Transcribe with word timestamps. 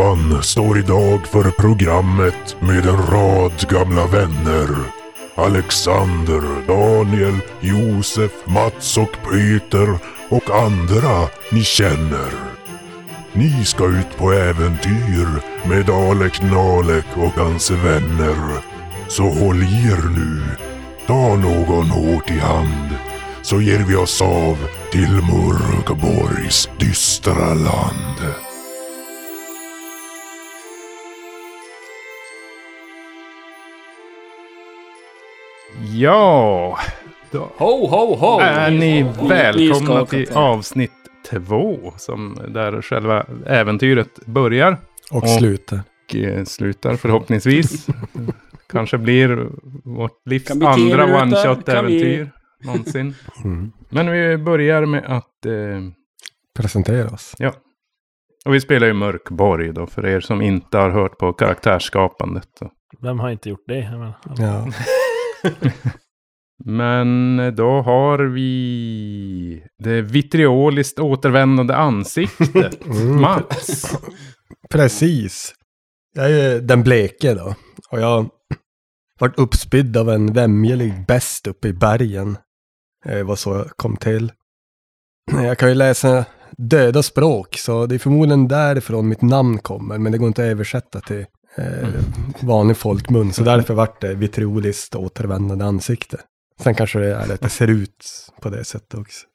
Stefan 0.00 0.42
står 0.42 0.78
idag 0.78 1.26
för 1.26 1.50
programmet 1.50 2.56
med 2.60 2.86
en 2.86 3.06
rad 3.06 3.68
gamla 3.68 4.06
vänner. 4.06 4.68
Alexander, 5.34 6.42
Daniel, 6.66 7.38
Josef, 7.60 8.30
Mats 8.44 8.98
och 8.98 9.16
Peter 9.30 9.98
och 10.28 10.50
andra 10.50 11.28
ni 11.52 11.62
känner. 11.64 12.30
Ni 13.32 13.64
ska 13.64 13.86
ut 13.86 14.16
på 14.16 14.32
äventyr 14.32 15.28
med 15.68 15.90
Alek 15.90 16.42
Nalek 16.42 17.06
och 17.16 17.42
hans 17.44 17.70
vänner. 17.70 18.36
Så 19.08 19.22
håll 19.22 19.62
i 19.62 19.88
er 19.92 20.08
nu. 20.08 20.42
Ta 21.06 21.36
någon 21.36 21.90
hårt 21.90 22.30
i 22.30 22.38
hand 22.38 22.94
så 23.42 23.60
ger 23.60 23.84
vi 23.88 23.96
oss 23.96 24.22
av 24.22 24.58
till 24.92 25.12
Mörkborgs 25.12 26.68
dystra 26.78 27.54
land. 27.54 28.09
Ja, 36.04 36.78
då 37.30 37.38
Ho, 37.58 37.86
ho, 37.86 38.14
ho! 38.14 38.40
är 38.40 38.70
ni 38.70 39.02
välkomna 39.28 40.06
till 40.06 40.32
avsnitt 40.32 40.92
två. 41.30 41.92
Som 41.96 42.38
där 42.48 42.82
själva 42.82 43.26
äventyret 43.46 44.26
börjar 44.26 44.76
Och 45.10 45.22
Och- 45.22 45.28
slutar. 45.30 45.80
och 46.08 46.16
eh, 46.16 46.44
slutar 46.44 46.96
förhoppningsvis. 46.96 47.86
Kanske 48.72 48.98
blir 48.98 49.48
vårt 49.84 50.26
livs 50.26 50.50
andra 50.50 51.04
one-shot-äventyr 51.22 52.30
någonsin. 52.64 53.14
Mm. 53.44 53.72
Men 53.88 54.10
vi 54.10 54.36
börjar 54.38 54.86
med 54.86 55.04
att... 55.06 55.46
Eh, 55.46 55.52
Presentera 56.56 57.08
oss. 57.10 57.34
ja. 57.38 57.52
Och 58.44 58.54
vi 58.54 58.60
spelar 58.60 58.86
ju 58.86 58.92
Mörkborg 58.92 59.72
då, 59.72 59.86
för 59.86 60.06
er 60.06 60.20
som 60.20 60.42
inte 60.42 60.78
har 60.78 60.90
hört 60.90 61.18
på 61.18 61.32
karaktärsskapandet. 61.32 62.48
Vem 63.00 63.20
har 63.20 63.30
inte 63.30 63.48
gjort 63.48 63.64
det? 63.66 63.78
Jag 63.78 63.90
menar, 63.92 64.14
Ja. 64.36 64.66
Men 66.64 67.36
då 67.56 67.82
har 67.82 68.18
vi 68.18 69.62
det 69.78 70.02
vitrioliskt 70.02 70.98
återvändande 70.98 71.74
ansiktet. 71.74 72.78
Mm. 72.86 73.20
Mats. 73.20 73.96
Precis. 74.70 75.54
Jag 76.14 76.30
är 76.30 76.60
den 76.60 76.82
bleke 76.82 77.34
då. 77.34 77.54
Och 77.90 78.00
jag 78.00 78.30
vart 79.20 79.38
uppspydd 79.38 79.96
av 79.96 80.10
en 80.10 80.32
vämjelig 80.32 81.06
bäst 81.06 81.46
uppe 81.46 81.68
i 81.68 81.72
bergen. 81.72 82.38
Det 83.04 83.22
var 83.22 83.36
så 83.36 83.54
jag 83.54 83.70
kom 83.76 83.96
till. 83.96 84.32
Jag 85.32 85.58
kan 85.58 85.68
ju 85.68 85.74
läsa 85.74 86.24
döda 86.56 87.02
språk, 87.02 87.56
så 87.56 87.86
det 87.86 87.94
är 87.94 87.98
förmodligen 87.98 88.48
därifrån 88.48 89.08
mitt 89.08 89.22
namn 89.22 89.58
kommer. 89.58 89.98
Men 89.98 90.12
det 90.12 90.18
går 90.18 90.28
inte 90.28 90.42
att 90.42 90.50
översätta 90.50 91.00
till 91.00 91.26
eh, 91.56 91.88
vanlig 92.40 92.76
folkmun. 92.76 93.32
Så 93.32 93.42
därför 93.42 93.74
vart 93.74 94.00
det 94.00 94.14
vitrioliskt 94.14 94.94
återvändande 94.94 95.64
ansikte. 95.64 96.20
Sen 96.62 96.74
kanske 96.74 96.98
det 96.98 97.14
är 97.14 97.32
att 97.32 97.40
det 97.40 97.48
ser 97.48 97.68
ut 97.68 98.06
på 98.40 98.50
det 98.50 98.64
sättet 98.64 98.94
också. 98.94 99.26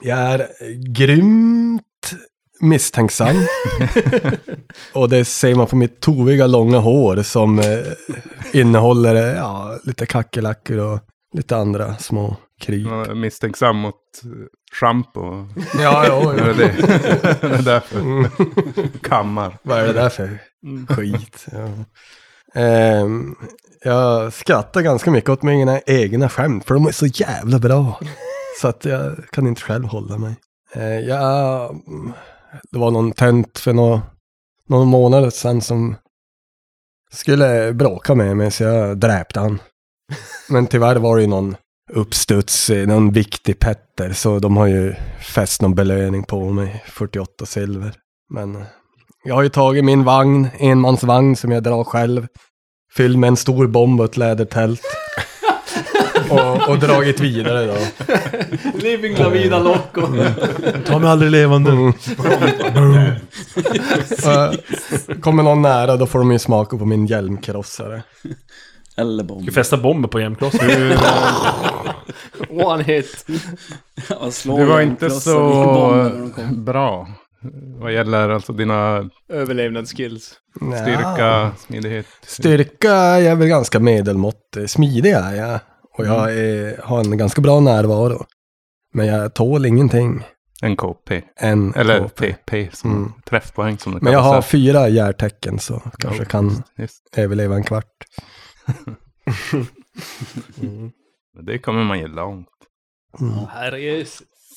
Jag 0.00 0.18
är 0.18 0.48
grymt 0.92 1.82
misstänksam. 2.60 3.36
Och 4.92 5.08
det 5.08 5.24
ser 5.24 5.54
man 5.54 5.66
på 5.66 5.76
mitt 5.76 6.00
toviga 6.00 6.46
långa 6.46 6.78
hår 6.78 7.22
som 7.22 7.58
eh, 7.58 7.66
innehåller 8.52 9.14
eh, 9.14 9.36
ja, 9.36 9.78
lite 9.84 10.06
kackerlackor 10.06 10.78
och 10.78 11.00
lite 11.34 11.56
andra 11.56 11.96
små 11.96 12.36
kryp. 12.60 12.86
Är 12.86 13.14
misstänksam 13.14 13.76
mot 13.76 13.94
eh, 14.24 14.30
schampo. 14.72 15.48
Ja, 15.78 16.06
ja, 16.06 16.32
Är 16.38 16.46
det 16.46 16.54
det? 16.54 16.72
det 17.40 17.54
är 17.54 17.62
därför. 17.62 18.00
Mm. 18.00 18.30
Kammar. 19.02 19.58
Vad 19.62 19.78
är 19.78 19.86
det 19.86 19.92
där 19.92 20.08
för 20.08 20.38
skit? 20.88 21.46
Ja. 21.52 21.68
Ehm, 22.54 23.34
jag 23.82 24.32
skrattar 24.32 24.82
ganska 24.82 25.10
mycket 25.10 25.30
åt 25.30 25.42
mina 25.42 25.80
egna 25.80 26.28
skämt, 26.28 26.64
för 26.64 26.74
de 26.74 26.86
är 26.86 26.92
så 26.92 27.06
jävla 27.06 27.58
bra. 27.58 28.00
Så 28.60 28.68
att 28.68 28.84
jag 28.84 29.16
kan 29.30 29.46
inte 29.46 29.60
själv 29.60 29.84
hålla 29.84 30.18
mig. 30.18 30.34
Eh, 30.74 31.00
jag, 31.00 31.76
det 32.70 32.78
var 32.78 32.90
någon 32.90 33.12
tönt 33.12 33.58
för 33.58 33.72
några, 33.72 34.02
någon 34.68 34.88
månad 34.88 35.34
sedan 35.34 35.60
som 35.60 35.96
skulle 37.12 37.72
bråka 37.72 38.14
med 38.14 38.36
mig, 38.36 38.50
så 38.50 38.64
jag 38.64 38.98
dräpte 38.98 39.40
han. 39.40 39.58
Men 40.48 40.66
tyvärr 40.66 40.96
var 40.96 41.16
det 41.16 41.22
ju 41.22 41.28
någon 41.28 41.56
uppstuds, 41.90 42.70
någon 42.70 43.12
viktig 43.12 43.58
Petter, 43.58 44.12
så 44.12 44.38
de 44.38 44.56
har 44.56 44.66
ju 44.66 44.94
fäst 45.20 45.62
någon 45.62 45.74
belöning 45.74 46.24
på 46.24 46.50
mig, 46.50 46.84
48 46.86 47.46
silver. 47.46 47.94
Men 48.30 48.64
jag 49.24 49.34
har 49.34 49.42
ju 49.42 49.48
tagit 49.48 49.84
min 49.84 50.04
vagn, 50.04 50.48
enmansvagn 50.58 51.36
som 51.36 51.52
jag 51.52 51.62
drar 51.62 51.84
själv. 51.84 52.26
Fylld 52.96 53.18
med 53.18 53.28
en 53.28 53.36
stor 53.36 53.66
bomb 53.66 54.00
och 54.00 54.06
ett 54.06 54.16
lädertält. 54.16 54.82
och, 56.30 56.68
och 56.68 56.78
dragit 56.78 57.20
vidare 57.20 57.66
då. 57.66 57.76
Living 58.78 59.16
la 59.16 59.28
vida 59.28 59.58
loco. 59.58 60.06
Ta 60.86 60.98
mig 60.98 61.10
aldrig 61.10 61.30
levande. 61.30 61.70
Mm. 61.70 61.92
Eh, 64.26 64.50
Kommer 65.20 65.42
någon 65.42 65.62
nära 65.62 65.96
då 65.96 66.06
får 66.06 66.18
de 66.18 66.32
ju 66.32 66.38
smaka 66.38 66.76
på 66.76 66.84
min 66.84 67.06
hjälmkrossare. 67.06 68.02
Eller 68.96 69.24
bomb. 69.24 69.46
Du 69.46 69.52
fästa 69.52 69.76
bomber 69.76 70.08
på 70.08 70.20
jämklossen. 70.20 70.92
One 72.50 72.82
hit. 72.82 73.26
Du 74.44 74.64
var 74.64 74.80
inte 74.80 75.10
så 75.10 76.30
bra. 76.50 77.08
Vad 77.80 77.92
gäller 77.92 78.28
alltså 78.28 78.52
dina 78.52 79.10
Överlevnadsskills. 79.28 80.34
styrka, 80.82 81.52
smidighet. 81.58 82.06
Styrka 82.22 82.92
är 82.92 83.18
jag 83.18 83.36
väl 83.36 83.48
ganska 83.48 83.80
medelmåttig. 83.80 84.70
Smidig 84.70 85.10
är 85.10 85.34
jag. 85.34 85.60
Och 85.98 86.06
jag 86.06 86.34
är, 86.38 86.82
har 86.82 87.00
en 87.00 87.18
ganska 87.18 87.40
bra 87.40 87.60
närvaro. 87.60 88.24
Men 88.94 89.06
jag 89.06 89.34
tål 89.34 89.66
ingenting. 89.66 90.22
En 90.62 90.76
KP. 90.76 91.22
En 91.36 91.74
Eller 91.74 92.00
KP. 92.08 92.32
TP 92.32 92.68
som 92.72 92.90
Mm. 92.96 93.12
träffpoäng 93.26 93.78
som 93.78 93.92
det 93.94 93.98
Men 94.02 94.12
jag 94.12 94.20
har 94.20 94.32
kallas. 94.32 94.46
fyra 94.46 94.88
järtecken 94.88 95.58
så 95.58 95.82
kanske 95.98 96.22
Ja, 96.22 96.28
kan 96.28 96.62
Just. 96.78 97.02
överleva 97.16 97.54
en 97.56 97.64
kvart. 97.64 97.86
Men 101.34 101.44
Det 101.46 101.58
kommer 101.58 101.84
man 101.84 101.98
ju 101.98 102.08
långt. 102.08 102.48
Herregud. 103.50 104.06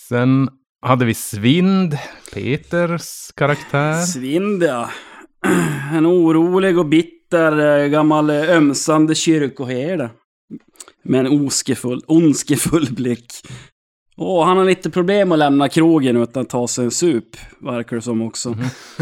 Sen 0.10 0.50
hade 0.86 1.06
vi 1.06 1.14
Svind, 1.14 1.98
Peters 2.34 3.32
karaktär. 3.36 4.02
Svind 4.02 4.64
ja. 4.64 4.90
En 5.94 6.06
orolig 6.06 6.80
och 6.80 6.86
bitter 6.86 7.84
eh, 7.84 7.88
gammal 7.88 8.30
eh, 8.30 8.50
ömsande 8.50 9.16
kyrkoherde. 9.16 10.10
Med 11.04 11.26
en 11.26 11.46
oskefull, 11.46 12.02
ondskefull 12.08 12.88
blick. 12.92 13.26
Och 14.18 14.46
han 14.46 14.58
har 14.58 14.66
lite 14.66 14.90
problem 14.90 15.32
att 15.32 15.40
lämna 15.40 15.70
krogen 15.70 16.18
utan 16.18 16.42
att 16.42 16.50
ta 16.50 16.68
sig 16.68 16.86
en 16.86 16.92
sup, 16.92 17.38
verkar 17.60 17.96
det 17.96 18.02
som 18.02 18.22
också. 18.22 18.56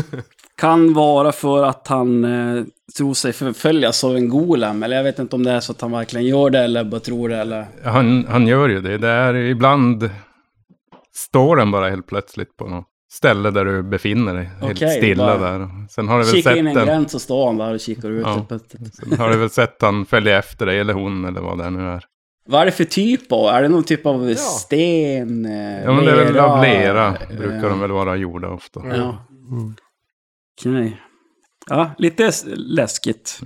kan 0.58 0.94
vara 0.94 1.32
för 1.32 1.64
att 1.64 1.88
han 1.88 2.24
eh, 2.24 2.64
tror 2.98 3.14
sig 3.14 3.34
förföljas 3.34 4.04
av 4.04 4.16
en 4.16 4.30
golem. 4.30 4.84
Eller 4.84 4.98
jag 4.98 5.04
vet 5.04 5.20
inte 5.20 5.36
om 5.36 5.44
det 5.44 5.52
är 5.52 5.60
så 5.60 5.72
att 5.72 5.82
han 5.82 5.92
verkligen 5.92 6.26
gör 6.28 6.50
det 6.50 6.60
eller 6.60 6.84
bara 6.84 7.00
tror 7.00 7.30
det 7.30 7.38
eller... 7.38 7.66
Han, 7.84 8.26
han 8.30 8.48
gör 8.48 8.70
ju 8.70 8.82
det. 8.82 8.98
Det 8.98 9.10
är 9.10 9.36
ibland 9.36 10.10
står 11.16 11.56
den 11.56 11.72
bara 11.72 11.90
helt 11.90 12.08
plötsligt 12.08 12.58
på 12.58 12.68
något 12.68 12.86
ställe 13.12 13.52
där 13.52 13.66
du 13.66 13.84
befinner 13.84 14.34
dig. 14.34 14.46
Helt 14.62 14.78
Okej, 14.78 14.98
stilla 14.98 15.38
bara- 15.40 15.58
där. 15.58 15.88
Sen 15.90 16.08
har 16.08 16.18
du 16.20 16.24
väl 16.26 16.34
Kikar 16.34 16.56
in 16.56 16.66
sett 16.66 16.68
en 16.68 16.74
den. 16.76 16.86
gräns 16.86 17.12
så 17.12 17.20
står 17.20 17.46
han 17.46 17.58
där 17.58 17.74
och 17.74 17.80
kikar 17.80 18.10
ut 18.10 18.24
Ja. 18.26 18.40
öppet. 18.40 18.76
Sen 18.94 19.20
har 19.20 19.30
du 19.30 19.38
väl 19.38 19.50
sett 19.50 19.82
han 19.82 20.06
följa 20.06 20.38
efter 20.38 20.66
dig 20.66 20.80
eller 20.80 20.94
hon 20.94 21.26
eller 21.26 21.42
vad 21.42 21.58
det 21.58 21.70
nu 21.70 21.88
är. 21.90 22.04
Vad 22.46 22.62
är 22.62 22.66
det 22.66 22.72
för 22.72 22.84
typ 22.84 23.32
av? 23.32 23.48
Är 23.48 23.62
det 23.62 23.70
någon 23.70 23.84
typ 23.84 24.06
av 24.06 24.34
sten? 24.36 25.46
eh, 25.46 25.84
Ja 25.84 25.92
men 25.94 26.06
det 26.06 26.12
är 26.12 26.16
väl 26.26 26.40
av 26.40 26.62
lera. 26.64 27.08
eh, 27.08 27.38
Brukar 27.38 27.70
de 27.70 27.80
väl 27.80 27.92
vara 27.92 28.16
gjorda 28.16 28.50
ofta. 28.50 28.82
Ja. 28.88 29.28
Okej. 30.62 31.02
Ja, 31.70 31.92
lite 31.98 32.32
läskigt. 32.56 33.40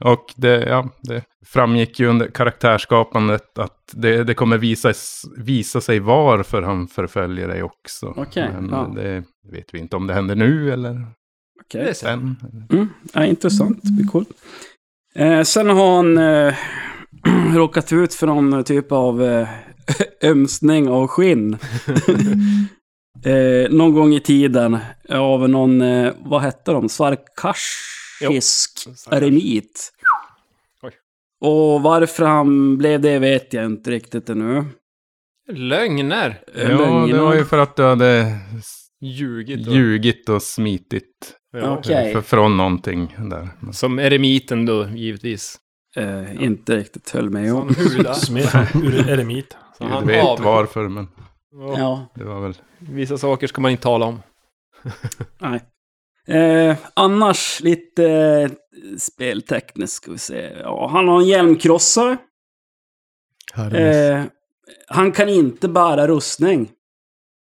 Och 0.00 0.24
det, 0.36 0.66
ja, 0.68 0.88
det 1.02 1.24
framgick 1.46 2.00
ju 2.00 2.06
under 2.06 2.26
karaktärsskapandet 2.26 3.58
att 3.58 3.78
det, 3.92 4.24
det 4.24 4.34
kommer 4.34 4.58
visa, 4.58 4.92
visa 5.36 5.80
sig 5.80 6.00
varför 6.00 6.62
han 6.62 6.88
förföljer 6.88 7.48
dig 7.48 7.62
också. 7.62 8.14
Okej, 8.16 8.50
Men 8.54 8.68
ja. 8.70 8.92
det 8.94 9.24
vet 9.52 9.74
vi 9.74 9.78
inte 9.78 9.96
om 9.96 10.06
det 10.06 10.14
händer 10.14 10.34
nu 10.34 10.72
eller 10.72 11.06
Okej. 11.64 11.94
sen. 11.94 12.36
Mm, 12.70 12.88
ja, 13.12 13.24
intressant. 13.24 13.78
Det 13.82 13.92
blir 13.92 14.06
coolt. 14.06 14.28
Eh, 15.14 15.42
sen 15.42 15.68
har 15.68 15.96
han 15.96 16.18
eh, 16.18 16.54
råkat 17.54 17.92
ut 17.92 18.14
för 18.14 18.26
någon 18.26 18.64
typ 18.64 18.92
av 18.92 19.22
eh, 19.22 19.48
ömsning 20.22 20.88
av 20.88 21.06
skinn. 21.06 21.54
eh, 23.24 23.70
någon 23.70 23.94
gång 23.94 24.14
i 24.14 24.20
tiden 24.20 24.78
av 25.08 25.48
någon, 25.48 25.80
eh, 25.80 26.12
vad 26.18 26.42
hette 26.42 26.72
de? 26.72 26.88
Svarkashisk 26.88 28.88
eremit. 29.10 29.92
Och 31.46 31.82
varför 31.82 32.24
han 32.26 32.78
blev 32.78 33.00
det 33.00 33.18
vet 33.18 33.52
jag 33.52 33.64
inte 33.64 33.90
riktigt 33.90 34.28
ännu. 34.30 34.64
Lögner. 35.52 36.40
Eh, 36.54 36.70
Ja, 36.70 37.06
det 37.12 37.18
var 37.18 37.34
ju 37.34 37.44
för 37.44 37.58
att 37.58 37.76
du 37.76 37.82
hade 37.82 38.38
Ljugit. 39.00 39.68
och- 39.68 39.74
ljugit 39.74 40.28
och 40.28 40.42
smitit 40.42 41.34
Okej. 41.62 42.12
För, 42.12 42.20
från 42.20 42.56
någonting 42.56 43.16
där. 43.18 43.48
Som 43.72 43.98
eremiten 43.98 44.66
då, 44.66 44.88
givetvis. 44.88 45.56
Eh, 45.96 46.42
inte 46.44 46.76
riktigt 46.76 47.10
höll 47.10 47.30
med 47.30 47.54
om. 47.54 47.74
Huda. 47.78 48.14
Smed 48.14 48.48
ur 48.74 49.08
eremit. 49.10 49.56
Gud 49.78 49.88
han 49.90 50.06
vet 50.06 50.24
av- 50.24 50.40
varför, 50.42 50.88
men 50.88 51.08
Ja. 51.52 51.74
Ja, 51.78 52.06
det 52.14 52.24
var 52.24 52.40
väl... 52.40 52.54
Vissa 52.78 53.18
saker 53.18 53.46
ska 53.46 53.60
man 53.60 53.70
inte 53.70 53.82
tala 53.82 54.06
om. 54.06 54.22
nej. 55.40 55.60
Eh, 56.28 56.76
annars 56.94 57.60
lite 57.60 58.02
speltekniskt 58.98 59.96
ska 59.96 60.12
vi 60.12 60.18
se. 60.18 60.50
Ja, 60.62 60.88
han 60.92 61.08
har 61.08 61.20
en 61.20 61.26
hjälmkrossare. 61.26 62.16
Eh, 63.56 64.22
han 64.88 65.12
kan 65.12 65.28
inte 65.28 65.68
bära 65.68 66.08
rustning. 66.08 66.68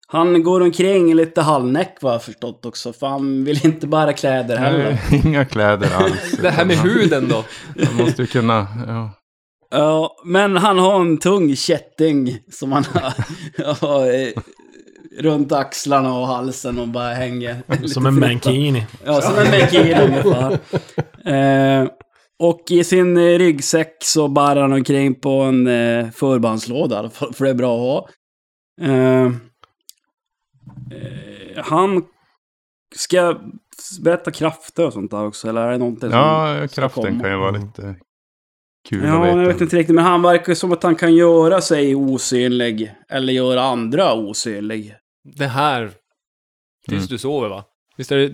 Han 0.07 0.43
går 0.43 0.61
omkring 0.61 1.15
lite 1.15 1.41
halvnäck 1.41 1.97
vad 2.01 2.13
jag 2.13 2.23
förstått 2.23 2.65
också. 2.65 2.93
För 2.93 3.07
han 3.07 3.43
vill 3.43 3.65
inte 3.65 3.87
bära 3.87 4.13
kläder 4.13 4.57
heller. 4.57 4.99
Nej, 5.11 5.21
Inga 5.25 5.45
kläder 5.45 5.95
alls. 5.95 6.31
Det 6.41 6.49
här 6.49 6.65
med 6.65 6.77
huden 6.77 7.29
då? 7.29 7.43
Man 7.85 7.95
måste 7.95 8.21
ju 8.21 8.27
kunna... 8.27 8.67
Ja. 8.87 9.11
Ja, 9.73 10.21
men 10.25 10.57
han 10.57 10.79
har 10.79 11.01
en 11.01 11.17
tung 11.17 11.55
kätting 11.55 12.37
som 12.51 12.71
han 12.71 12.85
har 12.93 13.13
ja, 13.57 14.11
eh, 14.11 14.33
runt 15.19 15.51
axlarna 15.51 16.13
och 16.13 16.27
halsen 16.27 16.79
och 16.79 16.87
bara 16.87 17.13
hänger. 17.13 17.87
Som 17.87 18.05
en 18.05 18.19
mankini. 18.19 18.85
Ja, 19.05 19.21
som 19.21 19.37
en 19.37 19.59
mankini 19.59 19.93
ungefär. 19.93 20.59
Eh, 21.25 21.87
och 22.39 22.61
i 22.71 22.83
sin 22.83 23.17
eh, 23.17 23.21
ryggsäck 23.39 23.97
så 24.03 24.27
bär 24.27 24.55
han 24.55 24.73
omkring 24.73 25.15
på 25.15 25.29
en 25.41 25.67
eh, 25.67 26.09
förbandslåda 26.11 27.09
för 27.33 27.43
det 27.43 27.49
är 27.49 27.53
bra 27.53 27.75
att 27.75 27.81
ha. 27.81 28.09
Eh, 28.91 29.25
eh, 30.91 31.63
han 31.63 32.03
ska 32.95 33.15
jag 33.15 33.41
berätta 34.01 34.31
krafter 34.31 34.85
och 34.85 34.93
sånt 34.93 35.11
där 35.11 35.25
också, 35.25 35.49
eller 35.49 35.61
är 35.61 35.71
det 35.71 35.77
någonting 35.77 36.09
som 36.09 36.19
ja, 36.19 36.67
kraften 36.71 37.19
kan 37.19 37.31
ju 37.31 37.37
vara 37.37 37.51
lite 37.51 37.95
kul 38.89 39.03
Ja, 39.05 39.19
att 39.21 39.27
veta. 39.27 39.37
jag 39.41 39.47
vet 39.47 39.61
inte 39.61 39.77
riktigt, 39.77 39.95
men 39.95 40.05
han 40.05 40.21
verkar 40.21 40.53
som 40.53 40.71
att 40.71 40.83
han 40.83 40.95
kan 40.95 41.15
göra 41.15 41.61
sig 41.61 41.95
osynlig, 41.95 42.93
eller 43.09 43.33
göra 43.33 43.61
andra 43.61 44.13
osynlig. 44.13 44.95
Det 45.37 45.47
här. 45.47 45.91
Tills 46.87 46.97
Mm. 47.03 47.07
du 47.09 47.17
sover 47.17 47.49
va? 47.49 47.63
Visst 47.97 48.11
är 48.11 48.17
det... 48.17 48.31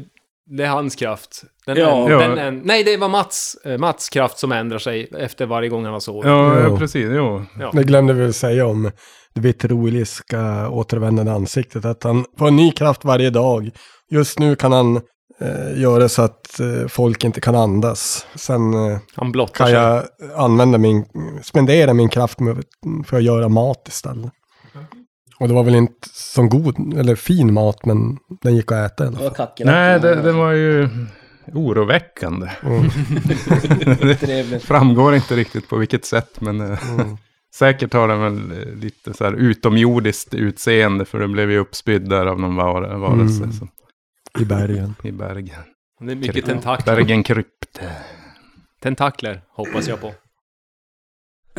Det 0.49 0.63
är 0.63 0.67
hans 0.69 0.95
kraft. 0.95 1.43
Den 1.65 1.77
Ja. 1.77 2.11
en, 2.11 2.19
den 2.19 2.37
en, 2.37 2.61
nej, 2.65 2.83
det 2.83 2.97
var 2.97 3.09
Mats, 3.09 3.57
eh, 3.65 3.77
Mats 3.77 4.09
kraft 4.09 4.39
som 4.39 4.51
ändrar 4.51 4.79
sig 4.79 5.09
efter 5.17 5.45
varje 5.45 5.69
gång 5.69 5.83
han 5.83 5.93
har 5.93 5.99
sovit. 5.99 6.25
Ja, 6.29 6.63
Jo. 6.63 6.71
ja, 6.71 6.77
precis. 6.77 7.07
Jo. 7.11 7.45
Ja. 7.59 7.71
Det 7.73 7.83
glömde 7.83 8.13
vi 8.13 8.21
väl 8.21 8.33
säga 8.33 8.65
om 8.65 8.91
det 9.33 9.41
vitroliska 9.41 10.69
återvändande 10.69 11.31
ansiktet. 11.31 11.85
Att 11.85 12.03
han 12.03 12.25
får 12.39 12.47
en 12.47 12.55
ny 12.55 12.71
kraft 12.71 13.05
varje 13.05 13.29
dag. 13.29 13.69
Just 14.11 14.39
nu 14.39 14.55
kan 14.55 14.71
han 14.71 14.95
eh, 15.41 15.81
göra 15.81 16.09
så 16.09 16.21
att 16.21 16.59
eh, 16.59 16.87
folk 16.87 17.23
inte 17.23 17.41
kan 17.41 17.55
andas. 17.55 18.27
Sen 18.35 18.73
eh, 18.73 18.97
kan 19.53 19.67
sig. 19.67 19.75
jag 19.75 20.03
använda 20.35 20.77
min, 20.77 21.05
spendera 21.43 21.93
min 21.93 22.09
kraft 22.09 22.39
med, 22.39 22.63
för 23.07 23.17
att 23.17 23.23
göra 23.23 23.49
mat 23.49 23.87
istället. 23.87 24.31
Och 25.39 25.47
det 25.47 25.53
var 25.53 25.63
väl 25.63 25.75
inte 25.75 26.09
så 26.13 26.43
god, 26.43 26.97
eller 26.97 27.15
fin 27.15 27.53
mat, 27.53 27.85
men 27.85 28.17
den 28.41 28.55
gick 28.55 28.71
att 28.71 28.91
äta 28.91 29.03
i 29.03 29.07
alla 29.07 29.17
Det 29.17 29.23
var 29.23 29.35
fall. 29.35 29.47
Nej, 29.59 29.99
det, 29.99 30.15
det 30.21 30.31
var 30.31 30.51
ju 30.51 30.89
oroväckande. 31.53 32.49
Mm. 32.63 32.89
framgår 34.59 35.15
inte 35.15 35.35
riktigt 35.35 35.69
på 35.69 35.77
vilket 35.77 36.05
sätt, 36.05 36.41
men 36.41 36.61
eh, 36.61 36.89
Mm. 36.99 37.17
säkert 37.55 37.93
har 37.93 38.07
den 38.07 38.19
väl 38.21 38.51
lite 38.79 39.13
så 39.13 39.23
här 39.23 39.33
utomjordiskt 39.33 40.33
utseende, 40.33 41.05
för 41.05 41.19
det 41.19 41.27
blev 41.27 41.51
ju 41.51 41.57
uppspydd 41.57 42.09
där 42.09 42.25
av 42.25 42.39
någon 42.39 42.55
var 42.55 42.81
varelse 42.97 43.43
Mm. 43.43 43.53
som, 43.53 43.69
I 44.39 44.45
bergen. 44.45 44.95
i 45.03 45.11
bergen. 45.11 45.61
Det 45.99 46.11
är 46.11 46.15
mycket 46.15 46.45
tentakler. 46.45 46.95
Bergen 46.95 47.23
krypt. 47.23 47.79
Tentakler, 48.81 49.41
hoppas 49.49 49.87
jag 49.87 50.01
på. 50.01 50.13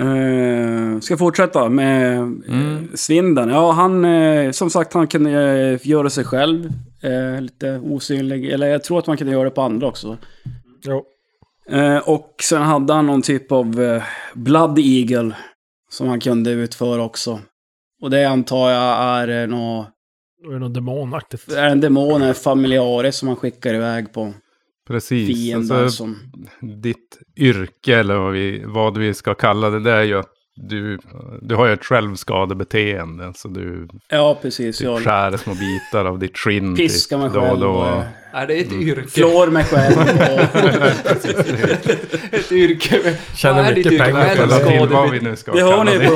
Uh, 0.00 1.00
ska 1.00 1.16
fortsätta 1.16 1.68
med 1.68 2.12
eh, 2.14 2.20
Mm. 2.20 2.88
Svinden? 2.94 3.48
Ja, 3.48 3.72
han, 3.72 4.04
eh, 4.04 4.50
som 4.50 4.70
sagt, 4.70 4.94
han 4.94 5.06
kunde 5.06 5.30
göra 5.82 6.10
sig 6.10 6.24
själv 6.24 6.72
lite 7.40 7.80
osynlig. 7.84 8.50
Eller 8.50 8.66
jag 8.66 8.84
tror 8.84 8.98
att 8.98 9.06
man 9.06 9.16
kunde 9.16 9.32
göra 9.32 9.44
det 9.44 9.50
på 9.50 9.62
andra 9.62 9.86
också. 9.86 10.18
Jo. 10.82 11.04
Och 12.04 12.34
sen 12.42 12.62
hade 12.62 12.92
han 12.92 13.06
någon 13.06 13.22
typ 13.22 13.52
av 13.52 14.00
Blood 14.34 14.78
Eagle 14.78 15.34
som 15.90 16.08
han 16.08 16.20
kunde 16.20 16.50
utföra 16.50 17.02
också. 17.02 17.40
Och 18.02 18.10
det 18.10 18.24
antar 18.24 18.70
jag 18.70 18.98
är 18.98 19.46
nå 19.46 19.86
Då 20.44 20.50
är 20.50 20.54
det 20.54 20.60
något 20.60 20.74
demonaktigt. 20.74 21.52
är 21.52 21.66
en 21.66 21.80
demon, 21.80 22.22
en 22.22 22.34
familjare 22.34 23.12
som 23.12 23.28
han 23.28 23.36
skickar 23.36 23.74
iväg 23.74 24.12
på 24.12 24.32
Precis. 24.88 25.28
fiender 25.28 25.82
Alltså, 25.82 25.96
som... 25.96 26.16
ditt 26.82 27.18
yrke, 27.36 27.96
eller 27.98 28.14
vad 28.16 28.32
vi, 28.32 28.62
vad 28.66 28.98
vi 28.98 29.14
ska 29.14 29.34
kalla 29.34 29.70
det, 29.70 29.80
det 29.80 29.92
är 29.92 30.02
ju 30.02 30.18
att 30.18 30.28
du, 30.68 30.98
du 31.42 31.54
har 31.54 31.66
ju 31.66 31.72
ett 31.72 31.84
självskadebeteende. 31.84 33.26
Alltså 33.26 33.48
du 33.48 33.88
Ja, 34.08 34.38
precis. 34.42 34.78
typ 34.78 34.84
Jag 34.84 35.02
skär 35.02 35.36
små 35.36 35.54
bitar 35.54 36.04
av 36.04 36.18
ditt 36.18 36.38
skinn. 36.38 36.76
piskar 36.76 37.18
mig 37.18 37.30
då 37.34 37.40
själv 37.40 37.60
då. 37.60 37.68
och 37.68 38.02
Är 38.32 38.46
det 38.46 38.54
ett 38.54 38.72
yrke? 38.72 39.08
flår 39.08 39.46
mig 39.46 39.64
själv. 39.64 39.96
Och... 39.98 40.08
ett 42.32 42.52
yrke? 42.52 43.16
Tjänar 43.36 43.56
Vad 43.62 43.66
är 43.70 43.74
ditt 43.74 43.84
mycket 43.86 43.92
yrke? 43.92 44.04
pengar 44.04 44.36
på 44.36 44.46
det. 44.46 44.78
till 44.78 44.88
vad 44.88 45.10
vi 45.10 45.20
nu 45.20 45.36
ska 45.36 45.52
Det 45.52 45.58
kalla 45.58 45.84
ni 45.84 45.98
det. 45.98 46.08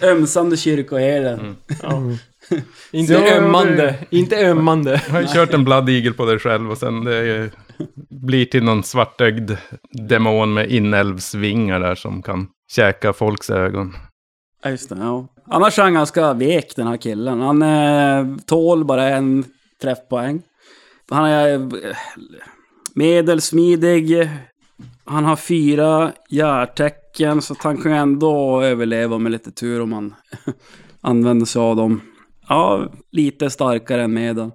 på 0.00 0.06
ömsande 0.06 0.56
kyrkoherden. 0.56 1.56
Mm. 1.82 2.18
Inte 2.92 3.12
Ja, 3.12 3.36
ömmande. 3.36 3.76
det- 3.76 4.16
Inte 4.16 4.36
ömmande. 4.46 5.02
Jag 5.06 5.14
har 5.14 5.20
ju 5.20 5.26
kört 5.26 5.54
en 5.54 5.64
Blood 5.64 5.88
Eagle 5.88 6.12
på 6.12 6.24
dig 6.26 6.38
själv 6.38 6.70
och 6.70 6.78
sen 6.78 7.04
det 7.04 7.16
är 7.16 7.22
ju- 7.22 7.50
blir 8.10 8.44
till 8.44 8.64
någon 8.64 8.82
svartögd 8.82 9.50
demon 10.08 10.54
med 10.54 10.70
inälvsvingar 10.70 11.80
där 11.80 11.94
som 11.94 12.22
kan 12.22 12.46
käka 12.70 13.12
folks 13.12 13.50
ögon. 13.50 13.96
Ja, 14.62 14.70
just 14.70 14.88
det. 14.88 14.96
Ja. 14.98 15.26
Annars 15.46 15.78
är 15.78 15.82
han 15.82 15.94
ganska 15.94 16.32
vek 16.32 16.76
den 16.76 16.86
här 16.86 16.96
killen. 16.96 17.40
Han 17.40 17.62
eh, 17.62 18.36
tål 18.46 18.84
bara 18.84 19.08
en 19.08 19.44
träffpoäng. 19.82 20.42
Han 21.10 21.24
är 21.24 21.54
eh, 21.54 21.96
medelsmidig. 22.94 24.28
Han 25.04 25.24
har 25.24 25.36
fyra 25.36 26.12
hjärtecken 26.30 27.42
så 27.42 27.52
att 27.52 27.62
han 27.62 27.76
kan 27.76 27.92
ändå 27.92 28.62
överleva 28.62 29.18
med 29.18 29.32
lite 29.32 29.50
tur 29.52 29.80
om 29.82 29.90
man 29.90 30.14
använder 31.00 31.46
sig 31.46 31.60
av 31.62 31.76
dem. 31.76 32.00
Ja, 32.48 32.92
lite 33.12 33.50
starkare 33.50 34.02
än 34.02 34.12
medel. 34.14 34.50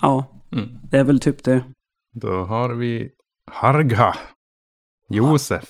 Ja, 0.00 0.30
Mm. 0.52 0.68
det 0.90 0.96
är 0.98 1.04
väl 1.04 1.20
typ 1.20 1.44
det. 1.44 1.64
Då 2.14 2.44
har 2.44 2.68
vi 2.74 3.10
Harga. 3.50 4.14
Josef. 5.08 5.64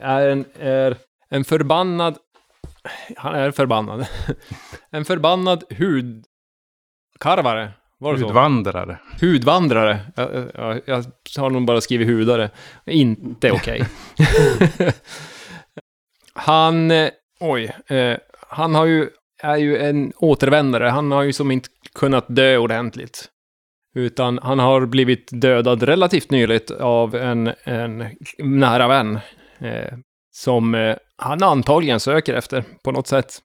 Är 0.00 0.28
en, 0.28 0.44
är 0.58 0.96
en 1.28 1.44
förbannad... 1.44 2.18
Han 3.16 3.34
är 3.34 3.50
förbannad. 3.50 4.06
En 4.90 5.04
förbannad 5.04 5.64
hudkarvare. 5.78 7.72
Var 7.98 8.12
det 8.12 8.18
så? 8.18 8.24
Hudvandrare. 8.26 8.98
Hudvandrare. 9.20 10.00
Jag, 10.16 10.50
jag, 10.54 10.82
jag 10.84 11.04
har 11.42 11.50
nog 11.50 11.66
bara 11.66 11.80
skrivit 11.80 12.08
hudare. 12.08 12.50
Inte 12.86 13.52
okej. 13.56 13.84
han... 16.34 16.90
eh, 16.90 17.10
Oj. 17.40 17.76
Eh, 17.86 18.16
han 18.48 18.74
har 18.74 18.84
ju... 18.86 19.10
Är 19.44 19.56
ju 19.56 19.78
en 19.78 20.12
återvändare. 20.16 20.84
Han 20.88 21.10
har 21.12 21.22
ju 21.22 21.32
som 21.32 21.50
inte 21.50 21.68
kunnat 21.94 22.24
dö 22.28 22.56
ordentligt. 22.56 23.28
Utan 23.94 24.38
han 24.42 24.58
har 24.58 24.86
blivit 24.86 25.28
dödad 25.32 25.82
relativt 25.82 26.30
nyligt 26.30 26.70
av 26.70 27.14
en, 27.14 27.52
en 27.64 28.04
nära 28.38 28.88
vän. 28.88 29.18
Eh, 29.58 29.92
som 30.30 30.74
eh, 30.74 30.96
han 31.16 31.42
antagligen 31.42 32.00
söker 32.00 32.34
efter 32.34 32.64
på 32.84 32.92
något 32.92 33.06
sätt. 33.06 33.38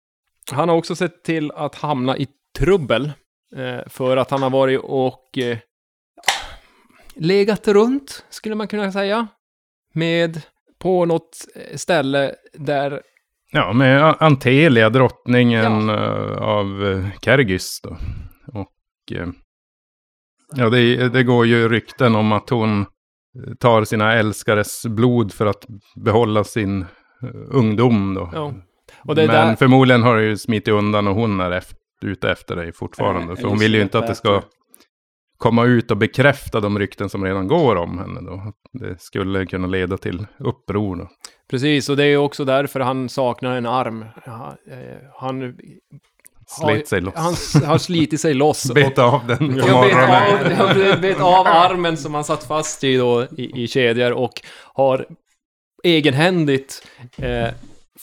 Han 0.51 0.69
har 0.69 0.75
också 0.75 0.95
sett 0.95 1.23
till 1.23 1.51
att 1.51 1.75
hamna 1.75 2.17
i 2.17 2.27
trubbel. 2.57 3.11
Eh, 3.55 3.79
för 3.87 4.17
att 4.17 4.31
han 4.31 4.43
har 4.43 4.49
varit 4.49 4.79
och 4.83 5.37
eh, 5.37 5.57
legat 7.15 7.67
runt, 7.67 8.25
skulle 8.29 8.55
man 8.55 8.67
kunna 8.67 8.91
säga. 8.91 9.27
Med 9.93 10.41
på 10.79 11.05
något 11.05 11.45
ställe 11.75 12.35
där, 12.53 13.01
Ja, 13.51 13.73
med 13.73 14.15
Antelia, 14.19 14.89
drottningen 14.89 15.89
eh, 15.89 16.37
av 16.37 16.83
uh, 16.83 17.07
Kergys 17.21 17.81
då. 17.81 17.97
Och 18.53 19.17
eh, 19.17 19.27
ja, 20.55 20.69
det, 20.69 21.09
det 21.09 21.23
går 21.23 21.45
ju 21.45 21.69
rykten 21.69 22.15
om 22.15 22.31
att 22.31 22.49
hon 22.49 22.81
eh, 22.81 22.85
tar 23.59 23.83
sina 23.83 24.13
älskares 24.13 24.85
blod 24.85 25.33
för 25.33 25.45
att 25.45 25.65
behålla 25.95 26.43
sin 26.43 26.81
eh, 26.81 26.87
ungdom 27.49 28.13
då. 28.13 28.29
ja. 28.33 28.53
Men 29.03 29.15
där, 29.15 29.55
förmodligen 29.55 30.03
har 30.03 30.17
det 30.17 30.23
ju 30.23 30.37
smitit 30.37 30.73
undan 30.73 31.07
och 31.07 31.15
hon 31.15 31.39
är 31.39 31.51
efter, 31.51 31.77
ute 32.01 32.31
efter 32.31 32.55
dig 32.55 32.73
fortfarande. 32.73 33.33
Eh, 33.33 33.39
för 33.39 33.47
hon 33.47 33.59
vill 33.59 33.75
ju 33.75 33.81
inte 33.81 33.99
att 33.99 34.07
det 34.07 34.15
ska 34.15 34.41
komma 35.37 35.65
ut 35.65 35.91
och 35.91 35.97
bekräfta 35.97 36.59
de 36.59 36.79
rykten 36.79 37.09
som 37.09 37.23
redan 37.23 37.47
går 37.47 37.75
om 37.75 37.97
henne 37.97 38.21
då. 38.21 38.53
Det 38.73 39.01
skulle 39.01 39.45
kunna 39.45 39.67
leda 39.67 39.97
till 39.97 40.27
uppror 40.39 40.95
då. 40.95 41.09
precis, 41.49 41.89
och 41.89 41.97
det 41.97 42.05
är 42.05 42.17
också 42.17 42.45
därför 42.45 42.79
han 42.79 43.09
saknar 43.09 43.55
en 43.55 43.65
arm. 43.65 44.05
Han 45.15 45.57
Slet 46.49 46.87
sig 46.87 47.01
loss. 47.01 47.13
Han 47.53 47.63
har 47.63 47.77
slitit 47.77 48.21
sig 48.21 48.33
loss. 48.33 48.71
Bet 48.73 48.99
av 48.99 49.27
den 49.27 49.37
på 49.37 49.67
Jag 49.67 49.69
morgonen. 49.69 50.61
av, 50.61 50.77
jag 50.79 51.01
bet 51.01 51.19
av 51.19 51.47
armen 51.47 51.97
som 51.97 52.13
han 52.13 52.23
satt 52.23 52.43
fast 52.43 52.83
i 52.83 52.95
då 52.97 53.27
i, 53.37 53.63
i 53.63 53.67
kedjor 53.67 54.11
och 54.11 54.41
har 54.73 55.05
egenhändigt 55.83 56.87
eh, 57.17 57.47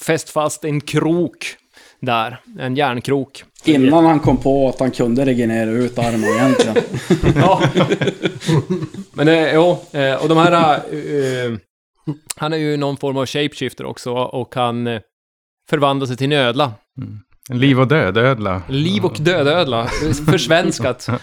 fäst 0.07 0.31
fast 0.31 0.65
en 0.65 0.81
krok 0.81 1.57
där. 2.01 2.41
En 2.59 2.77
järnkrok. 2.77 3.45
Innan 3.65 4.05
han 4.05 4.21
kom 4.21 4.37
på 4.37 4.69
att 4.69 4.81
han 4.81 4.91
kunde 4.91 5.27
regenerera 5.27 5.71
ut 5.71 5.99
armen 5.99 6.25
egentligen. 6.25 6.77
Ja. 7.43 7.63
Men 9.13 9.29
eh, 9.29 9.55
jo, 9.55 9.79
eh, 9.93 10.23
och 10.23 10.29
de 10.29 10.39
här... 10.39 10.81
Eh, 10.93 10.99
eh, 10.99 11.53
han 12.37 12.53
är 12.53 12.57
ju 12.57 12.77
någon 12.77 12.97
form 12.97 13.17
av 13.17 13.27
shapeshifter 13.27 13.85
också 13.85 14.13
och 14.13 14.55
han 14.55 14.87
eh, 14.87 15.01
förvandlar 15.71 16.07
sig 16.07 16.17
till 16.17 16.33
en 16.33 16.39
ödla. 16.39 16.73
Liv 17.51 17.81
och 17.81 17.89
död, 17.89 18.17
ödla. 18.19 18.63
Liv 18.69 19.05
och 19.05 19.17
dödödla. 19.21 19.87
Försvenskat. 20.31 21.09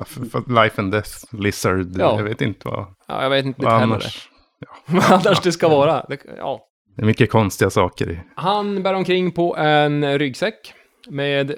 Ja, 0.00 0.04
för, 0.04 0.24
för 0.24 0.62
life 0.62 0.80
and 0.82 0.92
death, 0.92 1.10
lizard, 1.32 1.86
Ja. 1.98 2.16
jag 2.16 2.24
vet 2.24 2.40
inte 2.40 2.68
vad, 2.68 2.86
Ja, 3.08 3.22
jag 3.22 3.30
vet 3.30 3.44
inte 3.44 3.62
vad 3.64 3.72
heller 3.72 3.84
annars. 3.94 4.28
Vad 4.86 5.04
annars 5.12 5.40
det 5.40 5.52
ska 5.52 5.68
vara. 5.68 6.04
Det, 6.08 6.18
ja. 6.38 6.60
Det 6.96 7.02
är 7.02 7.06
mycket 7.06 7.30
konstiga 7.30 7.70
saker 7.70 8.10
i. 8.10 8.20
Han 8.36 8.82
bär 8.82 8.94
omkring 8.94 9.32
på 9.32 9.56
en 9.56 10.18
ryggsäck 10.18 10.74
med 11.10 11.54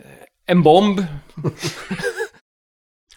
en 0.47 0.63
bomb 0.63 1.01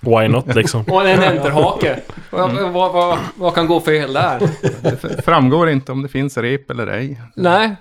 Why 0.02 0.28
not 0.28 0.56
liksom? 0.56 0.84
och 0.88 1.10
en 1.10 1.24
enterhake. 1.24 2.00
Vad, 2.30 2.72
vad, 2.72 2.94
vad, 2.94 3.18
vad 3.36 3.56
kan 3.56 3.68
gå 3.68 3.80
fel 3.80 4.14
där? 4.14 4.40
Det 4.82 5.22
framgår 5.26 5.70
inte 5.70 5.92
om 5.92 6.02
det 6.02 6.10
finns 6.10 6.38
rep 6.38 6.70
eller 6.72 6.88
ej. 6.88 7.22
Nej, 7.36 7.76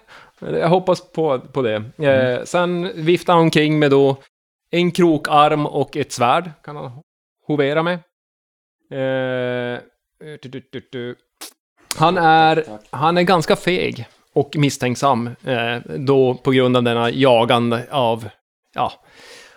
jag 0.51 0.69
hoppas 0.69 1.13
på, 1.13 1.39
på 1.39 1.63
det. 1.63 1.85
Eh, 1.99 2.45
sen 2.45 2.91
viftar 2.95 3.33
han 3.33 3.43
omkring 3.43 3.79
med 3.79 3.91
då 3.91 4.17
en 4.71 4.91
krokarm 4.91 5.67
och 5.67 5.97
ett 5.97 6.13
svärd. 6.13 6.51
Kan 6.65 6.77
han 6.77 6.91
hovera 7.47 7.83
med. 7.83 7.95
Eh, 8.93 9.81
du, 10.19 10.49
du, 10.49 10.63
du, 10.73 10.89
du. 10.93 11.17
Han, 11.97 12.19
är, 12.19 12.65
han 12.91 13.19
är 13.19 13.23
ganska 13.23 13.57
feg 13.57 14.07
och 14.33 14.57
misstänksam. 14.57 15.31
Eh, 15.45 15.77
då 15.97 16.35
på 16.35 16.51
grund 16.51 16.77
av 16.77 16.83
denna 16.83 17.11
jagande 17.11 17.87
av, 17.91 18.29
ja, 18.75 18.93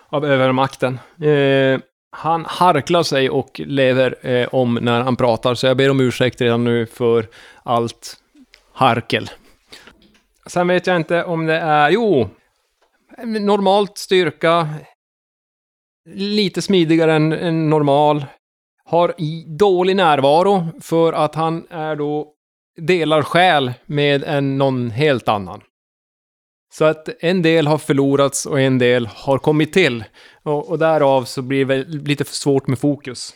av 0.08 0.24
övermakten. 0.24 0.98
Eh, 1.22 1.80
han 2.10 2.44
harklar 2.48 3.02
sig 3.02 3.30
och 3.30 3.60
lever 3.64 4.26
eh, 4.26 4.48
om 4.52 4.74
när 4.74 5.00
han 5.00 5.16
pratar, 5.16 5.54
så 5.54 5.66
jag 5.66 5.76
ber 5.76 5.90
om 5.90 6.00
ursäkt 6.00 6.40
redan 6.40 6.64
nu 6.64 6.86
för 6.86 7.26
allt 7.62 8.16
harkel. 8.72 9.30
Sen 10.46 10.68
vet 10.68 10.86
jag 10.86 10.96
inte 10.96 11.24
om 11.24 11.46
det 11.46 11.58
är... 11.58 11.90
Jo! 11.90 12.28
Normalt 13.24 13.98
styrka. 13.98 14.68
Lite 16.08 16.62
smidigare 16.62 17.14
än, 17.14 17.32
än 17.32 17.70
normal. 17.70 18.24
Har 18.84 19.14
dålig 19.58 19.96
närvaro 19.96 20.66
för 20.80 21.12
att 21.12 21.34
han 21.34 21.66
är 21.70 21.96
då 21.96 22.32
delar 22.76 23.22
själ 23.22 23.72
med 23.86 24.24
en 24.24 24.58
någon 24.58 24.90
helt 24.90 25.28
annan. 25.28 25.60
Så 26.72 26.84
att 26.84 27.08
en 27.20 27.42
del 27.42 27.66
har 27.66 27.78
förlorats 27.78 28.46
och 28.46 28.60
en 28.60 28.78
del 28.78 29.06
har 29.06 29.38
kommit 29.38 29.72
till. 29.72 30.04
Och, 30.42 30.70
och 30.70 30.78
därav 30.78 31.24
så 31.24 31.42
blir 31.42 31.64
det 31.64 31.84
lite 31.84 32.24
för 32.24 32.34
svårt 32.34 32.66
med 32.66 32.78
fokus. 32.78 33.34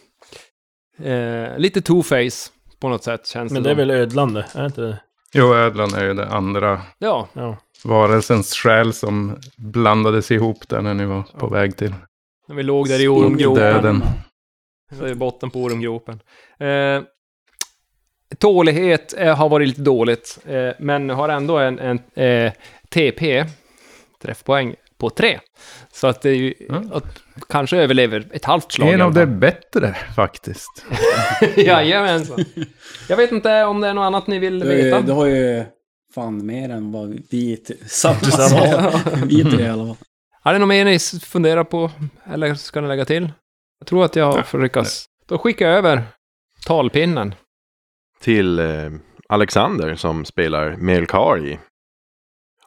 Eh, 1.02 1.58
lite 1.58 1.80
two-face 1.80 2.50
på 2.80 2.88
något 2.88 3.04
sätt 3.04 3.26
känns 3.26 3.52
Men 3.52 3.62
det 3.62 3.68
det 3.68 3.72
är 3.72 3.76
väl 3.76 3.90
ödlande? 3.90 4.46
Är 4.54 4.60
det 4.60 4.66
inte 4.66 4.80
det? 4.80 4.98
Jo, 5.34 5.54
ödlan 5.54 5.94
är 5.94 6.04
ju 6.04 6.14
det 6.14 6.28
andra 6.28 6.80
Ja, 6.98 7.28
Ja. 7.32 7.56
varelsens 7.84 8.54
själ 8.54 8.92
som 8.92 9.36
blandades 9.56 10.30
ihop 10.30 10.68
där 10.68 10.82
när 10.82 10.94
ni 10.94 11.04
var 11.04 11.22
på 11.38 11.46
väg 11.46 11.76
till 11.76 11.94
när 12.48 12.56
vi 12.56 12.62
låg 12.62 12.88
där 12.88 13.00
i 13.00 13.08
ormgropen. 13.08 14.02
är 15.02 15.14
botten 15.14 15.50
på 15.50 15.58
ormgropen. 15.62 16.20
Eh, 16.58 17.02
tålighet 18.38 19.14
eh, 19.18 19.36
har 19.36 19.48
varit 19.48 19.68
lite 19.68 19.80
dåligt, 19.82 20.38
eh, 20.46 20.70
men 20.78 21.10
har 21.10 21.28
ändå 21.28 21.58
en, 21.58 21.78
en 21.78 21.98
eh, 22.24 22.52
TP, 22.88 23.44
träffpoäng, 24.22 24.74
på 25.00 25.10
tre. 25.10 25.40
Så 25.92 26.06
att 26.06 26.22
det 26.22 26.30
är 26.30 26.34
ju, 26.34 26.54
Mm. 26.68 26.92
att 26.92 27.22
kanske 27.48 27.76
överlever 27.76 28.26
ett 28.32 28.44
halvt 28.44 28.72
slag. 28.72 28.88
En 28.92 29.00
av 29.00 29.14
de 29.14 29.26
bättre 29.26 29.96
faktiskt. 30.16 30.84
Jajamensan. 31.56 32.44
Jag 33.08 33.16
vet 33.16 33.32
inte 33.32 33.64
om 33.64 33.80
det 33.80 33.88
är 33.88 33.94
något 33.94 34.02
annat 34.02 34.26
ni 34.26 34.38
vill 34.38 34.62
har 34.62 34.68
veta. 34.68 35.00
du 35.00 35.12
har 35.12 35.26
ju 35.26 35.64
fan 36.14 36.46
mer 36.46 36.68
än 36.70 36.92
vad 36.92 37.08
vi 37.30 37.56
t- 37.56 37.74
satt 37.86 38.26
sa. 38.32 38.92
Vi 39.26 39.44
tre 39.44 39.64
i 39.64 39.68
alla 39.68 39.86
fall. 39.86 39.96
Är 40.44 40.52
det 40.52 40.58
något 40.58 40.68
mer 40.68 40.84
ni 40.84 40.98
funderar 41.20 41.64
på? 41.64 41.90
Eller 42.32 42.54
ska 42.54 42.80
ni 42.80 42.88
lägga 42.88 43.04
till? 43.04 43.32
Jag 43.78 43.86
tror 43.86 44.04
att 44.04 44.16
jag 44.16 44.46
får 44.46 44.58
lyckas. 44.58 45.04
Då 45.28 45.38
skickar 45.38 45.68
jag 45.68 45.78
över 45.78 46.02
talpinnen. 46.66 47.34
till 48.22 48.58
eh, 48.58 48.66
Alexander 49.28 49.94
som 49.94 50.24
spelar 50.24 50.76
Melkari. 50.76 51.58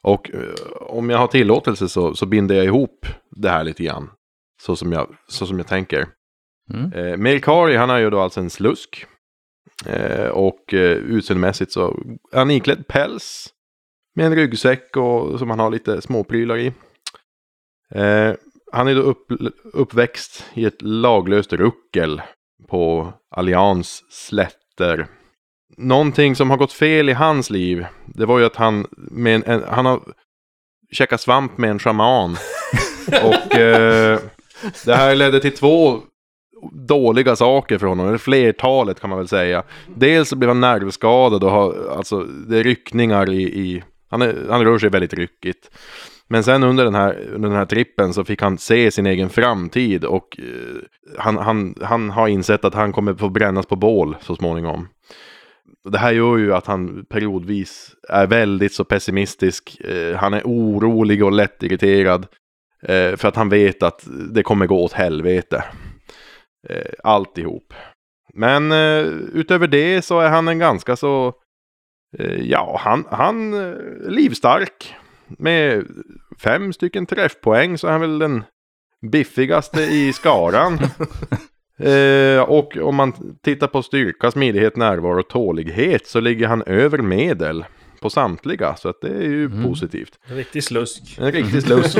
Och 0.03 0.31
eh, 0.33 0.71
om 0.79 1.09
jag 1.09 1.17
har 1.17 1.27
tillåtelse 1.27 1.89
så, 1.89 2.15
så 2.15 2.25
binder 2.25 2.55
jag 2.55 2.65
ihop 2.65 3.05
det 3.31 3.49
här 3.49 3.63
lite 3.63 3.83
grann. 3.83 4.09
Så 4.61 4.75
som 4.75 4.91
jag, 4.91 5.15
så 5.27 5.45
som 5.45 5.57
jag 5.57 5.67
tänker. 5.67 6.07
Mm. 6.73 6.93
Eh, 6.93 7.17
Melkari 7.17 7.75
han 7.75 7.89
är 7.89 7.97
ju 7.97 8.09
då 8.09 8.19
alltså 8.19 8.39
en 8.39 8.49
slusk. 8.49 9.05
Eh, 9.85 10.27
och 10.27 10.73
eh, 10.73 10.97
utseendemässigt 10.97 11.71
så 11.71 11.99
är 12.31 12.37
han 12.37 12.51
iklädd 12.51 12.87
päls. 12.87 13.49
Med 14.15 14.25
en 14.25 14.35
ryggsäck 14.35 14.97
och 14.97 15.39
som 15.39 15.49
han 15.49 15.59
har 15.59 15.71
lite 15.71 16.01
småprylar 16.01 16.57
i. 16.57 16.67
Eh, 17.95 18.33
han 18.71 18.87
är 18.87 18.95
då 18.95 19.01
upp, 19.01 19.25
uppväxt 19.63 20.45
i 20.53 20.65
ett 20.65 20.81
laglöst 20.81 21.53
ruckel 21.53 22.21
på 22.67 23.13
Allians 23.35 24.03
slätter. 24.09 25.07
Någonting 25.77 26.35
som 26.35 26.49
har 26.49 26.57
gått 26.57 26.73
fel 26.73 27.09
i 27.09 27.13
hans 27.13 27.49
liv, 27.49 27.85
det 28.05 28.25
var 28.25 28.39
ju 28.39 28.45
att 28.45 28.55
han, 28.55 28.87
med 28.91 29.35
en, 29.35 29.43
en, 29.43 29.63
han 29.69 29.85
har 29.85 30.01
käkat 30.91 31.21
svamp 31.21 31.57
med 31.57 31.69
en 31.69 31.79
shaman. 31.79 32.31
och 33.23 33.55
eh, 33.55 34.19
det 34.85 34.95
här 34.95 35.15
ledde 35.15 35.39
till 35.39 35.55
två 35.55 36.01
dåliga 36.71 37.35
saker 37.35 37.77
för 37.77 37.87
honom, 37.87 38.07
eller 38.07 38.17
flertalet 38.17 38.99
kan 38.99 39.09
man 39.09 39.19
väl 39.19 39.27
säga. 39.27 39.63
Dels 39.95 40.29
så 40.29 40.35
blev 40.35 40.49
han 40.49 40.59
nervskadad 40.59 41.43
och 41.43 41.51
har, 41.51 41.95
alltså 41.97 42.23
det 42.23 42.59
är 42.59 42.63
ryckningar 42.63 43.31
i, 43.31 43.41
i 43.43 43.83
han, 44.09 44.21
är, 44.21 44.35
han 44.49 44.63
rör 44.63 44.77
sig 44.77 44.89
väldigt 44.89 45.13
ryckigt. 45.13 45.69
Men 46.27 46.43
sen 46.43 46.63
under 46.63 46.83
den, 46.83 46.95
här, 46.95 47.27
under 47.33 47.49
den 47.49 47.57
här 47.57 47.65
trippen 47.65 48.13
så 48.13 48.23
fick 48.23 48.41
han 48.41 48.57
se 48.57 48.91
sin 48.91 49.05
egen 49.05 49.29
framtid 49.29 50.05
och 50.05 50.39
eh, 50.39 51.15
han, 51.17 51.37
han, 51.37 51.75
han 51.81 52.09
har 52.09 52.27
insett 52.27 52.65
att 52.65 52.73
han 52.73 52.91
kommer 52.93 53.13
få 53.13 53.29
brännas 53.29 53.65
på 53.65 53.75
bål 53.75 54.15
så 54.21 54.35
småningom. 54.35 54.87
Det 55.89 55.97
här 55.97 56.11
gör 56.11 56.37
ju 56.37 56.53
att 56.53 56.67
han 56.67 57.05
periodvis 57.05 57.95
är 58.09 58.27
väldigt 58.27 58.73
så 58.73 58.83
pessimistisk. 58.83 59.81
Eh, 59.81 60.15
han 60.15 60.33
är 60.33 60.41
orolig 60.45 61.23
och 61.23 61.31
lättirriterad. 61.31 62.27
Eh, 62.81 63.15
för 63.15 63.27
att 63.27 63.35
han 63.35 63.49
vet 63.49 63.83
att 63.83 64.07
det 64.33 64.43
kommer 64.43 64.65
gå 64.65 64.83
åt 64.83 64.93
helvete. 64.93 65.63
Eh, 66.69 66.91
alltihop. 67.03 67.73
Men 68.33 68.71
eh, 68.71 69.05
utöver 69.33 69.67
det 69.67 70.01
så 70.01 70.19
är 70.19 70.29
han 70.29 70.47
en 70.47 70.59
ganska 70.59 70.95
så... 70.95 71.33
Eh, 72.17 72.41
ja, 72.41 72.79
han, 72.79 73.05
han 73.11 73.53
eh, 73.53 73.75
livstark. 74.07 74.95
Med 75.27 75.87
fem 76.39 76.73
stycken 76.73 77.05
träffpoäng 77.05 77.77
så 77.77 77.87
är 77.87 77.91
han 77.91 78.01
väl 78.01 78.19
den 78.19 78.43
biffigaste 79.11 79.81
i 79.81 80.13
skaran. 80.13 80.79
Eh, 81.79 82.41
och 82.41 82.77
om 82.77 82.95
man 82.95 83.37
tittar 83.43 83.67
på 83.67 83.83
styrka, 83.83 84.31
smidighet, 84.31 84.75
närvaro 84.75 85.19
och 85.19 85.27
tålighet 85.29 86.07
så 86.07 86.19
ligger 86.19 86.47
han 86.47 86.63
över 86.65 86.97
medel 86.97 87.65
på 88.01 88.09
samtliga. 88.09 88.75
Så 88.75 88.89
att 88.89 89.01
det 89.01 89.07
är 89.09 89.21
ju 89.21 89.45
Mm. 89.45 89.63
positivt. 89.63 90.19
En 90.27 90.35
riktig 90.35 90.63
slusk. 90.63 91.17
En 91.19 91.31
riktig 91.31 91.63
slusk. 91.63 91.97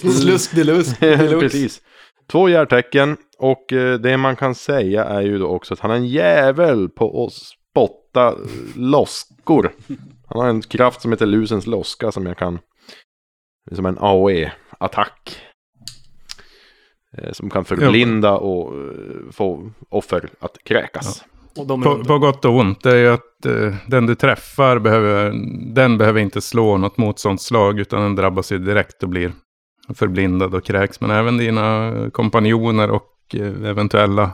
Slusk 0.22 0.54
delusk. 0.54 1.00
Precis. 1.00 1.80
Två 2.30 2.48
järtecken 2.48 3.16
och 3.38 3.72
eh, 3.72 3.98
det 3.98 4.16
man 4.16 4.36
kan 4.36 4.54
säga 4.54 5.04
är 5.04 5.20
ju 5.22 5.38
då 5.38 5.46
också 5.46 5.74
att 5.74 5.80
han 5.80 5.90
är 5.90 5.94
en 5.94 6.06
jävel 6.06 6.88
på 6.88 7.24
att 7.24 7.32
spotta 7.32 8.34
loskor. 8.76 9.72
Han 10.28 10.40
har 10.42 10.48
en 10.48 10.62
kraft 10.62 11.00
som 11.02 11.10
heter 11.12 11.26
lusens 11.26 11.66
loska 11.66 12.12
som 12.12 12.26
jag 12.26 12.36
kan... 12.38 12.58
Som 13.72 13.86
en 13.86 13.98
AOE-attack. 13.98 15.36
Eh, 17.18 17.32
Som 17.32 17.50
kan 17.50 17.64
förblinda 17.64 18.32
och 18.32 18.74
eh, 18.74 19.30
få 19.32 19.70
offer 19.88 20.28
att 20.40 20.58
kräkas. 20.64 21.24
Och 21.56 21.66
de 21.66 21.80
är 21.82 21.84
På, 21.84 22.04
på 22.04 22.18
gott 22.18 22.44
och 22.44 22.56
ont, 22.56 22.82
det 22.82 22.90
är 22.90 22.96
ju 22.96 23.08
att 23.08 23.46
eh, 23.46 23.74
den 23.86 24.06
du 24.06 24.14
träffar 24.14 24.78
behöver, 24.78 25.32
den 25.74 25.98
behöver 25.98 26.20
inte 26.20 26.40
slå 26.40 26.76
något 26.76 26.96
motståndsslag 26.96 27.78
utan 27.80 28.02
den 28.02 28.14
drabbas 28.16 28.52
ju 28.52 28.58
direkt 28.58 29.02
och 29.02 29.08
blir 29.08 29.32
förblindad 29.94 30.54
och 30.54 30.64
kräks. 30.64 31.00
Men 31.00 31.10
även 31.10 31.36
dina 31.36 31.92
kompanjoner 32.12 32.90
och 32.90 33.08
eh, 33.34 33.68
eventuella 33.70 34.30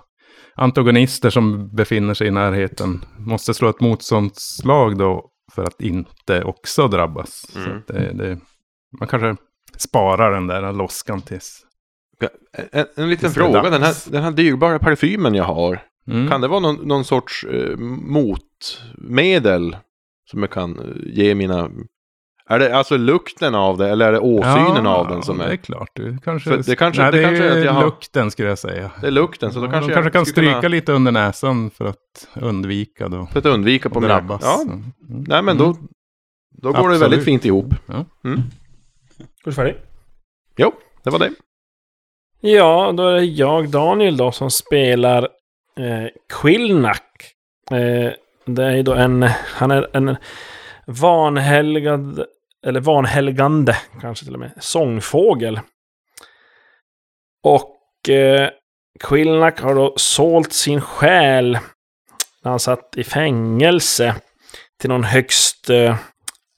antagonister 0.54 1.30
som 1.30 1.68
befinner 1.76 2.14
sig 2.14 2.26
i 2.26 2.30
närheten 2.30 3.04
måste 3.18 3.54
slå 3.54 3.68
ett 3.68 3.80
motståndsslag 3.80 4.99
då 4.99 5.30
för 5.52 5.64
att 5.64 5.80
inte 5.80 6.44
också 6.44 6.88
drabbas. 6.88 7.47
Så 7.52 7.58
Mm. 7.58 7.78
att 7.78 7.87
det, 7.87 8.12
det, 8.12 8.38
man 9.00 9.08
kanske 9.08 9.37
sparar 9.76 10.32
den 10.32 10.47
där 10.47 10.73
loskan 10.73 11.20
tills... 11.23 11.64
En, 12.72 12.87
en 12.96 13.10
liten 13.10 13.30
det 13.30 13.40
är 13.40 13.44
fråga, 13.44 13.70
den 13.70 13.82
här, 13.82 14.10
den 14.12 14.22
här 14.22 14.30
dyrbara 14.30 14.78
parfymen 14.78 15.34
jag 15.34 15.44
har. 15.44 15.82
Mm. 16.10 16.28
Kan 16.28 16.40
det 16.40 16.48
vara 16.48 16.60
någon, 16.60 16.76
någon 16.88 17.04
sorts 17.04 17.44
eh, 17.44 17.76
motmedel 18.96 19.76
som 20.30 20.40
jag 20.40 20.50
kan 20.50 20.78
eh, 20.78 20.84
ge 21.18 21.34
mina... 21.34 21.70
Är 22.50 22.58
det 22.58 22.76
alltså 22.76 22.96
lukten 22.96 23.54
av 23.54 23.78
det 23.78 23.88
eller 23.88 24.08
är 24.08 24.12
det 24.12 24.18
åsynen 24.18 24.87
av 24.87 25.08
den 25.08 25.22
som 25.22 25.38
det 25.38 25.44
är 25.44 25.48
är... 25.50 25.56
klart. 25.56 25.90
Du 25.94 26.18
kanske... 26.25 26.50
För 26.50 26.56
det 26.70 26.76
kanske- 26.76 27.02
Nej, 27.02 27.12
det 27.12 27.18
det, 27.18 27.25
kanske 27.25 27.44
är 27.44 27.50
är 27.54 27.58
att 27.58 27.64
jag 27.64 27.72
har- 27.72 27.84
lukten 27.84 28.30
skulle 28.30 28.48
jag 28.48 28.58
säga. 28.58 28.90
Det 29.00 29.06
är 29.06 29.10
lukten, 29.10 29.52
så 29.52 29.60
då 29.60 29.66
Ja, 29.66 29.70
kanske 29.70 29.88
de 29.90 29.94
jag 29.94 30.02
kanske 30.02 30.18
kan 30.18 30.26
stryka 30.26 30.52
kunna- 30.60 30.68
lite 30.68 30.92
under 30.92 31.12
näsan 31.12 31.70
för 31.70 31.84
att 31.87 32.28
undvika 32.34 33.08
då. 33.08 33.26
För 33.26 33.38
att 33.38 33.46
undvika 33.46 33.90
på 33.90 33.98
att 33.98 34.02
mina... 34.02 34.14
drabbas. 34.14 34.40
Ja, 34.44 34.62
Mm. 34.62 34.84
nej 35.28 35.42
men 35.42 35.56
då... 35.58 35.76
Då 36.62 36.68
går 36.68 36.72
det 36.75 36.78
Absolut. 36.78 37.02
väldigt 37.02 37.25
fint 37.25 37.44
ihop. 37.44 37.75
Är 37.88 38.04
du 39.44 39.52
färdig? 39.52 39.76
Jo, 40.56 40.72
det 41.04 41.10
var 41.10 41.18
det. 41.18 41.30
Ja, 42.40 42.92
då 42.97 43.09
är 43.09 43.14
det 43.14 43.25
jag, 43.25 43.68
Daniel 43.68 44.16
då, 44.16 44.33
som 44.33 44.50
spelar 44.50 45.23
eh, 45.78 46.09
Quillnack. 46.28 47.33
Eh, 47.71 48.12
det 48.45 48.64
är 48.64 48.76
ju 48.76 48.83
då 48.83 48.95
en, 48.95 49.23
han 49.33 49.71
är 49.71 49.97
en 49.97 50.16
vanhelgad, 50.87 52.25
eller 52.66 52.80
vanhelgande 52.80 53.76
kanske 54.00 54.25
till 54.25 54.35
och 54.35 54.40
med, 54.40 54.52
sångfågel. 54.59 55.61
Och 57.42 58.09
eh, 58.09 58.50
Quillnack 59.00 59.61
har 59.61 59.75
då 59.75 59.95
sålt 59.97 60.52
sin 60.52 60.80
själ 60.80 61.59
när 62.42 62.50
han 62.50 62.61
satt 62.61 62.97
i 62.97 63.04
fängelse 63.04 64.14
till 64.80 64.90
någon 64.90 65.04
högst 65.04 65.71
eh, 65.71 65.97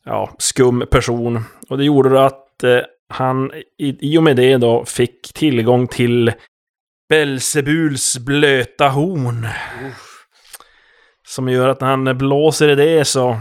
ja, 0.05 0.31
skum 0.39 0.87
person. 0.91 1.45
Och 1.69 1.79
det 1.79 1.85
gjorde 1.85 2.09
då 2.09 2.19
att 2.19 2.65
eh, 2.65 2.81
han 3.11 3.51
i, 3.79 4.13
i 4.13 4.19
och 4.19 4.23
med 4.23 4.37
det 4.37 4.57
då 4.57 4.85
fick 4.85 5.33
tillgång 5.35 5.87
till 5.89 6.33
Belzebuls 7.09 8.19
blöta 8.19 8.89
horn. 8.89 9.47
Som 11.29 11.49
gör 11.49 11.69
att 11.69 11.81
när 11.81 11.89
han 11.89 12.19
blåser 12.19 12.69
i 12.69 12.75
det 12.75 13.05
så 13.05 13.39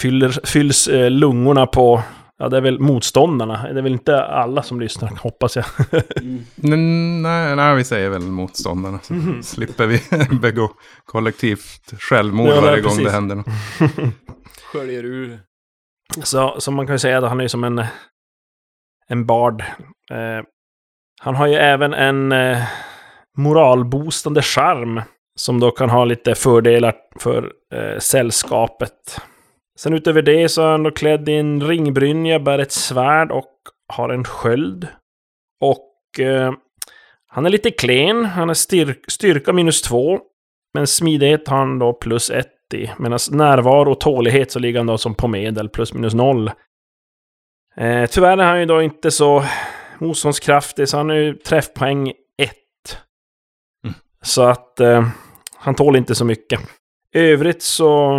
fyller, 0.00 0.46
fylls 0.46 0.88
eh, 0.88 1.10
lungorna 1.10 1.66
på, 1.66 2.02
ja 2.38 2.48
det 2.48 2.56
är 2.56 2.60
väl 2.60 2.78
motståndarna. 2.80 3.62
Det 3.72 3.78
är 3.78 3.82
väl 3.82 3.92
inte 3.92 4.24
alla 4.24 4.62
som 4.62 4.80
lyssnar, 4.80 5.08
hoppas 5.08 5.56
jag. 5.56 5.64
Men, 6.54 7.22
nej, 7.22 7.56
nej, 7.56 7.76
vi 7.76 7.84
säger 7.84 8.10
väl 8.10 8.22
motståndarna. 8.22 8.98
Så 9.02 9.14
Mhm. 9.14 9.42
slipper 9.42 9.86
vi 9.86 10.00
begå 10.40 10.70
kollektivt 11.04 11.92
självmord 12.02 12.48
Ja, 12.48 12.60
varje 12.60 12.82
gång 12.82 13.04
det 13.04 13.10
händer 13.10 13.34
något. 13.36 13.46
Sköljer 14.72 15.04
ur. 15.04 15.40
Så, 16.22 16.54
så 16.58 16.70
man 16.70 16.86
kan 16.86 16.94
ju 16.94 16.98
säga 16.98 17.18
att 17.18 17.28
han 17.28 17.40
är 17.40 17.48
som 17.48 17.64
en, 17.64 17.84
en 19.08 19.26
bard. 19.26 19.60
Eh, 20.10 20.44
han 21.20 21.34
har 21.34 21.46
ju 21.46 21.54
även 21.54 21.94
en 21.94 22.32
eh, 22.32 22.62
moralboostande 23.36 24.42
charm. 24.42 25.02
Som 25.38 25.60
då 25.60 25.70
kan 25.70 25.90
ha 25.90 26.04
lite 26.04 26.34
fördelar 26.34 26.94
för 27.18 27.52
eh, 27.74 27.98
sällskapet. 27.98 29.20
Sen 29.78 29.92
utöver 29.92 30.22
det 30.22 30.48
så 30.48 30.62
är 30.62 30.70
han 30.70 30.82
då 30.82 30.90
klädd 30.90 31.28
i 31.28 31.34
en 31.34 31.60
ringbrynja, 31.60 32.38
bär 32.38 32.58
ett 32.58 32.72
svärd 32.72 33.32
och 33.32 33.52
har 33.88 34.08
en 34.08 34.24
sköld. 34.24 34.88
Och 35.60 36.20
eh, 36.20 36.52
han 37.28 37.46
är 37.46 37.50
lite 37.50 37.70
klen, 37.70 38.24
han 38.24 38.50
är 38.50 38.54
styrk, 38.54 39.04
styrka 39.08 39.52
minus 39.52 39.82
två. 39.82 40.18
Men 40.74 40.86
smidighet 40.86 41.48
har 41.48 41.56
han 41.56 41.78
då 41.78 41.92
plus 41.92 42.30
ett 42.30 42.74
i. 42.74 42.90
Medan 42.98 43.18
närvaro 43.30 43.90
och 43.90 44.00
tålighet 44.00 44.50
så 44.50 44.58
ligger 44.58 44.78
han 44.78 44.86
då 44.86 44.98
som 44.98 45.14
på 45.14 45.28
medel, 45.28 45.68
plus 45.68 45.94
minus 45.94 46.14
noll. 46.14 46.50
Eh, 47.76 48.06
tyvärr 48.06 48.38
är 48.38 48.46
han 48.46 48.60
ju 48.60 48.66
då 48.66 48.82
inte 48.82 49.10
så 49.10 49.44
motståndskraftig, 49.98 50.88
så 50.88 50.96
han 50.96 51.10
är 51.10 51.14
ju 51.14 51.34
träffpoäng 51.34 52.08
1. 52.08 52.16
Mm. 53.84 53.94
Så 54.22 54.42
att 54.42 54.80
eh, 54.80 55.08
han 55.56 55.74
tål 55.74 55.96
inte 55.96 56.14
så 56.14 56.24
mycket. 56.24 56.60
I 57.14 57.18
övrigt 57.18 57.62
så 57.62 58.16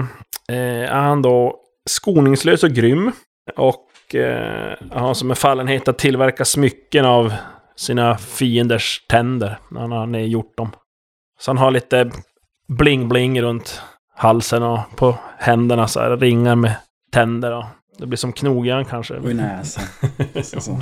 eh, 0.50 0.92
är 0.92 1.02
han 1.02 1.22
då 1.22 1.56
skoningslös 1.90 2.64
och 2.64 2.72
grym. 2.72 3.12
Och 3.56 4.16
eh, 4.16 4.76
har 4.92 5.14
som 5.14 5.30
en 5.30 5.36
fallenhet 5.36 5.88
att 5.88 5.98
tillverka 5.98 6.46
smycken 6.46 7.06
av 7.06 7.34
sina 7.76 8.18
fienders 8.18 9.06
tänder 9.10 9.60
när 9.72 9.82
han 9.82 9.92
har 9.92 10.06
nedgjort 10.06 10.58
dem. 10.58 10.72
Så 11.40 11.52
han 11.52 11.58
har 11.58 11.72
lite 11.72 12.12
bling-bling 12.68 13.42
runt 13.42 13.82
halsen 14.16 14.64
och 14.64 14.80
på 14.96 15.18
händerna 15.38 15.88
så 15.88 16.00
här 16.00 16.18
ringar 16.18 16.56
med 16.56 16.76
tänder. 17.12 17.52
Och 17.52 17.66
det 17.98 18.06
blir 18.08 18.18
som 18.18 18.34
knogjärn 18.34 18.86
kanske. 18.86 19.14
Och 19.16 19.32
i 19.32 19.34
näsan. 19.34 19.84
Så. 20.44 20.80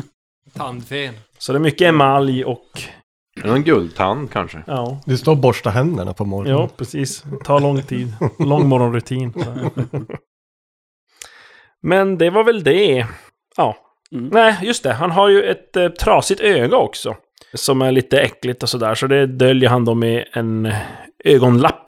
Tandfen. 0.54 1.14
Så 1.38 1.52
det 1.52 1.58
är 1.58 1.60
mycket 1.60 1.88
emalj 1.88 2.44
och 2.44 2.82
En 3.44 3.62
guldtand 3.62 4.30
kanske. 4.30 4.62
ja, 4.66 5.00
Du 5.06 5.16
står 5.18 5.32
och 5.32 5.38
borstar 5.38 5.70
händerna 5.70 6.14
på 6.14 6.24
morgonen. 6.24 6.60
ja 6.60 6.68
precis. 6.76 7.22
Det 7.22 7.44
tar 7.44 7.60
lång 7.60 7.82
tid. 7.82 8.12
Lång 8.38 8.68
morgonrutin. 8.68 9.32
Men 11.82 12.18
det 12.18 12.30
var 12.30 12.44
väl 12.44 12.64
det. 12.64 13.06
Ja. 13.56 13.76
Mm. 14.12 14.28
Nej, 14.32 14.56
just 14.62 14.82
det. 14.82 14.92
Han 14.92 15.10
har 15.10 15.28
ju 15.28 15.42
ett 15.42 15.76
eh, 15.76 15.88
trasigt 15.88 16.40
öga 16.40 16.76
också. 16.76 17.16
Som 17.54 17.82
är 17.82 17.92
lite 17.92 18.20
äckligt 18.20 18.62
och 18.62 18.68
sådär. 18.68 18.94
Så 18.94 19.06
det 19.06 19.26
döljer 19.26 19.68
han 19.70 19.84
då 19.84 19.94
med 19.94 20.24
en 20.32 20.72
ögonlapp. 21.24 21.85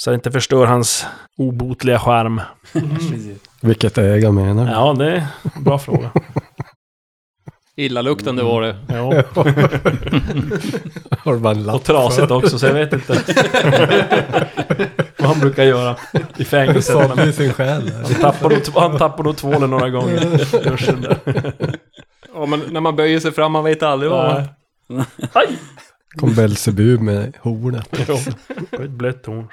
Så 0.00 0.10
det 0.10 0.14
inte 0.14 0.30
förstör 0.30 0.66
hans 0.66 1.06
obotliga 1.36 1.98
charm. 1.98 2.40
Vilket 3.60 3.98
öga 3.98 4.32
menar 4.32 4.64
du? 4.64 4.70
Ja, 4.70 4.92
det 4.92 5.10
är 5.12 5.26
en 5.56 5.64
bra 5.64 5.78
fråga. 5.78 6.10
Illaluktande 7.76 8.42
var 8.42 8.62
det. 8.62 8.76
Ja. 8.88 8.94
Har 11.18 11.32
du 11.34 11.38
bara 11.38 11.54
en 11.54 11.62
lapp 11.62 11.74
Och 11.76 11.84
trasigt 11.84 12.30
också, 12.30 12.58
så 12.58 12.66
jag 12.66 12.74
vet 12.74 12.92
inte. 12.92 13.24
Vad 15.18 15.28
han 15.28 15.40
brukar 15.40 15.64
göra 15.64 15.96
i 16.36 16.44
fängelset. 16.44 16.84
Sålde 16.84 17.24
ju 17.24 17.32
sin 17.32 17.52
själ. 17.52 17.92
Han 17.94 18.14
tappar, 18.14 18.50
nog, 18.50 18.60
han 18.74 18.98
tappar 18.98 19.24
nog 19.24 19.36
tvålen 19.36 19.70
några 19.70 19.90
gånger. 19.90 20.40
Ja, 22.34 22.46
men 22.46 22.60
när 22.70 22.80
man 22.80 22.96
böjer 22.96 23.20
sig 23.20 23.32
fram, 23.32 23.52
man 23.52 23.64
vet 23.64 23.82
aldrig 23.82 24.10
vad... 24.10 24.48
Aj! 25.32 25.58
Kom 26.16 26.34
Belzebu 26.34 26.98
med 26.98 27.36
hornet. 27.40 27.88
Ja, 28.08 28.20
och 28.72 28.84
ett 28.84 28.90
blött 28.90 29.26
horn. 29.26 29.48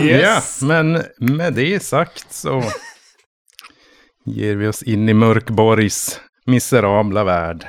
Ja, 0.00 0.40
men 0.62 1.02
med 1.18 1.54
det 1.54 1.82
sagt 1.82 2.32
så 2.32 2.62
ger 4.24 4.56
vi 4.56 4.66
oss 4.66 4.82
in 4.82 5.08
i 5.08 5.14
Mörkborgs 5.14 6.20
miserabla 6.44 7.24
värld. 7.24 7.66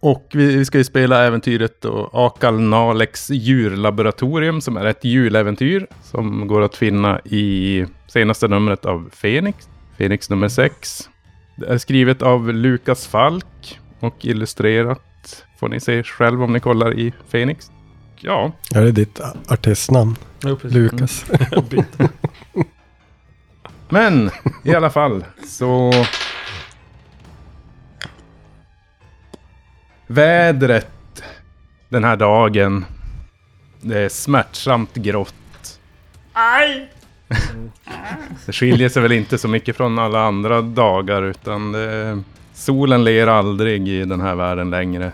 Och 0.00 0.28
vi, 0.34 0.56
vi 0.56 0.64
ska 0.64 0.78
ju 0.78 0.84
spela 0.84 1.24
äventyret 1.24 1.80
då 1.80 2.10
Akal 2.12 2.60
Naleks 2.60 3.30
djurlaboratorium 3.30 4.60
som 4.60 4.76
är 4.76 4.84
ett 4.84 5.04
juläventyr 5.04 5.86
som 6.02 6.46
går 6.46 6.60
att 6.60 6.76
finna 6.76 7.20
i 7.20 7.86
senaste 8.08 8.48
numret 8.48 8.84
av 8.84 9.10
Fenix, 9.12 9.68
Fenix 9.98 10.30
nummer 10.30 10.48
6. 10.48 11.08
Det 11.56 11.66
är 11.66 11.78
skrivet 11.78 12.22
av 12.22 12.52
Lukas 12.52 13.06
Falk 13.06 13.80
och 14.00 14.24
illustrerat 14.24 15.44
får 15.60 15.68
ni 15.68 15.80
se 15.80 16.02
själv 16.02 16.42
om 16.42 16.52
ni 16.52 16.60
kollar 16.60 16.98
i 16.98 17.12
Fenix. 17.28 17.70
Ja, 18.16 18.52
Ja, 18.70 18.80
det 18.80 18.88
är 18.88 18.92
ditt 18.92 19.20
artistnamn. 19.48 20.16
Jo. 20.44 20.58
Lukas. 20.62 21.24
Men 23.88 24.30
i 24.64 24.74
alla 24.74 24.90
fall 24.90 25.24
så... 25.46 25.92
Vädret 30.06 31.22
den 31.88 32.04
här 32.04 32.16
dagen. 32.16 32.84
Det 33.80 33.98
är 33.98 34.08
smärtsamt 34.08 34.94
grått. 34.94 35.80
Mm. 37.52 37.70
Det 38.46 38.52
skiljer 38.52 38.88
sig 38.88 39.02
väl 39.02 39.12
inte 39.12 39.38
så 39.38 39.48
mycket 39.48 39.76
från 39.76 39.98
alla 39.98 40.20
andra 40.20 40.62
dagar 40.62 41.22
utan 41.22 41.72
det, 41.72 42.22
solen 42.54 43.04
ler 43.04 43.26
aldrig 43.26 43.88
i 43.88 44.04
den 44.04 44.20
här 44.20 44.34
världen 44.34 44.70
längre. 44.70 45.12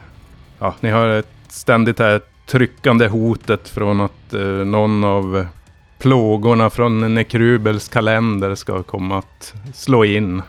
Ja, 0.59 0.75
ni 0.81 0.91
har 0.91 1.09
ett 1.09 1.33
ständigt 1.49 1.99
här 1.99 2.21
tryckande 2.47 3.09
hotet 3.09 3.69
från 3.69 4.01
att 4.01 4.35
eh, 4.35 4.41
någon 4.43 5.05
av 5.05 5.47
plågorna 5.99 6.71
från 6.71 7.15
Nekrubels 7.15 7.89
kalender 7.89 8.55
ska 8.55 8.83
komma 8.83 9.19
att 9.19 9.55
slå 9.75 10.05
in. 10.05 10.43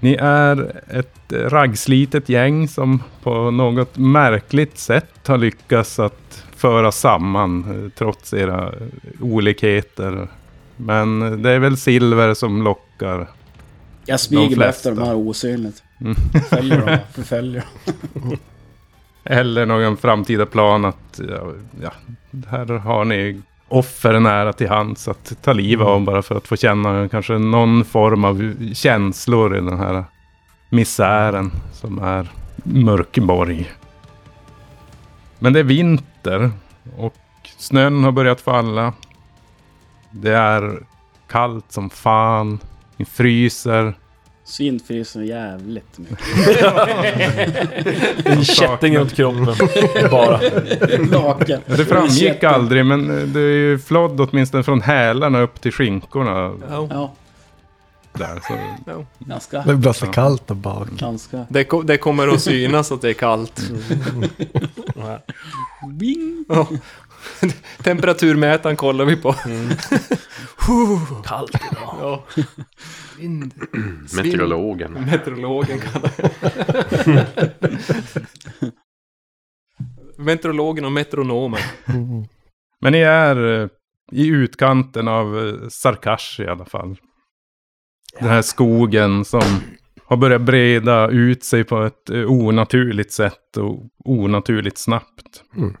Ni 0.00 0.14
är 0.20 0.82
ett 0.90 1.32
raggslitet 1.32 2.28
gäng 2.28 2.68
som 2.68 3.02
på 3.22 3.50
något 3.50 3.96
märkligt 3.98 4.78
sätt 4.78 5.26
har 5.26 5.38
lyckats 5.38 5.98
att 5.98 6.44
föra 6.56 6.92
samman 6.92 7.64
eh, 7.84 7.90
trots 7.98 8.34
era 8.34 8.72
olikheter. 9.20 10.28
Men 10.80 11.42
det 11.42 11.50
är 11.50 11.58
väl 11.58 11.76
silver 11.76 12.34
som 12.34 12.62
lockar. 12.62 13.28
Jag 14.06 14.20
smyger 14.20 14.56
flesta. 14.56 14.68
efter 14.68 14.90
de 14.90 15.06
här 15.06 15.14
osynligt. 15.14 15.82
Mm. 16.00 16.14
Följer 16.50 16.80
dem. 16.80 16.98
Förföljer 17.12 17.64
Eller 19.24 19.66
någon 19.66 19.96
framtida 19.96 20.46
plan 20.46 20.84
att 20.84 21.20
ja, 21.28 21.52
ja, 21.82 21.92
här 22.48 22.66
har 22.66 23.04
ni 23.04 23.42
offer 23.68 24.20
nära 24.20 24.52
till 24.52 24.68
hands 24.68 25.08
att 25.08 25.42
ta 25.42 25.52
liv 25.52 25.82
av 25.82 26.04
bara 26.04 26.22
för 26.22 26.36
att 26.36 26.48
få 26.48 26.56
känna 26.56 27.08
kanske 27.08 27.38
någon 27.38 27.84
form 27.84 28.24
av 28.24 28.54
känslor 28.74 29.56
i 29.56 29.60
den 29.60 29.78
här 29.78 30.04
misären 30.70 31.52
som 31.72 31.98
är 31.98 32.30
Mörkborg. 32.64 33.70
Men 35.38 35.52
det 35.52 35.60
är 35.60 35.64
vinter 35.64 36.50
och 36.96 37.14
snön 37.58 38.04
har 38.04 38.12
börjat 38.12 38.40
falla. 38.40 38.92
Det 40.10 40.34
är 40.34 40.82
kallt 41.28 41.64
som 41.72 41.90
fan. 41.90 42.58
Ni 42.96 43.04
fryser. 43.04 43.94
Svintfryser 44.44 45.20
jävligt 45.22 45.98
mycket. 45.98 46.18
En 48.26 48.44
kätting 48.44 48.98
runt 48.98 49.12
kroppen. 49.14 49.54
Bara. 50.10 50.40
Naken. 51.10 51.60
Ja, 51.66 51.76
Det 51.76 51.84
framgick 51.84 52.18
Kätting. 52.18 52.48
aldrig 52.48 52.86
men 52.86 53.10
eh, 53.18 53.24
det 53.26 53.40
är 53.40 53.44
ju 53.54 53.78
flodd 53.78 54.20
åtminstone 54.20 54.62
från 54.62 54.80
hälarna 54.82 55.40
upp 55.40 55.60
till 55.60 55.72
skinkorna. 55.72 56.52
Ja. 56.70 56.88
Ja, 56.90 57.12
Där, 58.12 58.40
så. 58.48 58.54
ganska. 59.18 59.60
Det 59.62 59.74
blir 59.74 59.92
så 59.92 60.06
kallt 60.06 60.46
där 60.46 60.54
bak. 60.54 60.88
Ganska. 60.90 61.46
Det, 61.48 61.64
ko- 61.64 61.82
det 61.82 61.96
kommer 61.96 62.28
att 62.28 62.40
synas 62.42 62.92
att 62.92 63.02
det 63.02 63.08
är 63.08 63.12
kallt. 63.14 63.60
Bing! 65.92 66.44
Ja. 66.48 66.66
Temperaturmätaren 67.82 68.76
kollar 68.76 69.04
vi 69.04 69.16
på. 69.16 69.32
Kallt 71.24 71.54
idag. 71.72 71.96
Ja. 72.00 72.24
Vind. 73.18 73.54
Meteorologen. 74.16 74.92
Meteorologen 74.92 75.78
kallar. 75.78 76.10
Meteorologen 80.22 80.84
och 80.84 80.92
metronomen. 80.92 81.60
Men 82.80 82.92
ni 82.92 82.98
är 82.98 83.62
eh, 83.62 83.68
i 84.12 84.26
utkanten 84.26 85.08
av 85.08 85.38
eh, 85.38 85.68
Sarkash 85.68 86.40
i 86.40 86.46
alla 86.46 86.64
fall. 86.64 86.96
Den 88.20 88.28
här 88.28 88.42
skogen 88.42 89.24
som 89.24 89.42
har 90.04 90.16
börjat 90.16 90.42
breda 90.42 91.08
ut 91.08 91.44
sig 91.44 91.64
på 91.64 91.82
ett 91.82 92.10
eh, 92.10 92.30
onaturligt 92.30 93.12
sätt 93.12 93.56
och 93.56 93.86
onaturligt 94.04 94.78
snabbt. 94.78 95.44
Mm. 95.56 95.76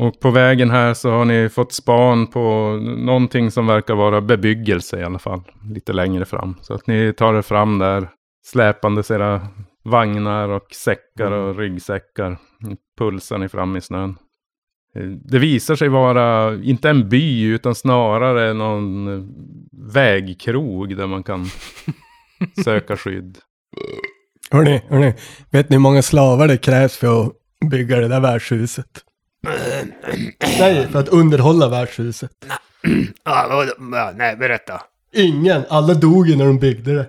Och 0.00 0.20
på 0.20 0.30
vägen 0.30 0.70
här 0.70 0.94
så 0.94 1.10
har 1.10 1.24
ni 1.24 1.48
fått 1.48 1.72
span 1.72 2.26
på 2.26 2.76
någonting 2.98 3.50
som 3.50 3.66
verkar 3.66 3.94
vara 3.94 4.20
bebyggelse 4.20 5.00
i 5.00 5.04
alla 5.04 5.18
fall. 5.18 5.42
Lite 5.74 5.92
längre 5.92 6.24
fram. 6.24 6.54
Så 6.62 6.74
att 6.74 6.86
ni 6.86 7.12
tar 7.12 7.34
er 7.34 7.42
fram 7.42 7.78
där. 7.78 8.08
Släpandes 8.46 9.10
era 9.10 9.40
vagnar 9.84 10.48
och 10.48 10.66
säckar 10.74 11.30
och 11.32 11.56
ryggsäckar. 11.58 12.36
Pulsar 12.98 13.38
ni 13.38 13.48
fram 13.48 13.76
i 13.76 13.80
snön. 13.80 14.16
Eh, 14.96 15.02
Det 15.04 15.38
visar 15.38 15.76
sig 15.76 15.88
vara 15.88 16.54
inte 16.54 16.90
en 16.90 17.08
by 17.08 17.42
utan 17.44 17.74
snarare 17.74 18.52
någon 18.52 19.08
eh, 19.08 19.24
vägkrog 19.94 20.96
där 20.96 21.06
man 21.06 21.22
kan 21.22 21.46
söka 22.64 22.96
skydd. 22.96 23.38
Hörni, 24.50 24.82
hörni. 24.88 25.14
Vet 25.50 25.70
ni 25.70 25.76
hur 25.76 25.80
många 25.80 26.02
slavar 26.02 26.48
det 26.48 26.56
krävs 26.56 26.96
för 26.96 27.22
att 27.22 27.32
bygga 27.70 27.96
det 28.00 28.08
där 28.08 28.20
värdshuset? 28.20 28.86
Nej, 30.58 30.88
för 30.92 30.98
att 30.98 31.08
underhålla 31.08 31.68
värdshuset. 31.68 32.30
Ja, 33.24 33.46
vad- 33.50 33.68
ja, 33.98 34.12
nej, 34.16 34.36
berätta. 34.36 34.82
Ingen. 35.14 35.62
Alla 35.68 35.94
dog 35.94 36.28
ju 36.28 36.36
när 36.36 36.44
de 36.46 36.58
byggde 36.58 36.94
det. 36.94 37.06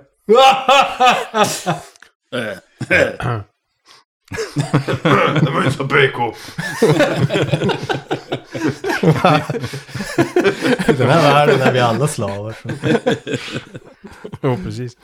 Det 5.42 5.52
var 5.52 5.64
ju 5.66 5.72
så 5.72 5.88
PK. 5.88 6.34
I 10.88 10.94
den 10.98 11.10
här 11.10 11.22
världen 11.34 11.62
är 11.62 11.72
vi 11.74 11.80
alla 11.80 12.08
slavar. 12.08 12.56
Så. 12.64 12.70
Jo, 14.42 14.58
precis. 14.66 14.98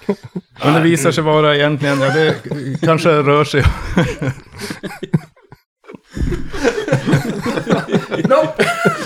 Men 0.64 0.74
det 0.74 0.80
visar 0.80 1.12
sig 1.12 1.24
vara 1.24 1.56
egentligen, 1.56 2.02
ja 2.02 2.10
det 2.10 2.36
kanske 2.82 3.10
rör 3.10 3.44
sig 3.44 3.64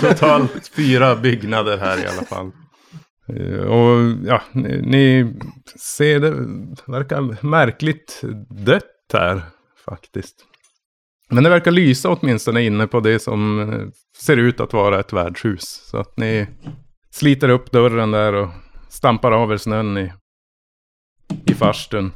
Totalt 0.00 0.68
fyra 0.76 1.16
byggnader 1.16 1.78
här 1.78 2.04
i 2.04 2.06
alla 2.06 2.22
fall. 2.22 2.50
Eh, 3.28 3.64
och 3.64 4.16
ja, 4.24 4.42
ni, 4.52 4.82
ni 4.82 5.34
ser 5.78 6.20
det 6.20 6.30
verkar 6.92 7.46
märkligt 7.46 8.20
dött 8.50 8.84
här 9.12 9.42
faktiskt. 9.84 10.36
Men 11.30 11.44
det 11.44 11.50
verkar 11.50 11.70
lysa 11.70 12.08
åtminstone 12.08 12.62
inne 12.62 12.86
på 12.86 13.00
det 13.00 13.18
som 13.18 13.60
eh, 13.60 13.88
ser 14.18 14.36
ut 14.36 14.60
att 14.60 14.72
vara 14.72 15.00
ett 15.00 15.12
värdshus. 15.12 15.82
Så 15.90 15.98
att 15.98 16.16
ni 16.16 16.46
sliter 17.10 17.48
upp 17.48 17.72
dörren 17.72 18.10
där 18.10 18.32
och 18.32 18.48
stampar 18.88 19.32
av 19.32 19.52
er 19.52 19.56
snön 19.56 19.98
i, 19.98 20.12
i 21.46 21.54
farstun. 21.54 22.12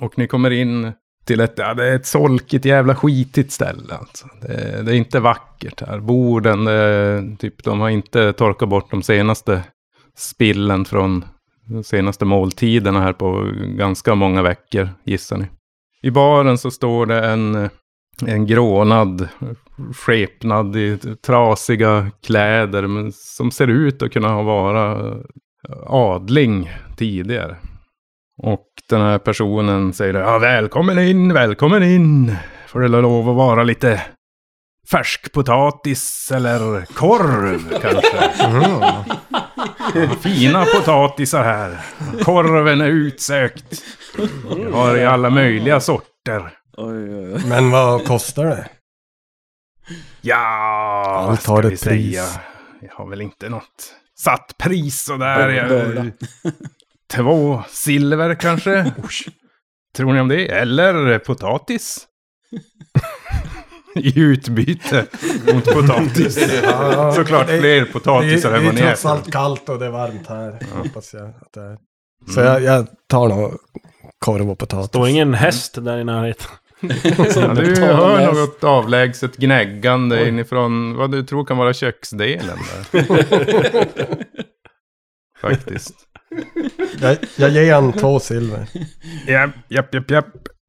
Och 0.00 0.18
ni 0.18 0.26
kommer 0.26 0.50
in 0.50 0.92
till 1.28 1.40
ett, 1.40 1.54
ja, 1.56 1.74
det 1.74 1.88
är 1.88 1.96
ett 1.96 2.06
solkigt 2.06 2.64
jävla 2.64 2.94
skitigt 2.94 3.52
ställe 3.52 3.94
alltså. 3.94 4.26
det, 4.40 4.82
det 4.82 4.92
är 4.92 4.96
inte 4.96 5.20
vackert 5.20 5.80
här. 5.80 6.00
Borden, 6.00 6.64
det, 6.64 7.36
typ, 7.38 7.64
de 7.64 7.80
har 7.80 7.88
inte 7.88 8.32
torkat 8.32 8.68
bort 8.68 8.90
de 8.90 9.02
senaste 9.02 9.64
spillen 10.16 10.84
från 10.84 11.24
de 11.66 11.84
senaste 11.84 12.24
måltiderna 12.24 13.00
här 13.00 13.12
på 13.12 13.52
ganska 13.76 14.14
många 14.14 14.42
veckor, 14.42 14.88
gissar 15.04 15.36
ni. 15.36 15.46
I 16.02 16.10
baren 16.10 16.58
så 16.58 16.70
står 16.70 17.06
det 17.06 17.26
en, 17.26 17.70
en 18.26 18.46
grånad 18.46 19.28
skepnad 19.94 20.76
i 20.76 20.98
trasiga 21.26 22.10
kläder, 22.22 22.86
men 22.86 23.12
som 23.12 23.50
ser 23.50 23.68
ut 23.68 24.02
att 24.02 24.12
kunna 24.12 24.28
ha 24.28 24.42
vara 24.42 25.14
adling 25.86 26.70
tidigare. 26.96 27.56
Och 28.38 28.66
den 28.88 29.00
här 29.00 29.18
personen 29.18 29.92
säger 29.92 30.14
ja, 30.14 30.38
välkommen 30.38 30.98
in, 30.98 31.32
välkommen 31.32 31.82
in. 31.82 32.36
Får 32.66 32.80
det 32.80 32.88
lov 32.88 33.28
att 33.30 33.36
vara 33.36 33.62
lite 33.62 34.02
färskpotatis 34.90 36.32
eller 36.34 36.84
korv 36.94 37.80
kanske. 37.80 38.30
Ja, 39.94 40.08
Fina 40.20 40.64
potatisar 40.64 41.44
här. 41.44 41.78
Korven 42.24 42.80
är 42.80 42.88
utsökt. 42.88 43.82
Vi 44.56 44.64
har 44.72 44.96
i 44.96 45.04
alla 45.04 45.30
möjliga 45.30 45.80
sorter. 45.80 46.52
Men 47.48 47.70
vad 47.70 48.04
kostar 48.06 48.44
det? 48.44 48.68
Ja, 50.20 51.20
vad 51.22 51.30
Allt 51.30 51.42
ska 51.42 51.52
har 51.52 51.62
vi 51.62 51.74
ett 51.74 51.84
pris. 51.84 52.16
säga? 52.16 52.24
Jag 52.80 52.92
har 52.94 53.10
väl 53.10 53.20
inte 53.20 53.48
något 53.48 53.94
satt 54.18 54.54
pris 54.58 55.04
sådär. 55.04 55.48
Jag-. 55.48 56.12
Två 57.14 57.62
silver 57.68 58.34
kanske? 58.34 58.92
Tror 59.96 60.12
ni 60.12 60.20
om 60.20 60.28
det? 60.28 60.46
Eller 60.48 61.18
potatis? 61.18 62.06
I 63.94 64.20
utbyte 64.20 65.06
mot 65.54 65.64
potatis. 65.64 66.60
Ja, 66.62 67.12
Såklart 67.12 67.46
det- 67.46 67.58
fler 67.60 67.80
Det 67.80 67.86
potatisar 67.86 68.52
är, 68.52 68.56
än 68.56 68.60
det 68.64 68.66
vad 68.70 68.78
är 68.78 68.80
ni 68.80 68.86
trots 68.86 69.00
äter. 69.04 69.10
allt 69.10 69.32
kallt 69.32 69.68
och 69.68 69.78
det 69.78 69.86
är 69.86 69.90
varmt 69.90 70.26
här. 70.28 70.58
Hoppas 70.76 71.14
jag 71.14 71.24
att 71.28 71.52
det 71.52 71.60
är. 71.60 71.78
Så 72.34 72.40
jag, 72.40 72.62
jag 72.62 72.86
tar 73.08 73.28
nog 73.28 73.58
korv 74.18 74.50
och 74.50 74.58
potatis. 74.58 74.88
Står 74.88 75.08
ingen 75.08 75.34
häst 75.34 75.74
där 75.84 75.98
i 75.98 76.04
närheten? 76.04 76.46
Ja, 76.80 77.54
du 77.54 77.80
hör 77.80 78.32
något 78.34 78.64
avlägset 78.64 79.36
gnäggande 79.36 80.28
inifrån 80.28 80.96
vad 80.96 81.10
du 81.10 81.22
tror 81.22 81.44
kan 81.44 81.56
vara 81.56 81.72
köksdelen 81.74 82.58
där. 82.92 83.04
Faktiskt. 85.40 85.94
Jag, 87.00 87.16
jag 87.36 87.50
ger 87.50 87.74
han 87.74 87.92
två 87.92 88.20
silver. 88.20 88.66
Japp, 89.26 89.50
japp, 89.68 89.94
japp, 89.94 90.10
japp. 90.10 90.26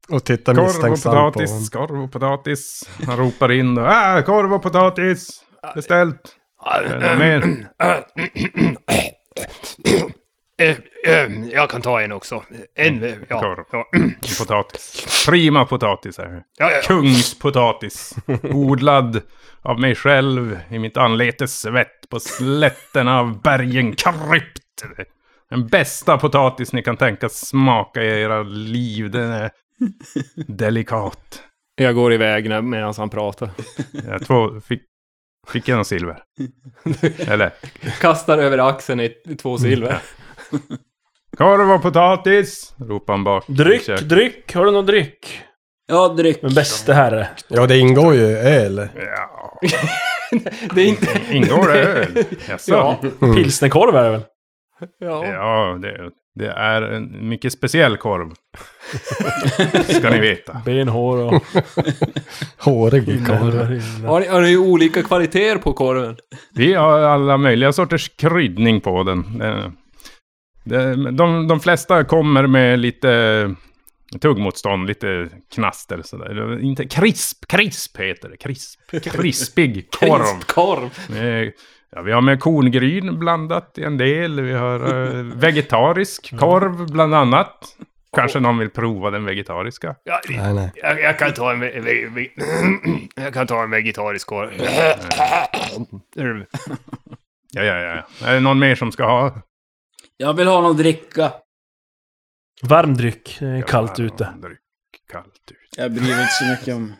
Och 0.08 0.24
tittar 0.24 0.54
Korv 0.54 0.64
och 0.64 0.66
misstänksamt 0.72 1.14
på 1.14 1.20
honom. 1.20 1.32
potatis, 1.32 1.70
korv 1.70 2.02
och 2.02 2.12
potatis. 2.12 2.88
Han 3.06 3.16
ropar 3.16 3.52
in 3.52 3.74
då. 3.74 3.82
Ah, 3.86 4.22
korv 4.22 4.52
och 4.54 4.62
potatis! 4.62 5.44
Beställt. 5.74 6.36
Är 6.66 6.82
det 6.82 7.08
något 7.08 7.18
mer? 7.18 7.66
Eh, 10.60 10.76
Jag 11.52 11.70
kan 11.70 11.82
ta 11.82 12.00
en 12.00 12.12
också. 12.12 12.42
En, 12.74 13.02
eh, 13.04 13.14
ja. 13.28 13.40
Korv. 13.40 13.64
Ja, 13.72 13.84
Potatis. 14.38 15.24
Prima 15.28 15.64
potatis 15.66 16.18
är 16.18 16.26
det. 16.28 16.42
ja, 16.58 16.70
ja. 16.70 16.80
Kungspotatis. 16.84 18.14
Odlad 18.42 19.22
av 19.62 19.80
mig 19.80 19.94
själv 19.94 20.58
i 20.70 20.78
mitt 20.78 20.96
anletes 20.96 21.60
svett 21.60 22.08
på 22.10 22.20
slätterna 22.20 23.18
av 23.20 23.42
bergen 23.42 23.94
Krypt. 23.96 24.84
Den 25.50 25.66
bästa 25.66 26.18
potatis 26.18 26.72
ni 26.72 26.82
kan 26.82 26.96
tänka 26.96 27.28
smaka 27.28 28.02
i 28.02 28.22
era 28.22 28.42
liv. 28.42 29.10
Den 29.10 29.30
är 29.30 29.50
delikat. 30.46 31.42
Jag 31.74 31.94
går 31.94 32.12
iväg 32.12 32.48
när- 32.48 32.62
medan 32.62 32.94
han 32.96 33.10
pratar. 33.10 33.50
Jag 34.08 34.26
två, 34.26 34.60
fick, 34.60 34.82
fick 35.48 35.68
jag 35.68 35.76
någon 35.76 35.84
silver? 35.84 36.22
Eller? 37.28 37.50
Kastar 38.00 38.38
över 38.38 38.58
axeln 38.68 39.00
i 39.00 39.10
två 39.42 39.58
silver. 39.58 39.98
Korv 41.36 41.70
och 41.70 41.82
potatis! 41.82 42.74
Ropar 42.78 43.12
han 43.12 43.24
bak. 43.24 43.44
Dryck, 43.46 43.86
dryck. 44.00 44.54
Har 44.54 44.64
du 44.64 44.70
någon 44.70 44.86
dryck? 44.86 45.40
Ja, 45.86 46.08
dryck. 46.08 46.42
Men 46.42 46.54
bäste 46.54 46.94
herre. 46.94 47.28
Ja, 47.48 47.66
det 47.66 47.78
ingår 47.78 48.14
ju 48.14 48.26
öl. 48.36 48.88
Ja. 48.96 49.58
det 50.74 50.80
är 50.82 50.86
inte... 50.86 51.06
Ingår 51.30 51.68
det 51.68 51.80
öl? 51.82 52.24
Jaså? 52.48 52.72
Ja. 52.72 53.00
Pilsnerkorv 53.34 53.96
är 53.96 54.04
det 54.04 54.10
väl? 54.10 54.22
Ja. 54.98 55.26
Ja, 55.26 55.78
det, 55.82 56.10
det 56.34 56.50
är 56.50 56.82
en 56.82 57.28
mycket 57.28 57.52
speciell 57.52 57.96
korv. 57.96 58.32
Ska 59.98 60.10
ni 60.10 60.18
veta. 60.18 60.62
Ben, 60.64 60.88
hår 60.88 61.16
och... 61.16 61.44
Hårig 62.58 63.08
i 63.08 63.24
korven. 63.24 63.80
Har 64.06 64.20
ni, 64.20 64.26
har 64.26 64.40
ni 64.40 64.56
olika 64.56 65.02
kvaliteter 65.02 65.58
på 65.58 65.72
korven? 65.72 66.16
Vi 66.54 66.74
har 66.74 67.00
alla 67.00 67.36
möjliga 67.36 67.72
sorters 67.72 68.08
kryddning 68.08 68.80
på 68.80 69.02
den. 69.02 69.38
Det, 69.38 69.72
det, 70.64 71.10
de, 71.10 71.48
de 71.48 71.60
flesta 71.60 72.04
kommer 72.04 72.46
med 72.46 72.78
lite 72.78 73.54
tuggmotstånd, 74.20 74.86
lite 74.86 75.28
knaster 75.54 76.02
sådär. 76.02 76.60
Inte 76.62 76.84
krisp, 76.84 77.46
krisp 77.46 77.96
heter 77.96 78.28
det. 78.28 78.36
Krisp. 78.36 78.80
Krispig 79.02 79.90
korv. 80.00 80.40
Korv. 80.46 80.90
Ja, 81.90 82.02
vi 82.02 82.12
har 82.12 82.20
med 82.20 82.40
korngryn 82.40 83.18
blandat 83.18 83.78
i 83.78 83.84
en 83.84 83.96
del. 83.98 84.40
Vi 84.40 84.52
har 84.52 85.04
eh, 85.04 85.22
vegetarisk 85.34 86.38
korv 86.38 86.86
bland 86.92 87.14
annat. 87.14 87.76
Kanske 88.16 88.40
någon 88.40 88.58
vill 88.58 88.70
prova 88.70 89.10
den 89.10 89.24
vegetariska? 89.24 89.96
Ja, 90.04 90.20
Nej, 90.28 90.54
nej. 90.54 90.72
jag, 90.74 91.00
jag 91.00 91.18
kan 91.18 91.32
ta 91.32 91.52
en, 91.52 91.60
ve- 91.60 91.80
ve- 91.80 92.06
ve- 92.08 92.30
jag 93.24 93.34
kan 93.34 93.46
ta 93.46 93.62
en 93.62 93.70
vegetarisk 93.70 94.26
korv. 94.26 94.50
Ja, 97.52 97.62
ja, 97.62 97.78
ja. 97.80 98.26
Är 98.26 98.34
det 98.34 98.40
någon 98.40 98.58
mer 98.58 98.74
som 98.74 98.92
ska 98.92 99.04
ha? 99.04 99.40
Jag 100.16 100.34
vill 100.34 100.46
ha 100.48 100.60
något 100.60 100.70
att 100.70 100.78
dricka. 100.78 101.32
Varm 102.62 102.94
dryck. 102.96 103.36
Det 103.40 103.46
är 103.46 103.62
kallt 103.62 103.98
Ja, 103.98 104.04
ute. 104.04 104.34
dryck. 104.42 104.58
Kallt 105.12 105.26
ute. 105.50 105.82
Jag 105.82 105.92
bryr 105.92 106.02
mig 106.02 106.10
inte 106.20 106.26
så 106.32 106.44
mycket 106.44 106.74
om... 106.74 106.94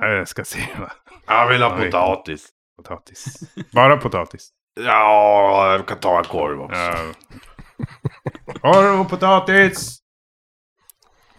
Ja, 0.00 0.06
Jag 0.08 0.28
ska 0.28 0.44
se. 0.44 0.58
Va? 0.80 0.92
Jag 1.26 1.48
vill 1.48 1.62
ha 1.62 1.70
potatis. 1.78 2.48
Potatis. 2.78 3.40
Bara 3.72 3.96
potatis. 3.96 4.50
Ja, 4.80 5.72
jag 5.72 5.86
kan 5.86 5.98
ta 5.98 6.18
en 6.18 6.24
korv 6.24 6.60
också. 6.60 6.80
Ja. 6.80 6.96
Korv 8.60 9.00
och 9.00 9.08
potatis! 9.10 9.98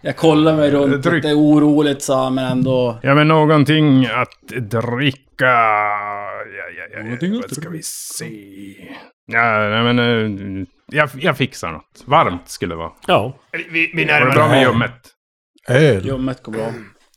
Jag 0.02 0.17
kollar 0.17 0.56
mig 0.56 0.71
runt, 0.71 1.04
Dryck. 1.04 1.23
det 1.23 1.30
är 1.30 1.38
oroligt 1.38 2.08
han, 2.08 2.36
men 2.36 2.45
ändå... 2.45 2.99
Ja, 3.04 3.15
men 3.15 3.28
någonting 3.28 4.06
att 4.06 4.47
dricka. 4.47 5.45
Ja, 5.45 6.43
ja, 6.78 6.88
ja, 6.93 7.04
Någonting 7.04 7.34
ja. 7.34 7.41
Vad 7.41 7.56
ska 7.56 7.69
vi 7.69 7.84
se? 7.84 8.25
Ja, 9.25 9.60
nej, 9.69 9.93
men 9.93 9.99
eh, 9.99 10.65
jag, 10.86 11.10
jag 11.13 11.38
fixar 11.38 11.71
något. 11.71 12.04
Varmt 12.06 12.49
skulle 12.49 12.73
det 12.73 12.78
vara. 12.78 12.91
Ja. 13.08 13.34
Vi, 13.52 13.67
vi 13.71 14.06
Var 14.06 14.13
det 14.13 14.19
närmar 14.19 14.34
bra 14.34 14.47
med 14.47 14.62
ljummet? 14.62 15.10
Öl. 15.67 16.06
Ljummet 16.06 16.43
går 16.43 16.52
bra. 16.52 16.71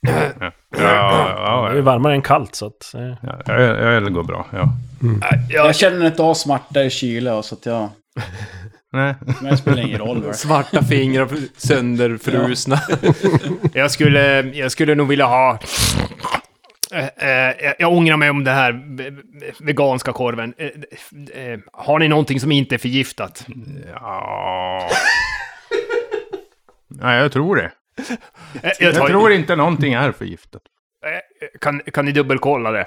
Ja, 0.06 0.12
ja, 0.42 0.50
ja, 0.78 1.68
Det 1.68 1.74
är 1.74 1.76
ja, 1.76 1.82
varmare 1.82 2.14
än 2.14 2.22
kallt 2.22 2.54
så 2.54 2.66
att... 2.66 2.94
eh, 2.94 3.14
ja, 3.46 3.52
öl, 3.54 4.10
går 4.10 4.22
bra. 4.24 4.46
Ja. 4.52 4.68
jag, 5.50 5.66
Jag 5.66 5.76
känner 5.76 6.06
inte 6.06 6.22
av 6.22 6.34
smärta 6.34 6.82
i 6.84 6.90
kyla, 6.90 7.42
så 7.42 7.54
att 7.54 7.66
jag... 7.66 7.88
Nej. 8.92 9.14
Men 9.40 9.50
det 9.50 9.56
spelar 9.56 9.82
ingen 9.82 9.98
roll. 9.98 10.22
väl. 10.22 10.34
Svarta 10.34 10.82
fingrar 10.82 11.28
sönderfrusna. 11.56 12.78
jag, 13.74 13.90
skulle, 13.90 14.40
jag 14.42 14.72
skulle 14.72 14.94
nog 14.94 15.08
vilja 15.08 15.26
ha... 15.26 15.58
Eh, 16.92 17.28
eh, 17.28 17.54
jag- 17.78 17.92
ångrar 17.92 18.16
mig 18.16 18.30
om 18.30 18.44
den 18.44 18.54
här 18.54 18.72
ve- 18.72 19.10
ve- 19.10 19.52
veganska 19.60 20.12
korven. 20.12 20.54
Har 21.72 21.98
ni 21.98 22.08
någonting 22.08 22.40
som 22.40 22.52
inte 22.52 22.74
är 22.74 22.78
förgiftat? 22.78 23.46
Ja... 23.94 24.88
Nej, 26.88 27.18
jag 27.18 27.32
tror 27.32 27.56
det. 27.56 27.70
Eh, 28.62 28.70
Jag 28.80 28.94
tar- 28.94 29.08
tror 29.08 29.32
inte 29.32 29.56
någonting 29.56 29.92
är 29.92 30.12
förgiftat. 30.12 30.62
eh, 31.06 31.58
kan, 31.60 31.80
kan 31.80 32.04
ni 32.04 32.12
dubbelkolla 32.12 32.70
det? 32.70 32.86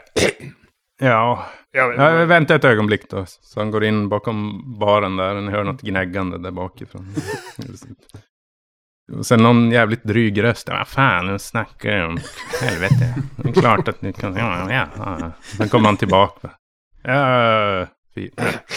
Ja, 1.00 1.46
Jag, 1.72 1.96
Ja, 1.96 2.26
vänta 2.26 2.56
ett 2.56 2.64
ögonblick 2.66 3.10
då. 3.10 3.26
Så 3.26 3.60
han 3.60 3.72
går 3.72 3.84
in 3.84 4.10
bakom 4.10 4.64
baren 4.80 5.16
där. 5.18 5.42
Ni 5.42 5.52
hör 5.52 5.64
något 5.64 5.82
gnäggande 5.82 6.38
där 6.38 6.52
bakifrån. 6.52 7.16
Och 9.18 9.26
sen 9.26 9.44
någon 9.44 9.72
jävligt 9.72 10.04
dryg 10.04 10.44
röst. 10.44 10.70
Vad 10.70 10.88
fan, 10.88 11.26
nu 11.28 11.40
snackar 11.40 11.90
jag 11.98 12.10
om 12.10 12.20
helvete. 12.62 13.16
Det 13.38 13.50
är 13.50 13.54
klart 13.54 13.88
att 13.88 14.02
ni 14.02 14.14
kan... 14.14 14.36
Ja, 14.36 14.72
ja, 14.74 14.88
ja. 14.98 15.32
Sen 15.58 15.70
kommer 15.70 15.86
han 15.86 15.98
tillbaka. 15.98 16.50
Ja. 17.04 17.88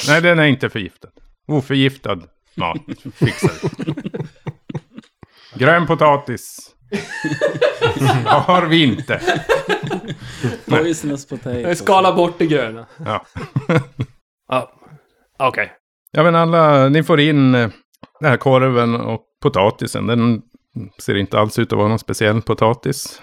Nej, 0.08 0.22
den 0.22 0.38
är 0.38 0.44
inte 0.46 0.70
förgiftad. 0.70 1.08
Oförgiftad 1.46 2.18
mat 2.56 2.80
fixar 3.14 3.52
vi. 3.84 4.10
Grön 5.54 5.87
potatis. 5.87 6.70
Har 8.26 8.66
vi 8.66 8.82
inte. 8.84 9.20
Poisonous 10.66 11.26
potato. 11.26 11.74
Skala 11.74 12.14
bort 12.16 12.34
det 12.38 12.46
gröna. 12.46 12.87
Ja. 13.04 13.26
Ja, 14.50 14.72
Okej. 15.38 15.72
Ja 16.12 16.22
men 16.22 16.34
alla, 16.34 16.88
ni 16.88 17.02
får 17.02 17.20
in 17.20 17.54
eh, 17.54 17.70
den 18.20 18.30
här 18.30 18.37
korven 18.37 18.94
och 18.94 19.20
potatisen. 19.42 20.06
Den 20.06 20.42
ser 21.02 21.14
inte 21.14 21.38
alls 21.38 21.58
ut 21.58 21.72
att 21.72 21.78
vara 21.78 21.88
någon 21.88 21.98
speciell 21.98 22.42
potatis. 22.42 23.22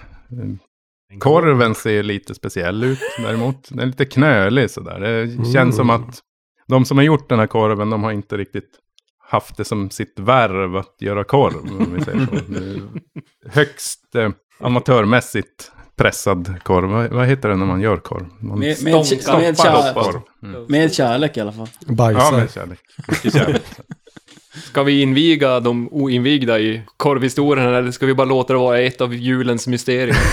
Korven 1.19 1.75
ser 1.75 2.03
lite 2.03 2.35
speciell 2.35 2.83
ut 2.83 2.99
däremot. 3.17 3.69
Den 3.69 3.79
är 3.79 3.85
lite 3.85 4.05
knölig 4.05 4.71
sådär. 4.71 4.99
Det 4.99 5.51
känns 5.53 5.75
som 5.75 5.89
att 5.89 6.19
de 6.67 6.85
som 6.85 6.97
har 6.97 7.03
gjort 7.05 7.29
den 7.29 7.39
här 7.39 7.47
korven, 7.47 7.89
de 7.89 8.03
har 8.03 8.11
inte 8.11 8.37
riktigt 8.37 8.69
haft 9.27 9.57
det 9.57 9.65
som 9.65 9.89
sitt 9.89 10.19
värv 10.19 10.75
att 10.75 10.95
göra 10.99 11.23
korv. 11.23 11.55
Om 11.55 11.93
vi 11.93 12.03
säger 12.03 12.27
så. 12.27 12.35
Högst 13.59 14.15
eh, 14.15 14.29
amatörmässigt 14.59 15.71
pressad 15.95 16.53
korv. 16.63 16.89
Vad, 16.89 17.09
vad 17.09 17.27
heter 17.27 17.49
det 17.49 17.55
när 17.55 17.65
man 17.65 17.81
gör 17.81 17.97
korv? 17.97 18.25
Man 18.39 18.59
Med, 18.59 18.83
med, 18.83 18.93
med, 18.93 19.05
stoppar 19.05 19.53
kär, 19.53 19.93
korv. 19.93 20.21
Mm. 20.43 20.65
med 20.67 20.93
kärlek 20.93 21.37
i 21.37 21.41
alla 21.41 21.51
fall. 21.51 21.69
Ja, 21.87 21.93
Bajsar. 21.93 22.37
med 22.37 22.51
kärlek. 22.51 22.79
Kärlek. 23.33 23.63
Ska 24.63 24.83
vi 24.83 25.01
inviga 25.01 25.59
de 25.59 25.89
oinvigda 25.91 26.59
i 26.59 26.81
korvhistorien 26.97 27.67
eller 27.67 27.91
ska 27.91 28.05
vi 28.05 28.13
bara 28.13 28.27
låta 28.27 28.53
det 28.53 28.59
vara 28.59 28.79
ett 28.79 29.01
av 29.01 29.13
julens 29.13 29.67
mysterier? 29.67 30.15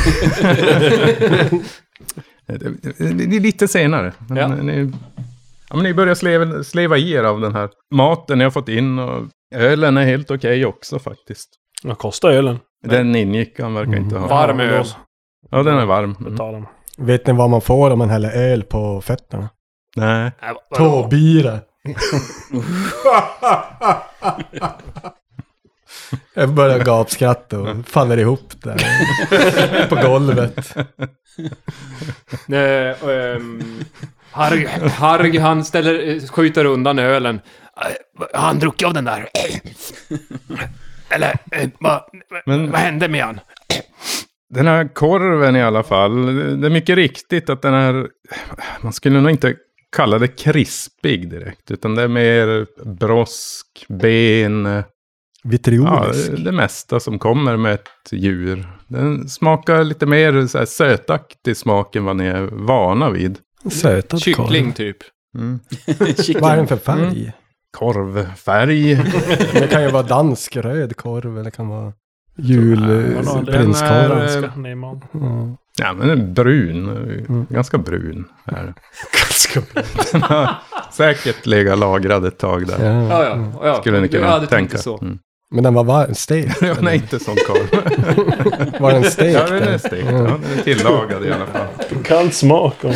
Det, 2.46 3.36
är 3.36 3.40
lite 3.40 3.68
senare. 3.68 4.12
Ja. 4.28 4.56
Ja, 5.72 5.76
men 5.76 5.84
ni 5.84 5.94
börjar 5.94 6.14
sleva, 6.14 6.64
sleva 6.64 6.96
i 6.96 7.12
er 7.12 7.24
av 7.24 7.40
den 7.40 7.54
här 7.54 7.70
maten 7.94 8.38
ni 8.38 8.44
har 8.44 8.50
fått 8.50 8.68
in. 8.68 8.98
Och 8.98 9.28
ölen 9.54 9.96
är 9.96 10.04
helt 10.04 10.30
okej 10.30 10.66
också 10.66 10.98
faktiskt. 10.98 11.48
Vad 11.82 11.98
kostar 11.98 12.30
ölen? 12.30 12.58
Den 12.86 13.16
ingick 13.16 13.60
han 13.60 13.74
verkar 13.74 13.96
inte 13.96 14.18
ha. 14.18 14.26
Varm 14.26 14.58
Ja, 14.60 14.64
öl. 14.66 14.84
Ja, 15.50 15.62
den 15.62 15.78
är 15.78 15.86
varm. 15.86 16.16
Mm. 16.20 16.64
Vet 16.98 17.26
ni 17.26 17.32
vad 17.32 17.50
man 17.50 17.60
får 17.60 17.90
om 17.90 17.98
man 17.98 18.10
häller 18.10 18.30
öl 18.30 18.62
på 18.62 19.00
fötterna? 19.00 19.48
Nej. 19.96 20.32
Äh? 20.42 20.52
Tåbira. 20.76 21.52
Jag 26.34 26.48
börjar 26.54 26.78
gapskratta 26.84 27.60
och 27.60 27.88
faller 27.88 28.16
ihop 28.18 28.52
där. 28.62 29.88
på 29.88 29.94
golvet. 30.08 30.76
Eh, 32.52 33.08
ehm, 33.10 33.62
Harg, 34.30 34.66
Harg, 34.96 35.38
han 35.38 35.64
ställer, 35.64 36.08
eh, 36.08 36.20
skjuter 36.28 36.64
undan 36.64 36.98
ölen. 36.98 37.40
Eh, 37.76 38.38
Har 38.40 38.46
han 38.46 38.58
druckit 38.58 38.86
av 38.88 38.94
den 38.94 39.04
där? 39.04 39.28
Eller, 41.10 41.30
eh, 41.52 41.68
vad, 41.80 42.02
Men- 42.46 42.70
vad 42.70 42.80
hände 42.80 43.08
med 43.08 43.24
han? 43.24 43.40
Den 44.54 44.66
här 44.66 44.94
korven 44.94 45.56
i 45.56 45.62
alla 45.62 45.82
fall. 45.82 46.26
Det 46.60 46.66
är 46.66 46.70
mycket 46.70 46.96
riktigt 46.96 47.50
att 47.50 47.62
den 47.62 47.74
är... 47.74 48.06
Man 48.80 48.92
skulle 48.92 49.20
nog 49.20 49.30
inte 49.30 49.54
kalla 49.96 50.18
det 50.18 50.28
krispig 50.28 51.30
direkt. 51.30 51.70
Utan 51.70 51.94
det 51.94 52.02
är 52.02 52.08
mer 52.08 52.66
brosk, 52.84 53.86
ben. 53.88 54.82
Ja, 55.44 55.50
Vitriolisk. 55.50 56.32
det 56.44 56.52
mesta 56.52 57.00
som 57.00 57.18
kommer 57.18 57.56
med 57.56 57.74
ett 57.74 57.88
djur. 58.12 58.66
Den 58.88 59.28
smakar 59.28 59.84
lite 59.84 60.06
mer 60.06 60.46
så 60.46 60.58
här 60.58 60.64
sötaktig 60.64 61.56
smak 61.56 61.96
än 61.96 62.04
vad 62.04 62.16
ni 62.16 62.26
är 62.26 62.42
vana 62.42 63.10
vid. 63.10 63.38
Sötad 63.70 64.20
Kyckling 64.20 64.64
korv. 64.64 64.72
typ. 64.74 64.96
Mm. 65.38 65.60
Vad 66.40 66.52
är 66.52 66.56
den 66.56 66.66
för 66.66 66.76
färg? 66.76 67.32
Korvfärg. 67.76 68.94
Det 69.52 69.70
kan 69.70 69.82
ju 69.82 69.90
vara 69.90 70.02
dansk 70.02 70.56
röd 70.56 70.96
korv 70.96 71.32
eller 71.34 71.44
det 71.44 71.50
kan 71.50 71.68
vara 71.68 71.92
julprinskorv. 72.36 74.58
Neymar. 74.58 75.00
Ja. 75.12 75.56
Ja, 75.78 75.92
men 75.92 76.08
den 76.08 76.20
är 76.20 76.26
brun. 76.26 77.46
Ganska 77.50 77.78
brun. 77.78 78.24
Är. 78.44 78.64
det. 78.64 78.74
Den 80.12 80.22
har 80.22 80.54
säkert 80.92 81.46
legat 81.46 81.78
lagrad 81.78 82.26
ett 82.26 82.38
tag 82.38 82.66
där. 82.66 82.84
Ja. 82.84 83.08
Ja, 83.08 83.24
ja. 83.24 83.52
ja. 83.66 83.74
Skulle 83.80 84.00
ni 84.00 84.08
Jag 84.12 84.12
kunna 84.12 84.46
tänka. 84.46 84.78
Så. 84.78 84.98
Mm. 84.98 85.18
Men 85.52 85.64
den 85.64 85.74
var 85.74 85.84
varm, 85.84 86.14
stekt? 86.14 86.62
Ja, 86.62 86.74
nej, 86.80 86.96
inte 86.96 87.18
sån 87.18 87.36
korv. 87.36 87.68
Var 88.80 88.92
den 88.92 89.04
stekt? 89.04 89.32
Ja, 89.32 89.46
den 89.46 89.56
är 89.56 89.60
eller? 89.62 89.78
stekt. 89.78 90.04
Ja, 90.06 90.12
den 90.12 90.58
är 90.58 90.62
tillagad 90.62 91.24
i 91.26 91.32
alla 91.32 91.46
fall. 91.46 92.02
Kan 92.04 92.30
smaka. 92.30 92.94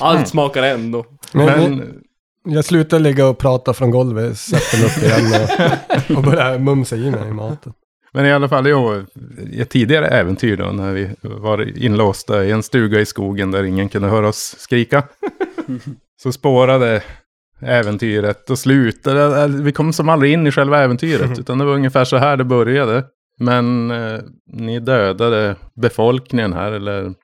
Allt 0.00 0.28
smakar 0.28 0.62
ändå. 0.62 1.04
Men, 1.32 1.46
Men 1.46 2.02
jag 2.54 2.64
slutar 2.64 2.98
ligga 2.98 3.26
och 3.26 3.38
prata 3.38 3.74
från 3.74 3.90
golvet, 3.90 4.38
sätter 4.38 4.78
mig 4.78 4.86
upp 4.86 5.02
igen 5.02 5.42
och, 6.10 6.16
och 6.16 6.22
börjar 6.22 6.58
mumsa 6.58 6.96
i 6.96 7.10
mig 7.10 7.28
i 7.28 7.32
maten. 7.32 7.72
Men 8.12 8.26
i 8.26 8.32
alla 8.32 8.48
fall, 8.48 8.68
jo, 8.68 9.04
i 9.50 9.60
ett 9.60 9.70
tidigare 9.70 10.06
äventyr 10.08 10.56
då, 10.56 10.64
när 10.64 10.92
vi 10.92 11.10
var 11.20 11.78
inlåsta 11.78 12.44
i 12.44 12.50
en 12.50 12.62
stuga 12.62 13.00
i 13.00 13.06
skogen 13.06 13.50
där 13.50 13.64
ingen 13.64 13.88
kunde 13.88 14.08
höra 14.08 14.28
oss 14.28 14.56
skrika. 14.58 15.02
så 16.22 16.32
spårade 16.32 17.02
äventyret 17.66 18.50
och 18.50 18.58
slutade, 18.58 19.20
eller, 19.42 19.62
vi 19.62 19.72
kom 19.72 19.92
som 19.92 20.08
aldrig 20.08 20.32
in 20.32 20.46
i 20.46 20.50
själva 20.50 20.82
äventyret, 20.82 21.38
utan 21.38 21.58
det 21.58 21.64
var 21.64 21.72
ungefär 21.74 22.04
så 22.04 22.16
här 22.16 22.36
det 22.36 22.44
började. 22.44 23.04
Men 23.40 23.90
eh, 23.90 24.20
ni 24.52 24.80
dödade 24.80 25.56
befolkningen 25.74 26.52
här, 26.52 26.72
eller 26.72 27.14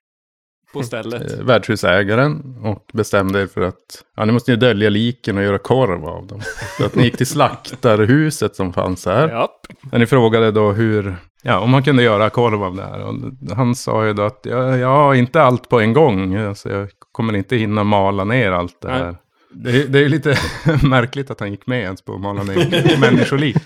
På 0.72 0.82
stället. 0.82 1.38
eh, 1.38 1.44
värdshusägaren 1.44 2.56
och 2.64 2.86
bestämde 2.92 3.42
er 3.42 3.46
för 3.46 3.60
att 3.60 4.04
ja, 4.16 4.24
ni 4.24 4.32
måste 4.32 4.50
ju 4.50 4.56
dölja 4.56 4.90
liken 4.90 5.36
och 5.38 5.42
göra 5.44 5.58
korv 5.58 6.04
av 6.06 6.26
dem. 6.26 6.40
Så 6.78 6.84
att 6.86 6.94
ni 6.94 7.04
gick 7.04 7.16
till 7.16 7.26
slaktarhuset 7.26 8.56
som 8.56 8.72
fanns 8.72 9.06
här. 9.06 9.28
Ja. 9.28 9.48
När 9.92 9.98
ni 9.98 10.06
frågade 10.06 10.50
då 10.50 10.72
hur, 10.72 11.16
ja, 11.42 11.58
om 11.58 11.70
man 11.70 11.82
kunde 11.82 12.02
göra 12.02 12.30
korv 12.30 12.62
av 12.64 12.76
det 12.76 12.82
här. 12.82 13.00
Och 13.00 13.14
han 13.56 13.74
sa 13.74 14.06
ju 14.06 14.12
då 14.12 14.22
att 14.22 14.40
ja, 14.42 14.76
ja, 14.76 15.14
inte 15.14 15.42
allt 15.42 15.68
på 15.68 15.80
en 15.80 15.92
gång. 15.92 16.36
Alltså, 16.36 16.70
jag 16.70 16.88
kommer 17.12 17.36
inte 17.36 17.56
hinna 17.56 17.84
mala 17.84 18.24
ner 18.24 18.52
allt 18.52 18.80
det 18.82 19.04
Nej. 19.04 19.14
Det, 19.52 19.70
är- 19.82 19.86
det 19.88 19.98
är 19.98 20.02
ju 20.02 20.08
lite 20.08 20.36
märkligt 20.82 21.30
att 21.30 21.40
han 21.40 21.50
gick 21.50 21.66
med 21.66 21.80
ens 21.80 22.02
på 22.02 22.14
att 22.14 22.20
mala 22.20 22.42
ner 22.42 23.00
människoliv. 23.00 23.56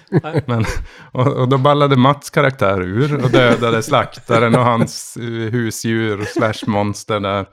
Men, 0.47 0.64
och, 1.12 1.27
och 1.27 1.49
då 1.49 1.59
ballade 1.59 1.97
Mats 1.97 2.31
karaktär 2.31 2.83
ur 2.83 3.25
och 3.25 3.31
dödade 3.31 3.83
slaktaren 3.83 4.55
och 4.55 4.64
hans 4.64 5.16
eh, 5.16 5.25
husdjur 5.25 6.25
slash 6.25 6.70
monster 6.70 7.20
där. 7.20 7.47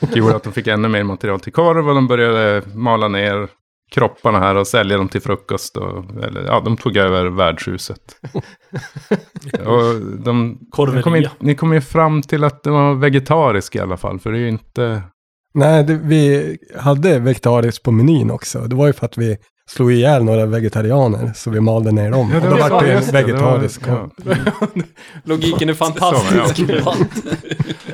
Det 0.00 0.16
gjorde 0.16 0.36
att 0.36 0.42
de 0.42 0.52
fick 0.52 0.66
ännu 0.66 0.88
mer 0.88 1.02
material 1.04 1.40
till 1.40 1.52
korv 1.52 1.88
och 1.88 1.94
de 1.94 2.06
började 2.06 2.62
mala 2.74 3.08
ner 3.08 3.48
kropparna 3.90 4.38
här 4.38 4.54
och 4.54 4.66
sälja 4.66 4.96
dem 4.96 5.08
till 5.08 5.20
frukost. 5.22 5.76
Och, 5.76 6.04
eller, 6.24 6.44
ja, 6.46 6.62
de 6.64 6.76
tog 6.76 6.96
över 6.96 7.26
värdshuset. 7.26 8.00
och 9.66 9.94
de, 10.24 10.58
de 10.94 11.02
kom 11.02 11.12
ni 11.38 11.54
kom 11.54 11.72
ju 11.74 11.80
fram 11.80 12.22
till 12.22 12.44
att 12.44 12.62
det 12.62 12.70
var 12.70 12.94
vegetarisk 12.94 13.74
i 13.76 13.80
alla 13.80 13.96
fall. 13.96 14.18
För 14.20 14.32
det 14.32 14.38
är 14.38 14.40
ju 14.40 14.48
inte... 14.48 15.02
Nej, 15.56 15.84
det, 15.84 15.94
vi 15.94 16.56
hade 16.78 17.18
vegetariskt 17.18 17.82
på 17.82 17.92
menyn 17.92 18.30
också. 18.30 18.58
Det 18.60 18.76
var 18.76 18.86
ju 18.86 18.92
för 18.92 19.06
att 19.06 19.18
vi 19.18 19.36
slog 19.70 19.92
ihjäl 19.92 20.24
några 20.24 20.46
vegetarianer, 20.46 21.32
så 21.34 21.50
vi 21.50 21.60
malde 21.60 21.92
ner 21.92 22.10
dem. 22.10 22.30
Ja, 22.30 22.36
och 22.36 22.42
då 22.42 22.62
var- 22.62 22.70
var 22.70 22.82
det 22.82 22.90
en 22.90 22.96
just 22.96 23.12
det, 23.12 23.22
det 23.22 23.32
var- 23.32 23.58
vegetarisk 23.58 23.80
ja. 23.86 24.10
Logiken 25.24 25.68
är 25.68 25.74
fantastisk. 25.74 26.56
Så, 26.56 26.62
Det 26.64 26.80
var 26.82 26.96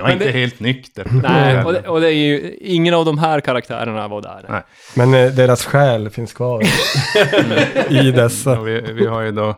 Men 0.03 0.13
inte 0.13 0.25
det- 0.25 0.31
helt 0.33 0.61
nykter. 0.61 1.07
Nej, 1.23 1.65
och 1.65 1.73
det, 1.73 1.81
och 1.89 2.01
det 2.01 2.07
är 2.09 2.15
ju... 2.17 2.57
Ingen 2.61 2.95
av 2.95 3.05
de 3.05 3.19
här 3.19 3.41
karaktärerna 3.41 4.09
var 4.09 4.23
där. 4.23 4.47
Nej. 4.49 4.63
Men 4.95 5.15
eh, 5.15 5.33
deras 5.33 5.65
själ 5.65 6.11
finns 6.11 6.33
kvar 6.33 6.63
i 7.91 8.11
dessa. 8.11 8.61
Vi, 8.63 8.81
vi 8.81 9.07
har 9.07 9.21
ju 9.23 9.33
då 9.33 9.55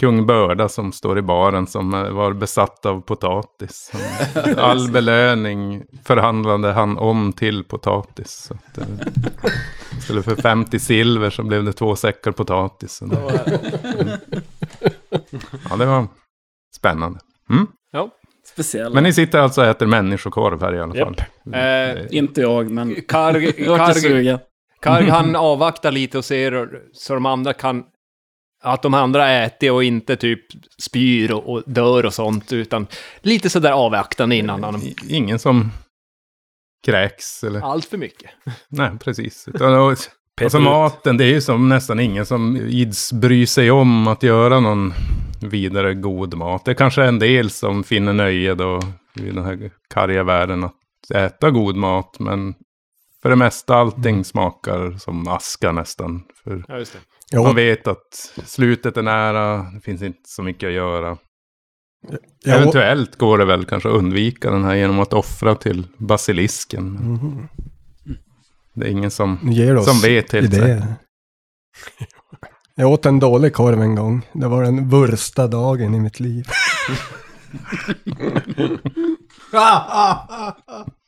kung 0.00 0.26
Börda 0.26 0.68
som 0.68 0.92
står 0.92 1.18
i 1.18 1.22
baren 1.22 1.66
som 1.66 1.94
eh, 1.94 2.10
var 2.10 2.32
besatt 2.32 2.86
av 2.86 3.00
potatis. 3.00 3.92
All 4.56 4.90
belöning 4.90 5.82
förhandlade 6.04 6.72
han 6.72 6.98
om 6.98 7.32
till 7.32 7.64
potatis. 7.64 8.30
Så 8.30 8.54
att, 8.54 8.78
eh, 8.78 8.84
istället 9.98 10.24
för 10.24 10.36
50 10.36 10.78
silver 10.78 11.30
så 11.30 11.42
blev 11.42 11.64
det 11.64 11.72
två 11.72 11.96
säckar 11.96 12.32
potatis. 12.32 13.02
Ja, 15.70 15.76
det 15.76 15.86
var 15.86 16.06
spännande. 16.76 17.18
Mm. 17.50 17.66
Speciell. 18.52 18.94
Men 18.94 19.02
ni 19.02 19.12
sitter 19.12 19.38
alltså 19.38 19.60
och 19.60 19.66
äter 19.66 19.86
människokorv 19.86 20.62
här 20.62 20.74
i 20.74 20.80
alla 20.80 20.94
fall. 20.94 21.16
Eh, 21.54 22.16
Inte 22.16 22.40
jag, 22.40 22.70
men 22.70 22.94
Karg, 23.08 23.52
Karg. 23.66 24.38
Karg 24.80 25.08
han 25.08 25.36
avvaktar 25.36 25.90
lite 25.90 26.18
och 26.18 26.24
ser 26.24 26.68
så 26.92 27.14
de 27.14 27.26
andra 27.26 27.52
kan... 27.52 27.84
Att 28.62 28.82
de 28.82 28.94
andra 28.94 29.30
äter 29.30 29.72
och 29.72 29.84
inte 29.84 30.16
typ 30.16 30.40
spyr 30.78 31.32
och, 31.32 31.52
och 31.52 31.62
dör 31.66 32.06
och 32.06 32.14
sånt, 32.14 32.52
utan 32.52 32.86
lite 33.20 33.50
sådär 33.50 33.72
avvaktande 33.72 34.36
innan 34.36 34.64
han... 34.64 34.82
Ingen 35.08 35.38
som 35.38 35.70
kräks 36.86 37.44
eller... 37.44 37.60
Allt 37.60 37.84
för 37.84 37.98
mycket. 37.98 38.30
Nej, 38.68 38.90
precis. 39.00 39.48
Utan, 39.48 39.74
och, 39.74 39.96
alltså 40.42 40.60
maten, 40.60 41.16
det 41.16 41.24
är 41.24 41.28
ju 41.28 41.40
som 41.40 41.68
nästan 41.68 42.00
ingen 42.00 42.26
som 42.26 42.56
ids 42.56 43.12
bryr 43.12 43.46
sig 43.46 43.70
om 43.70 44.08
att 44.08 44.22
göra 44.22 44.60
någon 44.60 44.94
vidare 45.40 45.94
god 45.94 46.34
mat. 46.34 46.64
Det 46.64 46.70
är 46.70 46.74
kanske 46.74 47.04
en 47.04 47.18
del 47.18 47.50
som 47.50 47.84
finner 47.84 48.12
nöje 48.12 48.54
då 48.54 48.80
i 49.14 49.30
den 49.30 49.44
här 49.44 49.70
karga 49.94 50.22
världen 50.22 50.64
att 50.64 50.74
äta 51.14 51.50
god 51.50 51.76
mat. 51.76 52.16
Men 52.18 52.54
för 53.22 53.30
det 53.30 53.36
mesta 53.36 53.74
allting 53.76 54.24
smakar 54.24 54.98
som 54.98 55.28
aska 55.28 55.72
nästan. 55.72 56.22
För 56.44 56.64
Ja, 56.68 56.78
just 56.78 56.92
det. 56.92 56.98
man 57.38 57.46
Jag, 57.46 57.54
vet 57.54 57.86
att 57.86 58.32
slutet 58.44 58.96
är 58.96 59.02
nära, 59.02 59.56
det 59.74 59.80
finns 59.80 60.02
inte 60.02 60.20
så 60.24 60.42
mycket 60.42 60.66
att 60.66 60.72
göra. 60.72 61.18
jag, 62.44 62.56
Eventuellt 62.56 63.16
går 63.18 63.38
det 63.38 63.44
väl 63.44 63.64
kanske 63.64 63.88
att 63.88 63.94
undvika 63.94 64.50
den 64.50 64.64
här 64.64 64.74
genom 64.74 65.00
att 65.00 65.12
offra 65.12 65.54
till 65.54 65.86
basilisken. 65.96 66.84
Mhm. 66.92 67.48
Det 68.74 68.86
är 68.86 68.90
ingen 68.90 69.10
som, 69.10 69.38
som 69.84 70.00
vet 70.02 70.32
helt 70.32 70.54
idéer. 70.54 70.80
säkert. 70.80 70.88
Jag 72.74 72.90
åt 72.90 73.06
en 73.06 73.20
dålig 73.20 73.52
korv 73.54 73.80
en 73.82 73.94
gång. 73.94 74.26
Det 74.32 74.48
var 74.48 74.62
den 74.62 74.88
värsta 74.88 75.46
dagen 75.46 75.94
i 75.94 76.00
mitt 76.00 76.20
liv. 76.20 76.44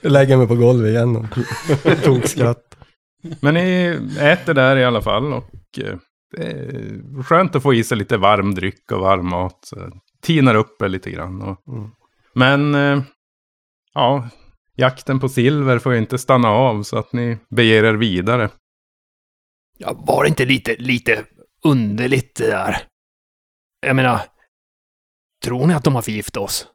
lägger 0.00 0.36
mig 0.36 0.46
på 0.48 0.54
golvet 0.56 0.90
igen 0.90 1.16
och 1.16 2.02
tog 2.04 2.24
skratt. 2.28 2.76
Men 3.40 3.54
ni 3.54 3.98
äter 4.20 4.54
där 4.54 4.76
i 4.76 4.84
alla 4.84 5.02
fall 5.02 5.32
och 5.32 5.78
eh, 5.78 5.96
det 6.36 6.42
är 6.46 7.22
skönt 7.22 7.56
att 7.56 7.62
få 7.62 7.74
i 7.74 7.84
sig 7.84 7.98
lite 7.98 8.16
varm 8.16 8.54
dryck 8.54 8.92
och 8.92 9.00
varm 9.00 9.28
mat. 9.28 9.58
Så 9.62 9.90
tinar 10.22 10.54
upp 10.54 10.82
er 10.82 10.88
lite 10.88 11.10
grann. 11.10 11.42
Och, 11.42 11.62
Mm. 11.68 11.90
Men 12.34 12.74
eh, 12.74 13.02
ja, 13.94 14.28
jakten 14.74 15.20
på 15.20 15.28
silver 15.28 15.78
får 15.78 15.92
ju 15.92 15.98
inte 15.98 16.18
stanna 16.18 16.48
av 16.48 16.82
så 16.82 16.98
att 16.98 17.12
ni 17.12 17.38
beger 17.50 17.84
er 17.84 17.94
vidare. 17.94 18.50
Ja, 19.78 19.92
var 20.06 20.22
det 20.22 20.28
inte 20.28 20.44
lite, 20.44 20.76
lite 20.78 21.24
underligt 21.64 22.34
det 22.36 22.46
där? 22.46 22.76
Jag 23.86 23.96
menar, 23.96 24.20
tror 25.44 25.66
ni 25.66 25.74
att 25.74 25.84
de 25.84 25.94
har 25.94 26.02
förgiftat 26.02 26.42
oss? 26.42 26.66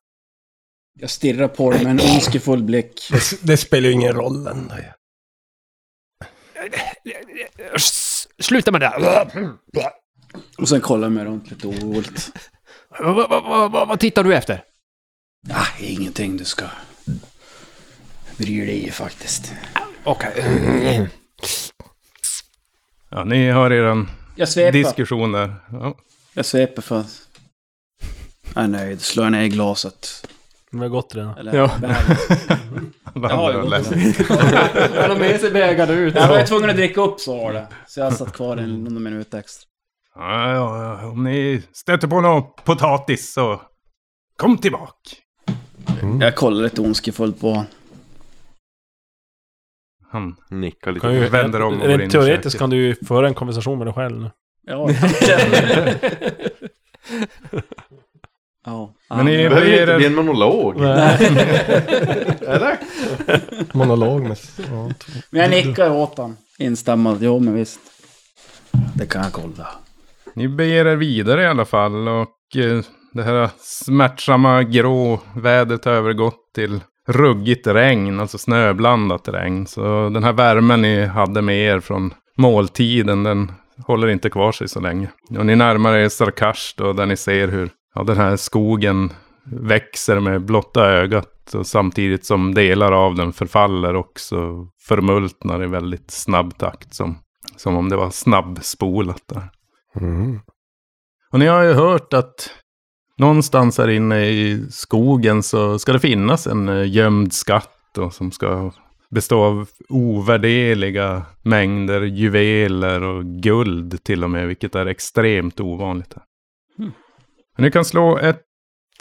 Jag 1.00 1.10
stirrar 1.10 1.48
på 1.48 1.72
dem 1.72 1.84
med 1.84 1.92
en 1.92 2.00
ondskefull 2.00 2.64
blick. 2.64 3.10
Det, 3.12 3.40
det 3.42 3.58
spelar 3.58 3.88
ju 3.88 3.94
ingen 3.94 4.14
roll 4.14 4.48
ändå. 4.48 4.76
Sluta 8.40 8.72
med 8.72 8.82
det 8.82 8.94
där! 9.00 9.54
Och 10.58 10.70
sen 10.70 10.82
kollar 10.82 11.04
jag 11.06 11.12
mig 11.12 11.26
runt 11.26 11.52
lite 11.52 11.68
oroligt. 11.68 12.32
Vad, 13.00 13.30
vad, 13.30 13.72
vad, 13.72 13.88
vad 13.88 14.00
tittar 14.00 14.24
du 14.24 14.36
efter? 14.36 14.64
Ah, 15.50 15.68
ingenting 15.80 16.38
du 16.38 16.46
ska 16.46 16.66
bry 18.38 18.66
dig 18.66 18.88
i 18.88 18.92
faktiskt. 18.92 19.54
Okej. 20.04 21.10
Ja, 23.10 23.24
ni 23.24 23.50
har 23.50 23.72
er 23.72 24.06
Jag 24.36 24.50
sveper. 24.50 24.72
diskussion 24.72 25.32
där. 25.32 25.56
Ja. 25.72 25.98
Jag 26.34 26.46
sveper 26.46 26.82
för 26.82 27.00
att... 27.00 27.22
Jag 28.56 28.64
är 28.64 28.68
nöjd. 28.68 29.02
Slår 29.02 29.30
ner 29.30 29.42
i 29.42 29.50
glaset. 29.50 30.28
Det 30.72 30.78
var 30.78 30.88
gott 30.88 31.16
redan. 31.16 31.38
Eller 31.38 31.56
Ja. 31.56 31.72
bägaren. 31.82 32.06
alla 33.04 33.30
Ja, 33.30 33.36
andra 33.36 33.36
har 33.36 33.54
jo. 33.54 33.62
lämnat. 33.62 33.94
Han 34.96 35.10
har 35.12 35.20
med 35.20 35.40
sig 35.42 35.52
bägare 35.52 35.94
ut. 35.94 36.16
Jag 36.16 36.28
var 36.28 36.40
ju 36.40 36.46
tvungen 36.46 36.70
att 36.70 36.76
dricka 36.76 37.02
upp 37.02 37.20
så 37.20 37.38
var 37.38 37.54
det. 37.54 37.68
Så 37.88 38.00
jag 38.00 38.14
satt 38.14 38.34
kvar 38.34 38.58
en, 38.58 38.84
någon 38.84 39.04
minut 39.04 39.34
extra. 39.34 39.68
Ja, 40.16 40.54
ja, 40.54 40.84
ja, 41.02 41.08
om 41.08 41.24
ni 41.24 41.64
stöter 41.74 42.08
på 42.08 42.22
någon 42.22 42.44
potatis 42.66 43.34
så 43.34 43.62
kom 44.38 44.58
tillbaka. 44.58 44.94
Jag 46.20 46.36
kollar 46.36 46.64
lite 46.64 46.82
ondskefullt 46.82 47.40
på 47.42 47.50
honom. 47.50 47.66
Han 50.12 50.36
Nickar 50.50 50.92
lite. 50.92 51.02
Kan 51.08 51.14
ju, 51.16 51.28
vänder 51.30 51.62
om 51.62 51.74
och 51.74 51.88
går 51.88 52.02
in 52.02 52.08
i 52.08 52.10
teoretiskt 52.10 52.60
kan 52.60 52.70
du 52.70 52.78
ju 52.78 52.96
föra 52.96 53.28
en 53.28 53.34
konversation 53.34 53.78
med 53.78 53.88
dig 53.88 53.94
själv 53.94 54.22
nu. 54.22 54.32
Ja, 54.64 54.90
ja. 58.66 58.94
Men 59.10 59.26
ni 59.26 59.38
Det 59.38 59.50
behöver 59.50 59.68
ju 59.68 59.82
inte 59.82 59.96
bli 59.96 60.06
en 60.06 60.16
monolog. 60.16 60.78
Eller? 62.48 62.78
Monolog 63.74 64.22
med... 64.22 64.38
Ja, 64.72 64.90
Men 65.30 65.42
jag 65.42 65.50
nickar 65.50 65.92
åt 65.92 66.18
honom. 66.18 66.38
Instämmande. 66.60 67.26
Jo, 67.26 67.40
men 67.40 67.54
visst. 67.54 67.80
Det 68.96 69.06
kan 69.06 69.24
jag 69.24 69.32
kolla. 69.32 69.68
Ni 70.36 70.48
beger 70.48 70.86
er 70.86 70.96
vidare 70.96 71.44
i 71.44 71.48
alla 71.48 71.66
fall 71.66 72.08
och 72.08 72.56
eh, 72.56 72.82
det 73.14 73.24
här 73.24 73.50
smärtsamma 73.60 74.64
grå 74.64 75.20
vädret 75.36 75.86
har 75.86 75.92
övergått 75.92 76.54
till 76.56 76.80
ruggigt 77.08 77.68
regn, 77.68 78.20
alltså 78.20 78.38
snöblandat 78.38 79.28
regn. 79.28 79.68
Så 79.68 80.10
den 80.10 80.24
här 80.24 80.34
värmen 80.34 80.82
ni 80.82 81.06
hade 81.06 81.42
med 81.42 81.58
er 81.58 81.80
från 81.80 82.14
måltiden, 82.38 83.24
den 83.24 83.52
håller 83.88 84.08
inte 84.08 84.30
kvar 84.30 84.52
sig 84.52 84.70
så 84.70 84.80
länge. 84.80 85.10
Och 85.38 85.46
ni 85.46 85.56
närmar 85.56 85.94
er 85.94 86.10
Sarkash 86.10 86.74
då, 86.78 86.94
där 86.94 87.06
ni 87.06 87.18
ser 87.18 87.48
hur 87.48 87.70
ja, 87.96 88.04
den 88.04 88.18
här 88.18 88.36
skogen 88.36 89.14
växer 89.46 90.20
med 90.20 90.46
blotta 90.46 90.86
ögat. 90.86 91.54
Och 91.54 91.68
samtidigt 91.68 92.26
som 92.26 92.54
delar 92.54 92.92
av 92.92 93.16
den 93.16 93.34
förfaller 93.34 93.96
också 93.96 94.68
förmultnar 94.88 95.64
i 95.64 95.68
väldigt 95.68 96.12
snabb 96.12 96.58
takt. 96.58 96.94
Som, 96.94 97.18
som 97.56 97.76
om 97.76 97.90
det 97.90 97.96
var 97.96 98.10
snabbspolat 98.10 99.24
där. 99.26 99.50
Mm. 99.96 100.40
Och 101.32 101.40
ni 101.40 101.46
har 101.46 101.64
ju 101.64 101.74
hört 101.74 102.14
att 102.14 102.50
någonstans 103.18 103.78
här 103.78 103.90
inne 103.90 104.26
i 104.26 104.66
skogen 104.70 105.44
så 105.44 105.80
ska 105.80 105.94
det 105.94 106.00
finnas 106.00 106.48
en 106.48 106.70
eh, 106.70 106.92
gömd 106.92 107.34
skatt 107.34 107.78
då, 107.96 108.10
som 108.10 108.32
ska 108.32 108.72
bestå 109.10 109.44
av 109.44 109.70
ovärderliga 109.90 111.26
mängder 111.42 112.02
juveler 112.02 113.04
och 113.04 113.26
guld 113.26 114.04
till 114.04 114.24
och 114.24 114.30
med, 114.30 114.48
vilket 114.48 114.76
är 114.76 114.86
extremt 114.86 115.60
ovanligt. 115.60 116.14
Här. 116.14 116.24
Men 117.58 117.64
Ni 117.66 117.72
kan 117.72 117.86
slå 117.86 118.18
ett... 118.18 118.42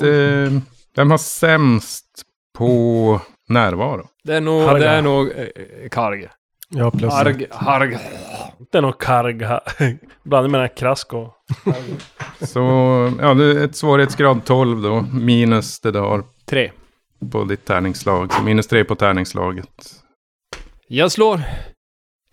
Eh, 0.03 0.53
vem 0.97 1.11
har 1.11 1.19
sämst 1.19 2.07
på 2.59 3.21
närvaro? 3.49 4.07
Det 4.25 4.37
är 4.37 4.41
nog, 4.41 4.63
Harga. 4.63 4.79
det 4.79 4.89
är 4.89 5.03
nog 5.03 5.29
eh, 5.37 5.89
Karg. 5.91 6.29
Ja, 6.69 6.91
plus 6.91 7.13
Harg, 7.13 7.47
harg. 7.51 7.99
Det 8.73 8.79
är 8.79 8.83
nog 8.83 8.99
karg 8.99 9.45
här. 9.45 9.61
Blandning 10.25 10.53
mellan 10.53 10.69
krask 10.69 11.15
och... 11.15 11.35
Så, 12.41 12.61
ja, 13.21 13.35
det 13.35 13.45
är 13.45 13.65
ett 13.65 13.77
svårighetsgrad 13.77 14.45
12 14.45 14.83
då, 14.83 15.01
minus 15.13 15.81
det 15.81 15.99
har 15.99 16.25
Tre. 16.47 16.71
på 17.33 17.45
ditt 17.45 17.65
tärningsslag. 17.65 18.33
Så 18.33 18.43
minus 18.43 18.67
3 18.67 18.85
på 18.85 18.95
tärningslaget. 18.95 19.69
Jag 20.89 21.13
slår 21.13 21.43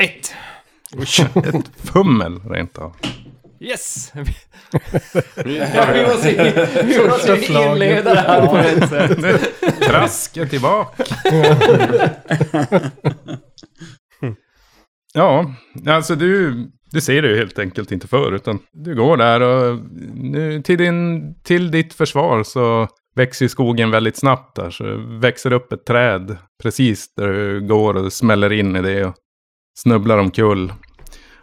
ett. 0.04 0.34
Ett 1.36 1.68
fummel 1.78 2.40
rent 2.50 2.78
av. 2.78 2.96
Yes! 3.60 4.12
vi 5.46 6.06
måste, 6.08 6.84
vi 6.84 7.08
måste 7.08 7.54
inleda 7.54 8.14
det 8.14 8.20
här 8.20 8.48
på 8.48 8.58
ett 8.58 8.90
sätt. 8.90 9.20
Trask 9.82 10.38
är 10.38 10.46
tillbaka. 10.46 11.04
ja, 15.14 15.54
alltså 15.88 16.16
du, 16.16 16.54
du 16.92 17.02
ser 17.02 17.22
det 17.22 17.30
ju 17.30 17.38
helt 17.38 17.60
enkelt 17.60 17.92
inte 17.92 18.08
för. 18.08 18.36
Utan 18.36 18.60
du 18.74 18.96
går 18.96 19.18
där 19.18 19.42
och 19.42 19.80
nu, 20.14 20.62
till, 20.62 20.78
din, 20.78 21.34
till 21.44 21.72
ditt 21.72 21.94
försvar 21.94 22.44
så 22.44 22.88
växer 23.16 23.46
ju 23.46 23.50
skogen 23.50 23.92
väldigt 23.92 24.18
snabbt 24.18 24.56
där. 24.56 24.70
Så 24.70 24.84
det 24.84 25.20
växer 25.20 25.54
upp 25.54 25.74
ett 25.74 25.86
träd 25.86 26.38
precis 26.64 27.16
där 27.16 27.28
du 27.28 27.68
går 27.68 27.98
och 27.98 28.14
smäller 28.14 28.52
in 28.52 28.76
i 28.76 28.82
det 28.82 29.06
och 29.06 29.16
snubblar 29.80 30.18
omkull. 30.18 30.74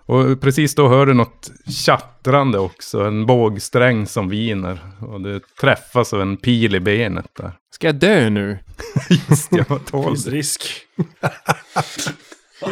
Och 0.06 0.40
precis 0.40 0.74
då 0.74 0.88
hör 0.88 1.06
du 1.06 1.14
något 1.14 1.50
tjattrande 1.66 2.58
också. 2.58 3.04
En 3.04 3.26
bågsträng 3.26 4.06
som 4.06 4.28
viner. 4.28 4.78
Och 5.00 5.20
du 5.20 5.40
träffas 5.60 6.12
av 6.12 6.20
en 6.20 6.36
pil 6.36 6.74
i 6.74 6.80
benet 6.80 7.30
där. 7.36 7.52
Ska 7.74 7.86
jag 7.86 7.94
dö 7.94 8.30
nu? 8.30 8.58
Just 9.28 9.50
det, 9.50 9.70
vad 9.70 9.86
tål 9.86 10.08
Finns 10.08 10.26
risk. 10.26 10.62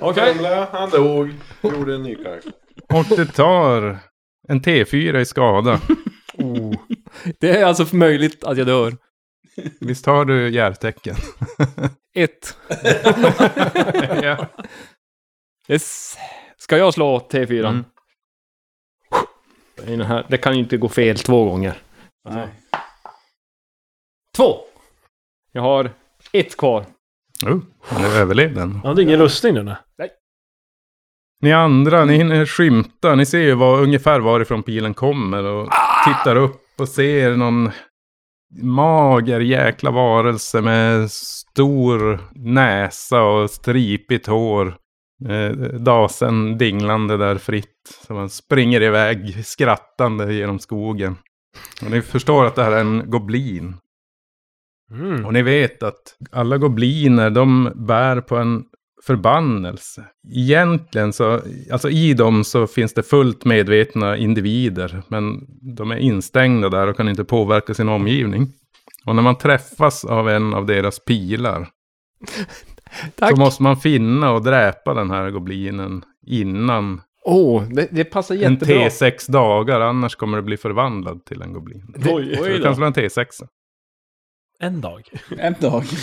Okej. 0.00 0.68
Han 0.72 0.90
dog. 0.90 1.30
Gjorde 1.62 1.94
en 1.94 2.02
ny 2.02 2.14
karaktär. 2.14 2.52
Och 2.92 3.16
det 3.16 3.26
tar 3.26 3.98
en 4.48 4.60
T4 4.60 5.18
i 5.18 5.24
skada. 5.24 5.80
Det 7.40 7.50
är 7.50 7.64
alltså 7.64 7.96
möjligt 7.96 8.44
att 8.44 8.58
jag 8.58 8.66
dör. 8.66 8.96
Visst 9.80 10.06
har 10.06 10.24
du 10.24 10.48
järtecken? 10.48 11.16
Ett. 12.14 12.56
ja. 14.22 14.46
Yes. 15.68 16.18
Ska 16.56 16.76
jag 16.76 16.94
slå 16.94 17.18
T4? 17.18 17.68
Mm. 17.68 17.84
I 19.86 19.96
den 19.96 20.06
här. 20.06 20.26
Det 20.28 20.38
kan 20.38 20.54
ju 20.54 20.60
inte 20.60 20.76
gå 20.76 20.88
fel 20.88 21.18
två 21.18 21.44
gånger. 21.44 21.78
Nej. 22.28 22.48
Två! 24.36 24.58
Jag 25.52 25.62
har 25.62 25.90
ett 26.32 26.56
kvar. 26.56 26.84
Oh, 27.46 27.60
han 27.82 28.04
överlevde 28.04 28.60
den. 28.60 28.72
Han 28.72 28.86
hade 28.86 29.02
ingen 29.02 29.18
rustning 29.18 29.54
den 29.54 29.66
där. 29.66 29.78
Ni 31.40 31.52
andra, 31.52 32.04
ni 32.04 32.16
hinner 32.16 32.46
skymta. 32.46 33.14
Ni 33.14 33.26
ser 33.26 33.38
ju 33.38 33.54
var, 33.54 33.80
ungefär 33.80 34.20
varifrån 34.20 34.62
pilen 34.62 34.94
kommer. 34.94 35.44
Och 35.44 35.68
tittar 36.06 36.36
upp 36.36 36.62
och 36.78 36.88
ser 36.88 37.36
någon 37.36 37.70
mager 38.62 39.40
jäkla 39.40 39.90
varelse 39.90 40.60
med 40.60 41.10
stor 41.10 42.20
näsa 42.34 43.22
och 43.22 43.50
stripigt 43.50 44.26
hår. 44.26 44.76
Eh, 45.28 45.50
dasen 45.78 46.58
dinglande 46.58 47.16
där 47.16 47.38
fritt. 47.38 48.00
Så 48.06 48.14
man 48.14 48.30
springer 48.30 48.82
iväg 48.82 49.46
skrattande 49.46 50.34
genom 50.34 50.58
skogen. 50.58 51.16
Och 51.84 51.90
ni 51.90 52.02
förstår 52.02 52.44
att 52.44 52.54
det 52.54 52.64
här 52.64 52.72
är 52.72 52.80
en 52.80 53.10
goblin. 53.10 53.76
Mm. 54.90 55.26
Och 55.26 55.32
ni 55.32 55.42
vet 55.42 55.82
att 55.82 56.16
alla 56.32 56.58
gobliner, 56.58 57.30
de 57.30 57.72
bär 57.74 58.20
på 58.20 58.36
en 58.36 58.64
förbannelse. 59.06 60.04
Egentligen 60.34 61.12
så, 61.12 61.40
alltså 61.72 61.90
i 61.90 62.14
dem 62.14 62.44
så 62.44 62.66
finns 62.66 62.94
det 62.94 63.02
fullt 63.02 63.44
medvetna 63.44 64.16
individer. 64.16 65.02
Men 65.08 65.46
de 65.76 65.90
är 65.90 65.96
instängda 65.96 66.68
där 66.68 66.86
och 66.86 66.96
kan 66.96 67.08
inte 67.08 67.24
påverka 67.24 67.74
sin 67.74 67.88
omgivning. 67.88 68.52
Och 69.06 69.14
när 69.14 69.22
man 69.22 69.38
träffas 69.38 70.04
av 70.04 70.28
en 70.28 70.54
av 70.54 70.66
deras 70.66 71.04
pilar. 71.04 71.68
Tack! 73.14 73.30
Så 73.30 73.36
måste 73.36 73.62
man 73.62 73.76
finna 73.76 74.30
och 74.32 74.42
dräpa 74.42 74.94
den 74.94 75.10
här 75.10 75.30
goblinen 75.30 76.04
innan 76.26 77.00
Åh, 77.24 77.62
det, 77.70 77.88
det 77.90 78.04
passar 78.04 78.34
en 78.34 78.40
jättebra. 78.40 78.74
T6 78.88 79.30
dagar. 79.30 79.80
Annars 79.80 80.14
kommer 80.16 80.36
det 80.36 80.42
bli 80.42 80.56
förvandlad 80.56 81.24
till 81.24 81.42
en 81.42 81.52
goblin. 81.52 81.94
Oj, 82.08 82.36
Så 82.36 82.44
du 82.44 82.62
kan 82.62 82.76
slå 82.76 82.86
en 82.86 82.92
T6. 82.92 83.26
En 84.60 84.80
dag. 84.80 85.08
En 85.38 85.54
dag. 85.60 85.84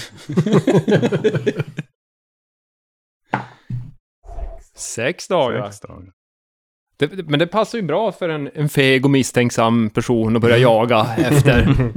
Sex 4.75 5.27
dagar. 5.27 5.65
Sex 5.65 5.79
dagar. 5.79 6.11
Det, 6.97 7.07
det- 7.07 7.23
men 7.29 7.39
det 7.39 7.47
passar 7.47 7.77
ju 7.77 7.81
bra 7.83 8.11
för 8.11 8.29
en, 8.29 8.49
en 8.53 8.69
feg 8.69 9.05
och 9.05 9.11
misstänksam 9.11 9.89
person 9.89 10.35
att 10.35 10.41
börja 10.41 10.57
jaga 10.57 11.07
efter. 11.17 11.67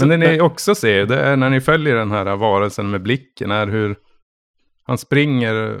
Men 0.00 0.08
det 0.08 0.16
ni 0.16 0.40
också 0.40 0.74
ser, 0.74 1.06
det 1.06 1.20
är 1.20 1.36
när 1.36 1.50
ni 1.50 1.60
följer 1.60 1.94
den 1.94 2.10
här 2.10 2.36
varelsen 2.36 2.90
med 2.90 3.02
blicken, 3.02 3.50
är 3.50 3.66
hur 3.66 3.96
han 4.82 4.98
springer 4.98 5.80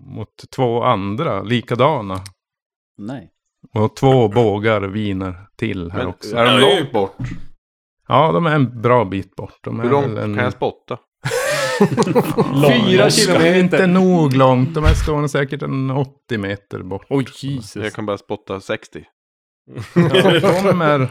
mot 0.00 0.50
två 0.56 0.82
andra 0.82 1.42
likadana. 1.42 2.20
Nej. 2.98 3.28
Och 3.74 3.96
två 3.96 4.28
bågar 4.28 4.80
viner 4.80 5.46
till 5.56 5.90
här 5.90 5.98
Men 5.98 6.06
också. 6.06 6.36
är 6.36 6.44
de 6.44 6.60
långt 6.60 6.92
bort? 6.92 7.16
Ja, 8.08 8.32
de 8.32 8.46
är 8.46 8.54
en 8.54 8.80
bra 8.82 9.04
bit 9.04 9.36
bort. 9.36 9.58
De 9.62 9.80
är 9.80 9.84
Hur 9.84 9.90
långt 9.90 10.18
en... 10.18 10.34
kan 10.34 10.44
jag 10.44 10.52
spotta? 10.52 10.98
Fyra 12.86 13.10
kilometer. 13.10 13.58
Inte 13.58 13.86
nog 13.86 14.34
långt. 14.36 14.74
De 14.74 14.84
är 14.84 14.94
stående 14.94 15.28
säkert 15.28 15.62
en 15.62 15.90
80 15.90 16.38
meter 16.38 16.82
bort. 16.82 17.06
Oj, 17.08 17.26
Jesus. 17.42 17.82
Jag 17.82 17.92
kan 17.92 18.06
bara 18.06 18.18
spotta 18.18 18.60
60. 18.60 19.04
Är... 19.94 21.08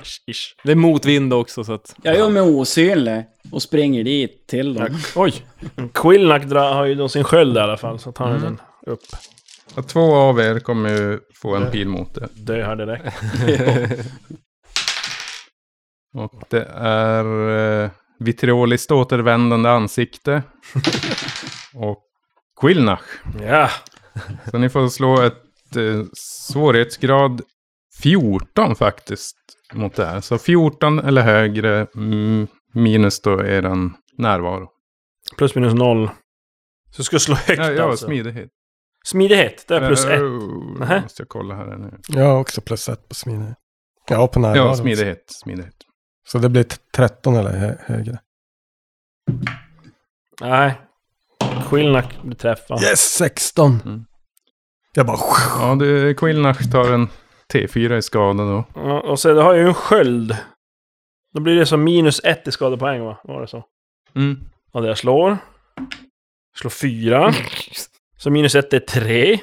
Det 0.64 0.72
är 0.72 0.76
motvind 0.76 1.34
också 1.34 1.64
så 1.64 1.74
att... 1.74 1.96
Jag 2.04 2.16
gör 2.16 2.30
mig 2.30 2.42
osynlig 2.42 3.24
och 3.52 3.62
springer 3.62 4.04
dit 4.04 4.48
till 4.48 4.74
dem. 4.74 4.88
Oj! 5.16 5.34
Quillnack 5.94 6.52
har 6.52 6.86
ju 6.86 6.96
då 6.96 7.10
sin 7.10 7.24
sköld 7.24 7.58
i 7.58 7.60
alla 7.60 7.78
fall, 7.78 8.00
så 8.00 8.12
tar 8.12 8.26
han 8.26 8.36
Mm. 8.38 8.44
den 8.44 8.94
upp. 8.94 9.00
Ja, 9.76 9.82
två 9.84 10.16
av 10.16 10.40
er 10.40 10.60
kommer 10.60 10.90
ju 10.90 11.20
få 11.42 11.56
en 11.56 11.72
pil 11.72 11.88
mot 11.88 12.16
det. 12.16 12.28
Dö 12.34 12.64
här 12.66 12.76
direkt. 12.76 13.16
Och 16.14 16.44
det 16.50 16.66
är 16.76 17.50
eh, 17.84 17.90
vitrioliskt 18.20 18.92
återvändande 18.92 19.70
ansikte. 19.70 20.44
och 21.74 21.98
Quilnach. 22.62 23.02
Ja. 23.42 23.70
Så 24.52 24.58
ni 24.58 24.70
får 24.70 24.88
slå 24.90 25.22
ett 25.22 25.76
eh, 25.76 26.04
svårighetsgrad 26.14 27.42
14 28.02 28.76
faktiskt 28.76 29.38
mot 29.74 29.96
det 29.96 30.06
här. 30.06 30.22
Så 30.22 30.38
14 30.38 31.00
eller 31.00 31.22
högre 31.22 31.88
mm, 31.96 32.48
minus 32.74 33.22
då 33.22 33.46
eran 33.46 33.94
närvaro. 34.18 34.70
Plus 35.38 35.56
minus 35.56 35.74
noll. 35.74 36.08
Så 36.92 37.00
jag 37.00 37.06
ska 37.06 37.20
slå 37.20 37.36
högt 37.36 37.60
Ja, 37.60 37.72
ja 37.72 37.84
alltså. 37.84 38.06
smidighet. 38.06 38.50
Smidighet, 39.06 39.66
det 39.68 39.76
är 39.76 39.88
plus 39.88 40.06
ett. 40.06 40.22
oh, 40.22 40.80
Nähä. 40.80 41.02
måste 41.02 41.22
jag 41.22 41.30
kolla 41.30 41.56
här 41.56 41.78
nu. 41.78 41.98
Jag 42.08 42.26
har 42.26 42.38
också 42.40 42.62
plus 42.62 42.90
ett 42.90 43.10
på 43.10 43.16
smidighet. 43.16 43.58
Ja, 44.10 44.28
på 44.28 44.40
närvaro. 44.40 44.58
Ja, 44.58 44.70
också. 44.70 44.82
smidighet. 44.82 45.24
smidighet. 45.28 45.74
Så 46.28 46.38
det 46.38 46.50
blir 46.50 46.64
t- 46.64 46.78
13 46.96 47.36
eller 47.36 47.58
hö- 47.58 47.78
högre. 47.86 48.20
Nej. 50.42 50.82
Quillnack 51.70 52.22
blir 52.24 52.36
träffad. 52.36 52.84
Yes, 52.84 53.00
16! 53.02 53.80
Mm. 53.86 54.06
Jag 54.94 55.06
bara... 55.06 55.18
Ja, 55.60 55.76
du, 55.76 56.14
Quilnach 56.16 56.72
tar 56.72 56.92
en 56.94 57.08
T4 57.52 57.98
i 57.98 58.02
skada 58.02 58.44
då. 58.44 58.64
Ja, 58.76 59.00
och 59.00 59.20
så 59.20 59.42
har 59.42 59.54
jag 59.54 59.62
ju 59.64 59.68
en 59.68 59.74
sköld. 59.74 60.38
Då 61.34 61.42
blir 61.42 61.56
det 61.56 61.66
som 61.66 61.84
minus 61.84 62.22
ett 62.24 62.48
i 62.48 62.52
skadepoäng 62.52 63.04
va? 63.04 63.18
Var 63.24 63.42
det 63.42 63.48
så? 63.48 63.64
Mm. 64.16 64.40
Ja, 64.72 64.82
det 64.82 64.88
jag 64.88 64.98
slår. 64.98 65.38
Slår 66.56 66.70
fyra. 66.70 67.34
Så 68.18 68.30
minus 68.30 68.56
ett 68.56 68.74
är 68.74 68.80
tre. 68.80 69.40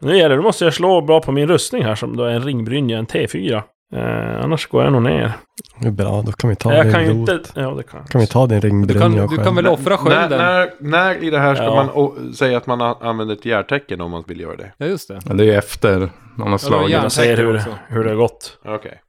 Nu 0.00 0.16
gäller 0.16 0.28
det, 0.28 0.36
då 0.36 0.42
måste 0.42 0.64
jag 0.64 0.74
slå 0.74 1.00
bra 1.00 1.22
på 1.22 1.32
min 1.32 1.48
rustning 1.48 1.84
här 1.84 1.94
som 1.94 2.16
då 2.16 2.24
är 2.24 2.32
en 2.32 2.44
ringbrynja, 2.44 2.98
en 2.98 3.06
T4. 3.06 3.62
Eh, 3.96 4.44
annars 4.44 4.66
går 4.66 4.84
jag 4.84 4.92
nog 4.92 5.02
ner. 5.02 5.32
Det 5.80 5.86
är 5.86 5.90
bra, 5.92 6.22
då 6.22 6.32
kan 6.32 6.50
vi 6.50 6.56
ta 6.56 6.74
jag 6.74 6.84
din 6.86 6.92
kan 6.92 7.04
rot. 7.04 7.28
inte... 7.28 7.40
Ja, 7.54 7.70
det 7.70 7.82
kan. 7.82 8.04
Kan 8.04 8.20
vi 8.20 8.26
ta 8.26 8.46
din 8.46 8.60
Du 8.60 8.68
ringbrynja 8.68 9.26
kan, 9.28 9.36
du 9.36 9.44
kan 9.44 9.56
väl 9.56 9.66
offra 9.66 9.90
När, 9.90 9.96
skölden? 9.96 10.38
när, 10.38 10.70
när 10.80 11.24
i 11.24 11.30
det 11.30 11.38
här 11.38 11.54
ska 11.54 11.64
Ja. 11.64 11.90
man 11.94 12.34
säga 12.34 12.56
att 12.56 12.66
man 12.66 12.80
använder 12.80 13.34
ett 13.34 13.44
järtecken 13.44 14.00
om 14.00 14.10
man 14.10 14.24
vill 14.26 14.40
göra 14.40 14.56
det? 14.56 14.72
Ja, 14.78 14.86
just 14.86 15.08
det. 15.08 15.20
Men 15.26 15.36
det 15.36 15.44
är 15.44 15.46
ju 15.46 15.54
efter 15.54 15.98
man 16.36 16.46
har 16.46 16.54
Ja, 16.54 16.58
slagit. 16.58 16.90
järn. 16.90 17.02
Jag 17.02 17.12
ser 17.12 17.36
hur, 17.36 17.62
hur 17.88 18.04
det 18.04 18.10
har 18.10 18.16
gått. 18.16 18.58
Okej. 18.64 19.00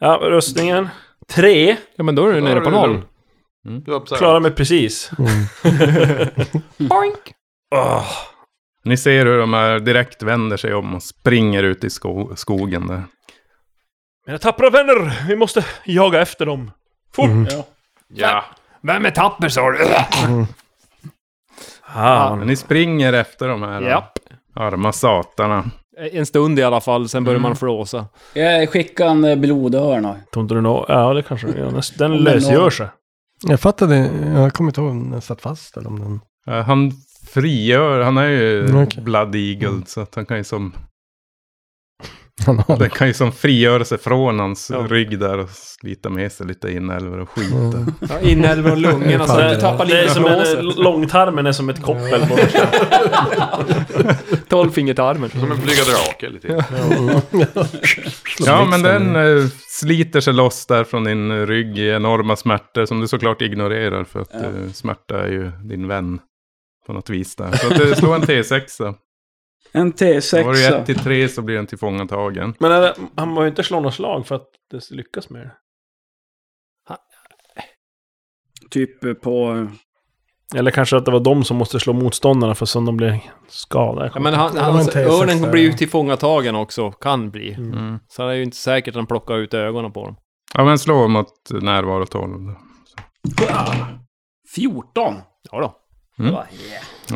Ja, 0.00 0.18
rustningen. 0.22 0.88
Tre. 1.34 1.76
Ja, 1.96 2.04
men 2.04 2.14
då 2.14 2.26
är 2.26 2.32
du 2.32 2.40
nere 2.40 2.60
på 2.60 2.70
du 2.70 2.76
noll. 2.76 2.90
lugn. 2.90 3.04
Du 3.84 3.94
observerar. 3.94 4.18
Klarar 4.18 4.40
mig 4.40 4.50
precis. 4.50 5.10
Boink! 6.78 7.18
Åh. 7.74 8.04
Ni 8.84 8.96
ser 8.96 9.26
hur 9.26 9.38
de 9.38 9.52
här 9.54 9.80
direkt 9.80 10.22
vänder 10.22 10.56
sig 10.56 10.74
om 10.74 10.94
och 10.94 11.02
springer 11.02 11.62
ut 11.62 11.84
i 11.84 11.90
sko 11.90 12.30
skogen 12.36 12.86
där. 12.86 13.02
Mina 14.26 14.38
tappra 14.38 14.70
vänner! 14.70 15.26
Vi 15.28 15.36
måste 15.36 15.64
jaga 15.84 16.22
efter 16.22 16.46
dem. 16.46 16.70
Fort! 17.14 17.24
Mm. 17.26 17.46
Ja. 18.14 18.44
Vem 18.82 19.06
är 19.06 19.10
tapper 19.10 19.48
sa 19.48 19.70
du? 19.70 19.78
Ah, 21.94 22.36
Men 22.36 22.46
ni 22.46 22.56
springer 22.56 23.12
efter 23.12 23.48
de 23.48 23.62
här 23.62 23.80
Japp. 23.80 24.18
arma 24.54 24.92
satarna. 24.92 25.64
En 26.12 26.26
stund 26.26 26.58
i 26.58 26.62
alla 26.62 26.80
fall, 26.80 27.08
sen 27.08 27.24
börjar 27.24 27.38
Mm. 27.38 27.48
man 27.48 27.56
flåsa. 27.56 28.06
Jag 28.34 28.68
skickar 28.70 29.06
en 29.06 29.24
eh, 29.24 29.36
blodörna. 29.36 30.16
Tror 30.32 30.42
inte 30.42 30.54
du 30.54 30.60
nå... 30.60 30.84
Ja, 30.88 31.12
det 31.14 31.22
kanske 31.22 31.46
ja, 31.48 31.70
näst- 31.70 31.98
Den 31.98 32.16
lösgör 32.16 32.70
sig. 32.70 32.86
Jag 33.46 33.60
fattade, 33.60 33.96
jag 34.34 34.52
kommer 34.52 34.70
inte 34.70 34.80
ihåg 34.80 34.90
om 34.90 35.10
den 35.10 35.20
satt 35.20 35.40
fast 35.42 35.76
eller 35.76 35.88
om 35.88 35.98
den... 36.00 36.20
Eh, 36.56 36.64
Han 36.64 36.92
frigör, 37.32 38.00
han 38.00 38.16
är 38.18 38.28
ju 38.28 38.64
Mm, 38.68 38.82
okej. 38.82 39.02
Blood 39.04 39.34
Eagle 39.34 39.82
så 39.86 40.00
att 40.00 40.14
han 40.14 40.26
kan 40.26 40.36
ju 40.36 40.44
som, 40.44 40.72
den 42.78 42.90
kan 42.90 43.06
ju 43.06 43.14
som 43.14 43.32
frigöra 43.32 43.84
sig 43.84 43.98
från 43.98 44.38
hans 44.40 44.70
Ja. 44.70 44.86
rygg 44.90 45.18
där 45.18 45.38
och 45.38 45.50
slita 45.50 46.10
med 46.10 46.32
sig 46.32 46.46
lite 46.46 46.72
inälvor 46.72 47.20
och 47.20 47.30
skit. 47.30 47.52
Mm. 47.52 47.94
Ja, 48.08 48.20
inälvor 48.20 48.70
och 48.70 48.76
lungorna, 48.78 49.26
så 49.26 49.36
det- 49.36 49.60
tappar 49.60 49.86
Det 49.86 49.98
är 49.98 50.02
lite 50.02 50.14
som 50.14 50.26
en, 50.26 50.46
flåset. 50.46 50.78
långtarmen 50.78 51.46
är 51.46 51.52
som 51.52 51.68
ett 51.68 51.82
koppel 51.82 52.26
på 52.28 52.36
Tolvfingertarmen. 54.48 55.30
Som 55.30 55.52
en 55.52 55.58
flyga 55.60 55.82
drake 55.84 56.28
lite. 56.28 56.64
Ja, 58.46 58.64
men 58.70 58.82
den 58.82 59.16
eh, 59.16 59.44
sliter 59.68 60.20
sig 60.20 60.34
loss 60.34 60.66
där 60.66 60.84
från 60.84 61.04
din 61.04 61.30
eh, 61.30 61.46
rygg 61.46 61.78
i 61.78 61.88
enorma 61.88 62.36
smärtor 62.36 62.86
som 62.86 63.00
du 63.00 63.08
såklart 63.08 63.42
ignorerar 63.42 64.04
för 64.04 64.20
att 64.20 64.30
Ja. 64.32 64.38
eh, 64.38 64.72
smärta 64.72 65.22
är 65.24 65.28
ju 65.28 65.50
din 65.64 65.88
vän 65.88 66.18
på 66.86 66.92
något 66.92 67.10
vis 67.10 67.36
där. 67.36 67.52
Så 67.56 67.66
att 67.66 67.78
det 67.78 67.96
slår 67.96 68.14
en 68.14 68.22
T6. 68.22 68.94
En 69.74 69.86
Var 69.86 70.52
det 70.52 70.66
1 70.66 70.74
T6. 70.74 70.84
till 70.84 70.98
3 70.98 71.28
så 71.28 71.42
blir 71.42 71.56
den 71.56 71.66
tillfångatagen. 71.66 72.54
Men 72.58 72.70
det, 72.70 72.94
han 73.16 73.36
ju 73.36 73.48
inte 73.48 73.62
slå 73.62 73.80
något 73.80 73.94
slag 73.94 74.26
för 74.26 74.34
att 74.34 74.48
det 74.70 74.90
lyckas 74.90 75.30
med 75.30 75.42
det. 75.42 75.52
Typ 78.70 79.04
eh, 79.04 79.14
på... 79.14 79.66
Eller 80.54 80.70
kanske 80.70 80.96
att 80.96 81.04
det 81.04 81.10
var 81.10 81.20
de 81.20 81.44
som 81.44 81.56
måste 81.56 81.80
slå 81.80 81.92
motståndarna 81.92 82.54
för 82.54 82.66
som 82.66 82.84
de 82.84 82.96
blir 82.96 83.20
skadade. 83.48 84.10
Ja, 84.14 84.20
men 84.20 84.34
han, 84.34 84.56
hans, 84.58 84.90
T6 84.90 85.22
örnen 85.22 85.42
där, 85.42 85.50
blir 85.50 85.62
ju 85.62 85.72
tillfångatagen 85.72 86.54
också, 86.54 86.92
kan 86.92 87.30
bli. 87.30 87.54
Mm. 87.54 87.98
Så 88.08 88.26
det 88.26 88.32
är 88.32 88.36
ju 88.36 88.42
inte 88.42 88.56
säkert 88.56 88.92
att 88.92 88.96
han 88.96 89.06
plockar 89.06 89.36
ut 89.36 89.54
ögonen 89.54 89.92
på 89.92 90.04
dem. 90.04 90.16
Ja, 90.54 90.64
men 90.64 90.78
slå 90.78 91.08
mot 91.08 91.32
närvaro 91.50 92.06
12. 92.06 92.32
då. 92.32 92.56
14. 94.54 95.14
Ja 95.50 95.60
då. 95.60 95.81
Mm. 96.22 96.34
Det 96.34 96.36
var- 96.36 96.46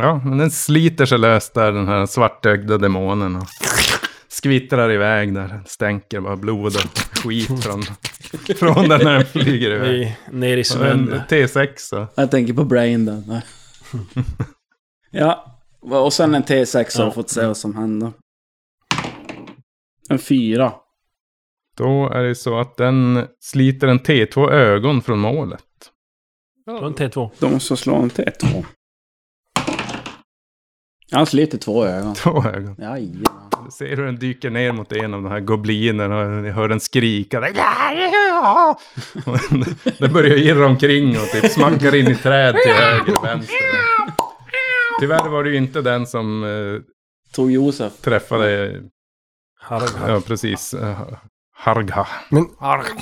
Ja, 0.03 0.21
men 0.25 0.39
den 0.39 0.51
sliter 0.51 1.07
sig 1.07 1.19
lös 1.19 1.51
där, 1.51 1.73
den 1.73 1.89
här 1.89 2.07
svartögda 2.07 2.79
demonen. 2.79 3.37
Och 3.37 3.47
skvittrar 4.29 4.91
iväg 4.93 5.35
där. 5.35 5.61
Stänker 5.67 6.21
bara 6.21 6.37
blod 6.37 6.77
och 6.77 6.99
skit 7.19 7.65
från, 7.65 7.83
från 8.57 8.89
den 8.89 9.01
när 9.05 9.13
den 9.15 9.27
flyger 9.27 9.71
iväg. 9.71 10.01
I, 10.03 10.17
ner 10.33 10.49
i 10.57 10.63
Och 10.63 10.87
en 10.87 11.07
snön. 11.09 11.21
T6 11.29 11.69
så. 11.77 12.07
Jag 12.15 12.31
tänker 12.31 12.53
på 12.55 12.65
Brain 12.65 13.05
där. 13.07 13.43
Ja, 15.11 15.61
och 15.81 16.13
sen 16.13 16.35
en 16.35 16.43
T6 16.45 16.99
har 16.99 17.05
Ja. 17.05 17.11
fått 17.11 17.31
se 17.31 17.47
vad 17.47 17.57
som 17.57 17.75
händer. 17.77 18.13
En 20.09 20.19
fyra. 20.19 20.73
Då 21.77 22.11
är 22.11 22.23
det 22.23 22.35
så 22.35 22.59
att 22.61 22.77
den 22.77 23.27
sliter 23.41 23.89
en 23.89 24.01
T2 24.01 24.51
ögon 24.51 25.03
från 25.03 25.19
målet. 25.19 25.63
Var 26.67 26.87
en 26.87 26.95
T2. 26.95 27.31
De 27.39 27.53
måste 27.53 27.77
slå 27.77 27.95
en 27.97 28.11
T2. 28.11 28.65
Han 31.13 31.27
sliter 31.27 31.59
två 31.59 31.85
ögon. 31.85 32.15
Två 32.15 32.45
ögon. 32.45 32.75
Jajamän. 32.79 33.25
Du 33.65 33.71
ser 33.71 33.97
hur 33.97 34.05
den 34.07 34.17
dyker 34.17 34.51
ner 34.51 34.73
mot 34.73 34.93
en 34.93 35.15
av 35.15 35.23
de 35.23 35.31
här 35.31 35.41
goblinerna 35.41 36.19
och 36.19 36.31
ni 36.31 36.51
hör 36.51 36.69
den 36.69 36.81
skrika. 36.81 37.41
Den 39.99 40.13
börjar 40.13 40.37
irra 40.37 40.67
omkring 40.67 41.11
och 41.11 41.27
typ 41.27 41.51
smackar 41.53 41.95
in 41.95 42.09
i 42.09 42.15
träd 42.15 42.55
till 42.65 42.73
höger 42.73 43.19
och 43.19 43.25
vänster. 43.25 43.57
Tyvärr 45.01 45.29
var 45.29 45.45
det 45.45 45.51
ju 45.51 45.57
inte 45.57 45.83
den 45.83 46.07
som 46.07 46.45
eh, 46.45 46.81
Tog 47.35 47.51
Josef. 47.53 47.93
träffade, 48.01 48.81
Harga. 49.61 50.09
ja 50.09 50.21
precis, 50.21 50.75
eh, 50.75 50.99
Harga. 51.57 52.07
Men, 52.29 52.47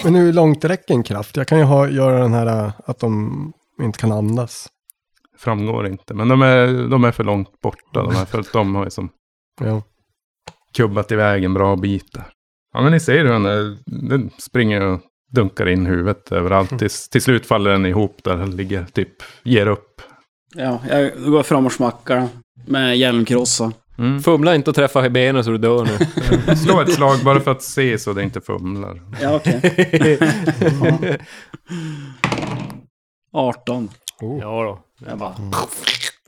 men 0.05 0.15
hur 0.15 0.33
långt 0.33 0.65
räcker 0.65 0.95
en 0.95 1.03
kraft? 1.03 1.37
Jag 1.37 1.47
kan 1.49 1.59
ju 1.59 1.65
ha, 1.65 1.89
göra 1.89 2.19
den 2.19 2.35
här 2.35 2.47
äh, 2.47 2.73
att 2.87 2.99
de 2.99 3.53
inte 3.83 3.99
kan 3.99 4.13
andas. 4.13 4.69
Framgår 5.39 5.87
inte, 5.87 6.15
men 6.15 6.29
de 6.29 6.43
är, 6.43 6.89
de 6.89 7.05
är 7.05 7.13
för 7.13 7.25
långt 7.25 7.61
borta 7.61 8.03
de 8.03 8.15
här, 8.15 8.25
för 8.25 8.45
de 8.53 8.75
har 8.75 8.85
ju 8.85 8.91
som 8.91 9.09
Ja. 9.61 9.83
kubbat 10.77 11.13
iväg 11.13 11.45
en 11.45 11.55
bra 11.55 11.77
bit 11.77 12.13
där. 12.13 12.25
Ja 12.75 12.83
men 12.83 12.93
ni 12.93 13.01
ser 13.01 13.19
hur 13.19 13.25
den, 13.33 13.47
är- 13.47 13.77
den 14.11 14.31
springer 14.39 14.81
och 14.81 15.01
dunkar 15.33 15.69
in 15.69 15.87
huvudet 15.87 16.33
överallt. 16.33 16.79
Tills, 16.79 17.09
till 17.09 17.23
slut 17.23 17.47
faller 17.47 17.71
den 17.71 17.87
ihop 17.87 18.17
där 18.25 18.37
den 18.37 18.57
ligger, 18.57 18.85
typ 18.85 19.09
ger 19.43 19.67
upp. 19.67 20.03
Ja, 20.55 20.81
jag 20.89 21.11
går 21.25 21.43
fram 21.43 21.67
och 21.67 21.73
smackar. 21.73 22.29
Med 22.67 22.97
hjälmkrossa. 22.99 23.73
Mm. 23.99 24.21
Fumla 24.21 24.55
inte 24.55 24.71
och 24.71 24.77
träffa 24.77 25.09
benen 25.11 25.45
så 25.45 25.51
du 25.51 25.59
dör 25.59 25.85
nu. 25.85 26.57
Slå 26.57 26.81
ett 26.81 26.93
slag 26.93 27.19
bara 27.25 27.41
för 27.41 27.51
att 27.51 27.63
se 27.63 27.99
så 27.99 28.13
det 28.13 28.23
inte 28.23 28.41
fumlar. 28.41 29.03
Ja, 29.23 29.35
okej. 29.37 30.19
18. 33.33 33.89
ja 34.21 34.63
då. 34.63 34.84
Jag 35.07 35.19
bara... 35.19 35.35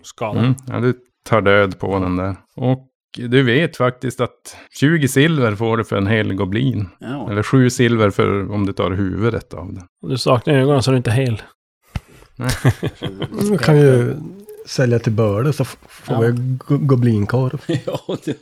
Skada. 0.02 0.40
Mm. 0.40 0.54
Ja, 0.66 0.80
du 0.80 0.94
tar 1.28 1.40
död 1.40 1.78
på 1.78 1.98
den 1.98 2.16
där. 2.16 2.36
Och 2.56 2.88
du 3.16 3.42
vet 3.42 3.76
faktiskt 3.76 4.20
att 4.20 4.56
20 4.80 5.08
silver 5.08 5.54
får 5.54 5.76
du 5.76 5.84
för 5.84 5.96
en 5.96 6.06
hel 6.06 6.34
goblin. 6.34 6.88
Ja. 6.98 7.30
Eller 7.30 7.42
7 7.42 7.70
silver 7.70 8.10
för 8.10 8.52
om 8.52 8.66
du 8.66 8.72
tar 8.72 8.90
huvudet 8.90 9.54
av 9.54 9.74
den. 9.74 9.84
Du 10.10 10.18
saknar 10.18 10.54
ögonen 10.54 10.82
så 10.82 10.90
du 10.90 10.96
inte 10.96 11.10
är 11.10 11.14
hel. 11.14 11.42
Du 13.50 13.58
kan 13.64 13.76
ju 13.76 14.16
sälja 14.66 14.98
till 14.98 15.12
börde 15.12 15.52
så 15.52 15.64
får 15.64 15.78
Ja. 16.14 16.20
vi 16.20 16.32
go- 16.68 16.78
goblinkorv. 16.78 17.62
ja, 17.86 18.16
det. 18.24 18.36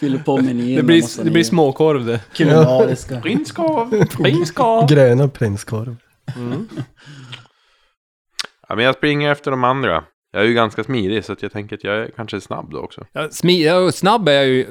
Fyller 0.00 0.18
på 0.18 0.36
menyn. 0.36 0.76
Det 0.76 0.82
blir, 0.82 1.24
det 1.24 1.30
blir 1.30 1.44
småkorv 1.44 2.04
det. 2.06 2.20
Kulinariska. 2.36 3.20
Prinskorv! 3.20 4.06
Prinskorv! 4.22 4.88
Gröna 4.88 5.28
prinskorv. 5.28 5.96
Ja, 8.70 8.76
men 8.76 8.84
jag 8.84 8.94
springer 8.94 9.32
efter 9.32 9.50
de 9.50 9.64
andra. 9.64 10.04
Jag 10.32 10.42
är 10.42 10.46
ju 10.46 10.54
ganska 10.54 10.84
smidig 10.84 11.24
så 11.24 11.32
att 11.32 11.42
jag 11.42 11.52
tänker 11.52 11.76
att 11.76 11.84
jag 11.84 11.96
är 11.96 12.10
kanske 12.16 12.40
snabb 12.40 12.70
då 12.70 12.78
också. 12.78 13.06
Ja, 13.12 13.28
smi, 13.30 13.64
ja, 13.64 13.92
snabb 13.92 14.28
är 14.28 14.42
ju, 14.42 14.66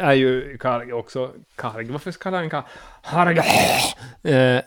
är 0.00 0.12
ju 0.12 0.58
Karg 0.58 0.92
också. 0.92 1.30
Karg, 1.56 1.90
varför 1.90 2.12
kallar 2.12 2.38
han 2.38 2.50
Karg? 2.50 2.62
Harg. 3.02 3.38
Eh, 3.38 4.62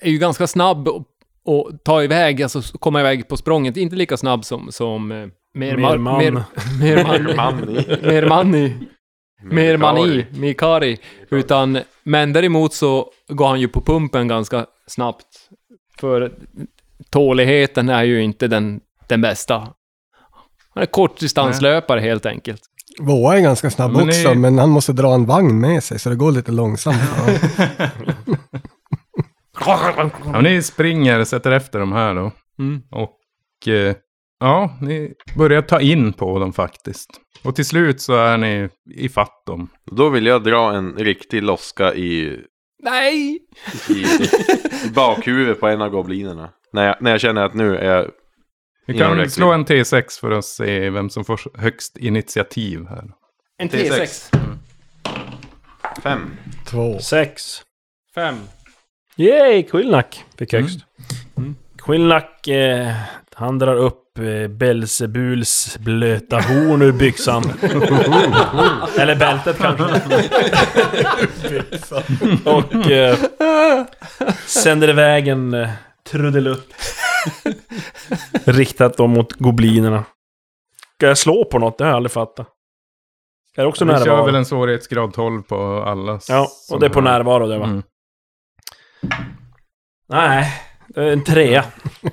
är 0.00 0.10
ju 0.10 0.18
ganska 0.18 0.46
snabb 0.46 0.88
och, 0.88 1.04
och 1.44 1.70
ta 1.84 2.02
iväg, 2.02 2.42
alltså 2.42 2.78
komma 2.78 3.00
iväg 3.00 3.28
på 3.28 3.36
språnget. 3.36 3.76
Inte 3.76 3.96
lika 3.96 4.16
snabb 4.16 4.44
som, 4.44 4.72
som 4.72 5.12
eh, 5.12 5.26
mer, 5.54 5.76
Mer 5.76 5.98
man. 5.98 6.18
Mer, 6.18 6.44
mer 6.80 7.04
man. 7.04 7.36
Man 7.36 7.68
i. 7.70 7.98
mer 8.02 8.28
mani. 8.28 8.74
Mer 9.42 9.76
mani, 9.76 10.26
Mikari. 10.30 10.40
Mikari. 10.40 10.98
Utan, 11.30 11.78
men 12.02 12.32
däremot 12.32 12.74
så 12.74 13.10
går 13.28 13.48
han 13.48 13.60
ju 13.60 13.68
på 13.68 13.80
pumpen 13.80 14.28
ganska 14.28 14.66
snabbt. 14.86 15.26
För 16.00 16.32
tåligheten 17.14 17.88
är 17.88 18.02
ju 18.02 18.22
inte 18.22 18.48
den, 18.48 18.80
den 19.08 19.20
bästa. 19.20 19.54
Han 20.74 20.82
är 20.82 20.86
kortdistanslöpare 20.86 22.00
helt 22.00 22.26
enkelt. 22.26 22.60
Voa 23.00 23.36
är 23.36 23.40
ganska 23.40 23.70
snabb 23.70 23.92
Men 23.92 24.08
också, 24.08 24.28
ni- 24.28 24.34
men 24.40 24.58
han 24.58 24.70
måste 24.70 24.92
dra 24.92 25.14
en 25.14 25.26
vagn 25.26 25.60
med 25.60 25.84
sig 25.84 25.98
så 25.98 26.10
det 26.10 26.16
går 26.16 26.32
lite 26.32 26.52
långsamt. 26.52 26.96
Ja. 29.66 30.40
Ni 30.42 30.62
springer, 30.62 31.24
sätter 31.24 31.50
efter 31.52 31.78
de 31.78 31.92
här 31.92 32.14
då. 32.14 32.30
Mm. 32.58 32.82
Och 32.90 33.68
eh, 33.68 33.94
ja, 34.40 34.78
ni 34.80 35.12
börjar 35.36 35.62
ta 35.62 35.80
in 35.80 36.12
på 36.12 36.38
dem 36.38 36.52
faktiskt. 36.52 37.10
Och 37.44 37.56
till 37.56 37.66
slut 37.66 38.00
så 38.00 38.14
är 38.14 38.36
ni 38.38 38.68
i 38.94 39.08
fatt 39.08 39.46
dem. 39.46 39.68
Då 39.90 40.08
vill 40.08 40.26
jag 40.26 40.44
dra 40.44 40.72
en 40.74 40.92
riktig 40.92 41.42
loska 41.42 41.94
i, 41.94 42.40
Nej! 42.82 43.38
i, 43.88 43.92
i 43.92 44.90
bakhuvudet 44.94 45.60
på 45.60 45.68
en 45.68 45.82
av 45.82 45.88
goblinerna. 45.90 46.50
När 46.74 46.86
jag, 46.86 46.96
när 47.00 47.10
jag 47.10 47.20
känner 47.20 47.44
att 47.44 47.54
nu 47.54 47.76
är 47.76 47.94
jag... 47.94 48.10
Vi 48.86 48.98
kan 48.98 49.30
slå 49.30 49.52
en 49.52 49.64
T6 49.64 50.20
för 50.20 50.30
att 50.30 50.44
se 50.44 50.90
vem 50.90 51.10
som 51.10 51.24
får 51.24 51.40
högst 51.54 51.96
initiativ 51.96 52.86
här. 52.88 53.04
En 53.58 53.68
T6. 53.68 53.90
T6. 53.90 54.38
Fem. 56.02 56.36
Två. 56.66 56.98
Sex. 56.98 57.62
Fem. 58.14 58.34
Yay! 59.16 59.62
Quillnack 59.62 60.24
fick 60.38 60.52
högst. 60.52 60.80
Quillnack, 61.78 62.48
eh, 62.48 62.92
han 63.34 63.58
drar 63.58 63.76
upp 63.76 64.18
eh, 64.18 64.48
Belzebuls 64.48 65.78
blöta 65.80 66.36
horn 66.36 66.82
ur 66.82 66.92
byxan. 66.92 67.42
Eller 68.98 69.16
bältet 69.16 69.58
kanske. 69.58 69.84
Och 72.44 72.90
eh, 72.90 73.16
sänder 74.46 74.88
iväg 74.88 75.28
en 75.28 75.54
eh, 75.54 75.68
trudelutt. 76.10 76.74
Riktat 78.44 78.96
då 78.96 79.06
mot 79.06 79.32
goblinerna. 79.32 80.04
Ska 80.96 81.06
jag 81.06 81.18
slå 81.18 81.44
på 81.44 81.58
något? 81.58 81.78
Det 81.78 81.84
har 81.84 81.88
jag 81.90 81.96
aldrig 81.96 82.12
fattat. 82.12 82.48
Är 83.56 83.62
det 83.62 83.68
också 83.68 83.84
Vi 83.84 83.90
kör 83.92 83.98
väl 83.98 84.08
närvaro? 84.08 84.36
en 84.36 84.44
svårighetsgrad 84.44 85.12
12 85.14 85.42
på 85.42 85.82
alla. 85.82 86.20
Ja, 86.28 86.48
och 86.72 86.80
det 86.80 86.86
är 86.86 86.90
på 86.90 86.98
har- 87.00 87.04
närvaro 87.04 87.46
det 87.46 87.58
va? 87.58 87.64
Mm. 87.64 87.82
Nej, 90.08 90.52
det 90.88 91.00
är 91.00 91.12
en 91.12 91.24
trea. 91.24 91.64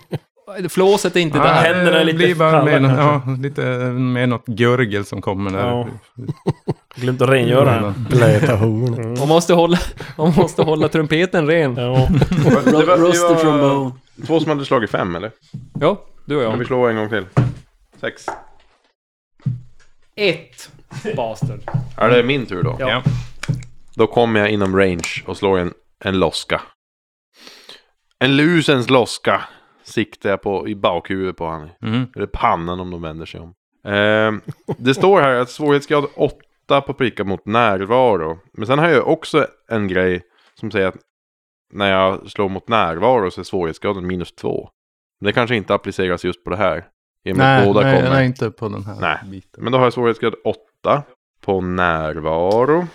Flåset 0.69 1.15
är 1.15 1.19
inte 1.19 1.37
Ja, 1.37 1.43
där. 1.43 1.53
händerna 1.53 1.91
är 1.99 1.99
det 1.99 2.03
lite 2.03 2.17
blir 2.17 2.35
bara 2.35 2.65
med, 2.65 2.79
kanske. 2.81 3.01
ja, 3.01 3.35
lite 3.41 3.61
mer 3.91 4.27
något 4.27 4.45
gurgel 4.45 5.05
som 5.05 5.21
kommer 5.21 5.51
där. 5.51 5.67
Ja. 5.67 5.87
Glömt 6.95 7.21
att 7.21 7.29
rengöra 7.29 7.81
den. 7.81 7.93
Blöta 8.09 8.55
horn. 8.55 9.19
Man 9.19 9.27
måste 9.27 9.53
hålla, 9.53 9.77
man 10.17 10.33
måste 10.35 10.61
hålla 10.63 10.87
trumpeten 10.87 11.47
ren. 11.47 11.75
Ja. 11.75 12.07
Det 12.29 12.71
var- 12.71 12.85
det 12.97 13.01
Rusty 13.03 13.23
var 13.27 13.35
trombone. 13.35 13.91
Två 14.27 14.39
som 14.39 14.49
hade 14.49 14.65
slagit 14.65 14.89
fem 14.89 15.15
eller? 15.15 15.31
Ja, 15.79 16.01
du 16.25 16.35
och 16.35 16.45
Om 16.45 16.51
jag. 16.51 16.57
vi 16.57 16.65
slår 16.65 16.89
en 16.89 16.95
gång 16.95 17.09
till. 17.09 17.25
Sex. 17.99 18.25
Ett. 20.15 20.71
Bastard. 21.15 21.59
Är 21.97 22.09
det 22.09 22.23
min 22.23 22.45
tur 22.45 22.63
då? 22.63 22.75
Ja. 22.79 23.03
Då 23.95 24.07
kommer 24.07 24.39
jag 24.39 24.49
inom 24.51 24.77
range 24.77 25.23
och 25.25 25.37
slår 25.37 25.59
en, 25.59 25.73
en 26.03 26.19
loska. 26.19 26.61
En 28.19 28.35
lusens 28.37 28.89
loska 28.89 29.41
siktar 29.83 30.29
jag 30.29 30.41
på 30.41 30.67
i 30.67 30.75
bakhuvudet 30.75 31.37
på 31.37 31.45
honom. 31.45 31.69
Mm. 31.81 32.05
Eller 32.15 32.27
pannan 32.27 32.79
om 32.79 32.91
de 32.91 33.01
vänder 33.01 33.25
sig 33.25 33.39
om. 33.39 33.53
Ehm, 33.93 34.41
det 34.77 34.93
står 34.93 35.21
här 35.21 35.35
att 35.35 35.49
svårighetsgrad 35.49 36.05
8 36.15 36.35
på 36.67 36.93
pricka 36.93 37.23
mot 37.23 37.45
närvaro. 37.45 38.39
Men 38.53 38.67
sen 38.67 38.79
har 38.79 38.89
jag 38.89 39.07
också 39.07 39.47
en 39.67 39.87
grej 39.87 40.23
som 40.59 40.71
säger 40.71 40.87
att 40.87 40.97
när 41.73 41.91
jag 41.91 42.31
slår 42.31 42.49
mot 42.49 42.67
närvaro 42.67 43.31
så 43.31 43.41
är 43.41 43.45
svårighetsgraden 43.45 44.07
minus 44.07 44.35
2. 44.35 44.69
Det 45.19 45.33
kanske 45.33 45.55
inte 45.55 45.73
appliceras 45.73 46.23
just 46.25 46.43
på 46.43 46.49
det 46.49 46.57
här. 46.57 46.85
I 47.25 47.31
och 47.33 47.37
med 47.37 47.57
att 47.57 47.63
Nej, 47.63 47.73
båda 47.73 47.81
nej, 47.85 47.95
kommer. 47.97 48.09
nej, 48.15 48.25
inte 48.25 48.51
på 48.51 48.69
den 48.69 48.83
här 48.83 48.97
Nej. 49.01 49.17
biten. 49.31 49.63
Men 49.63 49.71
då 49.71 49.77
har 49.77 49.85
jag 49.85 49.93
svårighetsgrad 49.93 50.35
8 50.83 51.03
på 51.41 51.61
närvaro. 51.61 52.87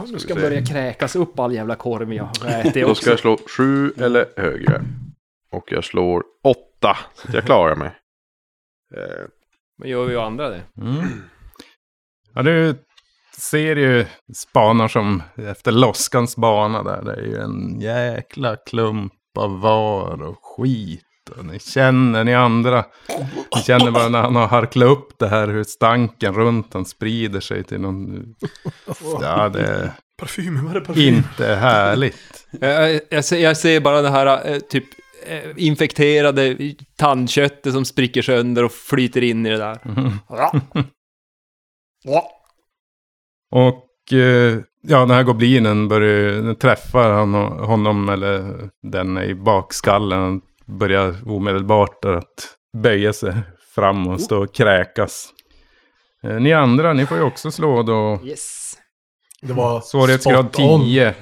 Nu 0.00 0.06
ska 0.06 0.18
ska 0.18 0.34
börja 0.34 0.66
kräkas 0.66 1.16
upp 1.16 1.38
all 1.38 1.54
jävla 1.54 1.74
korv 1.74 2.12
jag 2.14 2.24
har 2.40 2.48
ätit 2.60 2.74
Då 2.74 2.90
också. 2.90 3.02
ska 3.02 3.10
jag 3.10 3.18
slå 3.18 3.38
7 3.56 3.92
eller 3.98 4.26
högre. 4.36 4.82
Och 5.52 5.72
jag 5.72 5.84
slår 5.84 6.22
8. 6.44 6.96
Så 7.14 7.28
att 7.28 7.34
jag 7.34 7.44
klarar 7.44 7.76
mig. 7.76 7.90
Eh, 8.96 9.26
Men 9.78 9.88
gör 9.88 10.04
vi 10.04 10.12
ju 10.12 10.20
andra 10.20 10.48
det? 10.48 10.62
Mm. 10.80 11.04
Ja, 12.34 12.42
du 12.42 12.74
ser 13.38 13.76
ju 13.76 14.06
spanar 14.34 14.88
som 14.88 15.22
efter 15.36 15.72
loskans 15.72 16.36
bana 16.36 16.82
där. 16.82 17.02
Det 17.04 17.12
är 17.12 17.26
ju 17.26 17.36
en 17.36 17.80
jäkla 17.80 18.56
klump 18.56 19.12
av 19.38 19.60
var 19.60 20.22
och 20.22 20.38
skit. 20.42 21.04
Och 21.38 21.44
ni 21.44 21.58
känner, 21.58 22.24
ni 22.24 22.34
andra, 22.34 22.84
ni 23.56 23.62
känner 23.62 23.90
bara 23.90 24.08
när 24.08 24.22
han 24.22 24.36
har 24.36 24.46
harklat 24.46 24.88
upp 24.88 25.18
det 25.18 25.28
här 25.28 25.48
hur 25.48 25.64
stanken 25.64 26.34
runt 26.34 26.74
han 26.74 26.84
sprider 26.84 27.40
sig 27.40 27.64
till 27.64 27.80
någon... 27.80 28.34
Ja, 29.20 29.48
det 29.48 29.92
Parfym, 30.20 30.64
vad 30.64 30.76
är 30.76 30.80
det 30.80 30.86
parfym? 30.86 31.14
inte 31.14 31.54
härligt. 31.54 32.46
Jag, 32.60 33.00
jag, 33.10 33.24
ser, 33.24 33.38
jag 33.38 33.56
ser 33.56 33.80
bara 33.80 34.02
det 34.02 34.10
här 34.10 34.52
eh, 34.52 34.58
typ 34.58 34.84
eh, 35.26 35.50
infekterade 35.56 36.56
tandköttet 36.96 37.72
som 37.72 37.84
spricker 37.84 38.22
sönder 38.22 38.64
och 38.64 38.72
flyter 38.72 39.22
in 39.22 39.46
i 39.46 39.50
det 39.50 39.56
där. 39.56 39.78
Och 43.50 44.12
eh, 44.12 44.58
ja, 44.82 44.98
den 45.00 45.10
här 45.10 45.22
goblinen 45.22 45.88
börjar 45.88 47.10
han, 47.12 47.34
honom 47.58 48.08
eller 48.08 48.68
den 48.82 49.18
i 49.18 49.34
bakskallen. 49.34 50.20
Han 50.20 50.40
börjar 50.78 51.14
omedelbart 51.26 52.04
att 52.04 52.56
böja 52.82 53.12
sig 53.12 53.32
fram 53.74 54.06
och 54.08 54.20
stå 54.20 54.42
och 54.42 54.54
kräkas. 54.54 55.28
Eh, 56.22 56.40
ni 56.40 56.52
andra, 56.52 56.92
ni 56.92 57.06
får 57.06 57.16
ju 57.16 57.22
också 57.22 57.50
slå 57.50 57.82
då 57.82 58.20
Yes. 58.24 58.76
Det 59.42 59.52
var 59.52 59.80
svårighetsgrad 59.80 60.48
spot 60.54 60.64
on. 60.64 60.80
10. 60.84 61.14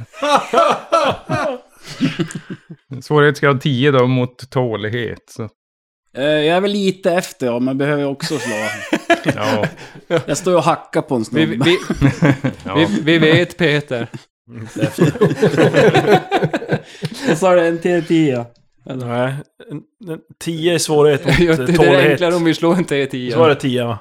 svårighetsgrad 3.03 3.61
10 3.61 3.91
då 3.91 4.07
mot 4.07 4.51
tålighet. 4.51 5.25
Så, 5.31 5.49
Eh, 6.17 6.25
Jag 6.25 6.57
är 6.57 6.61
väl 6.61 6.71
lite 6.73 7.13
efter, 7.13 7.47
ja, 7.47 7.59
men 7.59 7.79
behöver 7.79 8.05
också 8.05 8.39
slå. 8.39 8.55
ja, 9.25 9.65
Jag 10.27 10.37
står 10.37 10.55
och 10.57 10.63
hackar 10.63 11.03
på 11.03 11.15
en 11.15 11.21
Vi, 11.21 11.25
snubbe. 11.25 11.65
vi, 11.65 11.79
ja. 12.65 12.75
vi, 12.75 12.87
vi 13.03 13.19
vet 13.19 13.57
Peter. 13.59 14.09
Jag 17.29 17.39
sa 17.39 17.55
det, 17.55 17.69
en 17.69 17.79
till 17.79 18.05
tio. 18.07 18.45
Nej, 18.85 19.35
en- 19.71 20.11
en 20.13 20.19
10 20.41 20.75
i 20.75 20.79
svårighet 20.79 21.27
mot 21.27 21.37
det 21.39 21.45
eh, 21.45 21.51
är 21.61 21.77
tålighet. 21.77 22.11
enklare 22.11 22.35
om 22.35 22.45
vi 22.45 22.55
slår 22.55 22.75
en 22.75 22.85
T10. 22.85 23.33
Så 23.33 23.39
var 23.39 23.49
det 23.49 23.55
10 23.55 23.85
va? 23.85 23.99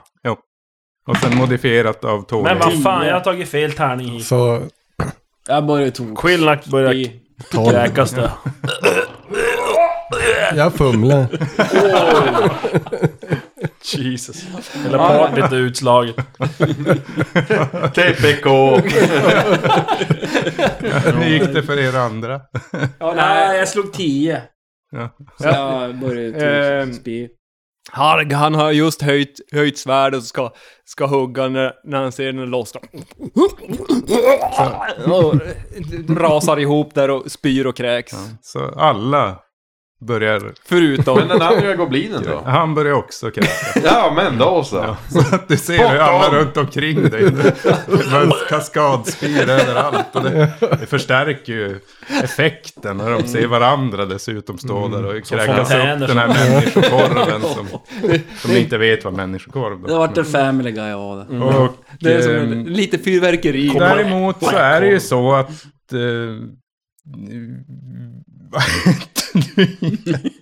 Och 1.07 1.17
sen 1.17 1.37
modifierat 1.37 2.03
av 2.05 2.15
Men 2.17 2.25
tålighet. 2.25 2.59
vad 2.65 2.83
fan, 2.83 3.07
jag 3.07 3.13
har 3.13 3.19
tagit 3.21 3.49
fel 3.49 3.71
tärning 3.71 4.07
hit. 4.09 4.25
Så 4.25 4.61
Jag 5.47 5.65
börjar 5.65 5.89
tok. 5.89 6.17
Quillnack 6.19 6.65
börjar 6.65 7.09
kräkas 7.51 8.11
det. 8.11 8.31
Jag 10.55 10.73
fumlar. 10.73 11.25
Jesus. 13.95 14.45
Hela 14.83 14.97
partyt 14.97 15.51
är 15.51 15.55
utslaget. 15.55 16.15
TPK! 17.93 18.45
Hur 21.05 21.25
gick 21.25 21.53
det 21.53 21.63
för 21.63 21.79
er 21.79 21.97
andra? 21.97 22.41
Ja, 22.99 23.13
nej, 23.15 23.57
jag 23.57 23.67
slog 23.67 23.93
tio. 23.93 24.41
Ja. 24.91 25.09
Så 25.37 25.47
jag 25.47 25.99
började 25.99 26.85
tok. 26.85 26.95
spy. 26.95 27.27
Harg, 27.91 28.33
han 28.33 28.55
har 28.55 28.71
just 28.71 29.01
höjt, 29.01 29.39
höjt 29.51 29.77
svärdet 29.77 30.17
och 30.17 30.23
ska, 30.23 30.53
ska 30.85 31.05
hugga 31.05 31.47
när, 31.47 31.73
när 31.83 32.01
han 32.01 32.11
ser 32.11 32.33
den 32.33 32.49
loss. 32.49 32.73
Och 35.05 35.35
rasar 36.21 36.59
ihop 36.59 36.95
där 36.95 37.09
och 37.09 37.31
spyr 37.31 37.65
och 37.65 37.75
kräks. 37.75 38.15
Så 38.41 38.71
alla 38.75 39.39
börjar... 39.99 40.53
Förutom... 40.65 41.17
Men 41.17 41.27
den 41.27 41.41
andra 41.41 41.75
goblinen 41.75 42.23
då? 42.23 42.41
Han 42.45 42.75
börjar 42.75 42.93
också 42.93 43.31
kräkas. 43.31 43.77
Ja, 43.83 44.13
men 44.15 44.37
då 44.37 44.63
så. 44.63 44.97
Så 45.09 45.35
att 45.35 45.47
du 45.47 45.57
ser 45.57 45.89
hur 45.89 45.97
alla 45.99 46.39
runt 46.39 46.57
omkring 46.57 47.09
dig. 47.09 47.31
Det 47.31 47.65
var 47.87 48.49
kaskadspyr 48.49 49.49
överallt. 49.49 50.15
Och 50.15 50.23
det, 50.23 50.51
det 50.59 50.85
förstärker 50.85 51.53
ju 51.53 51.79
effekten 52.23 52.97
när 52.97 53.11
de 53.11 53.27
ser 53.27 53.47
varandra 53.47 54.05
dessutom 54.05 54.57
stå 54.57 54.87
där 54.87 55.05
och 55.05 55.25
kräkas 55.25 55.71
upp 55.71 56.07
den 56.07 56.17
här 56.17 56.27
människokorven 56.27 57.41
som, 57.41 57.67
som 58.37 58.51
inte 58.51 58.77
vet 58.77 59.05
vad 59.05 59.13
människokorv 59.13 59.83
Det 59.87 59.93
vart 59.93 60.17
en 60.17 60.25
family 60.25 60.71
guy 60.71 60.91
av 60.91 61.17
det. 61.17 61.39
Och 61.39 61.77
Det 61.99 62.13
är 62.13 62.21
som 62.21 62.31
en, 62.33 62.63
lite 62.63 62.97
fyrverkeri. 62.97 63.67
däremot 63.79 64.43
så 64.43 64.55
är 64.55 64.81
det 64.81 64.87
ju 64.87 64.99
så 64.99 65.33
att... 65.33 65.49
Eh? 65.93 65.99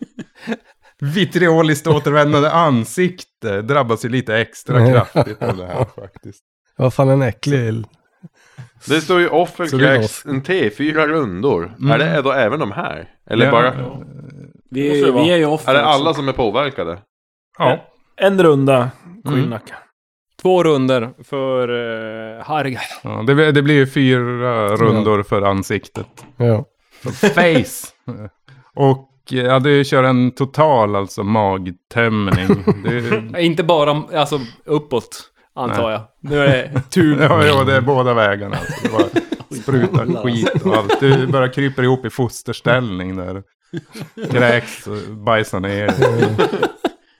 Vitrioliskt 0.99 1.87
återvändande 1.87 2.49
ansikte 2.49 3.61
drabbas 3.61 4.05
ju 4.05 4.09
lite 4.09 4.37
extra 4.37 4.91
kraftigt 4.91 5.43
av 5.43 5.57
det 5.57 5.65
här 5.65 5.85
faktiskt. 5.95 6.43
Vad 6.77 6.93
fan 6.93 7.09
en 7.09 7.21
äcklig... 7.21 7.85
Det 8.87 9.01
står 9.01 9.19
ju 9.19 9.29
offer 9.29 9.79
kräks 9.79 10.25
en 10.25 10.41
T4 10.43 11.07
rundor. 11.07 11.75
Mm. 11.79 11.91
Är 11.91 11.97
det 11.97 12.21
då 12.21 12.31
även 12.31 12.59
de 12.59 12.71
här? 12.71 13.09
Eller 13.29 13.45
Ja, 13.45 13.51
bara... 13.51 13.73
Vi, 14.71 15.11
vara. 15.11 15.23
vi 15.23 15.31
är 15.31 15.37
ju 15.37 15.45
offer 15.45 15.71
Är 15.71 15.77
det 15.77 15.85
alla 15.85 16.13
som 16.13 16.27
är 16.27 16.33
påverkade? 16.33 16.99
Ja. 17.57 17.85
En 18.15 18.43
runda, 18.43 18.91
Quillnack. 19.27 19.63
Två 20.41 20.63
runder 20.63 21.09
för 21.23 21.69
uh, 21.69 22.43
Harg. 22.43 22.77
Ja, 23.03 23.23
det, 23.27 23.51
det 23.51 23.61
blir 23.61 23.75
ju 23.75 23.87
fyra 23.87 24.75
rundor 24.75 25.23
för 25.23 25.41
ansiktet. 25.41 26.25
Ja. 26.37 26.65
Face! 27.35 27.94
Och 28.75 29.09
ja, 29.29 29.59
du 29.59 29.85
kör 29.85 30.03
en 30.03 30.31
total 30.31 30.95
alltså 30.95 31.23
magtömning. 31.23 32.63
Du, 32.83 33.31
Inte 33.39 33.63
bara 33.63 34.03
alltså, 34.19 34.39
uppåt, 34.65 35.21
antar 35.55 35.91
jag. 35.91 36.01
Nu 36.19 36.39
är 36.39 36.47
det 36.47 36.71
ja, 37.23 37.45
ja, 37.45 37.63
det 37.63 37.75
är 37.75 37.81
båda 37.81 38.13
vägarna. 38.13 38.57
Alltså. 38.57 38.73
Det 38.83 38.89
bara 38.91 39.05
sprutar 39.61 40.23
skit 40.23 40.65
och 40.65 40.75
allt. 40.75 40.99
Du 40.99 41.27
bara 41.27 41.49
kryper 41.49 41.83
ihop 41.83 42.05
i 42.05 42.09
fosterställning 42.09 43.15
där. 43.15 43.43
Kräks 44.31 44.87
och 44.87 44.97
bajsar 45.15 45.59
ner. 45.59 45.93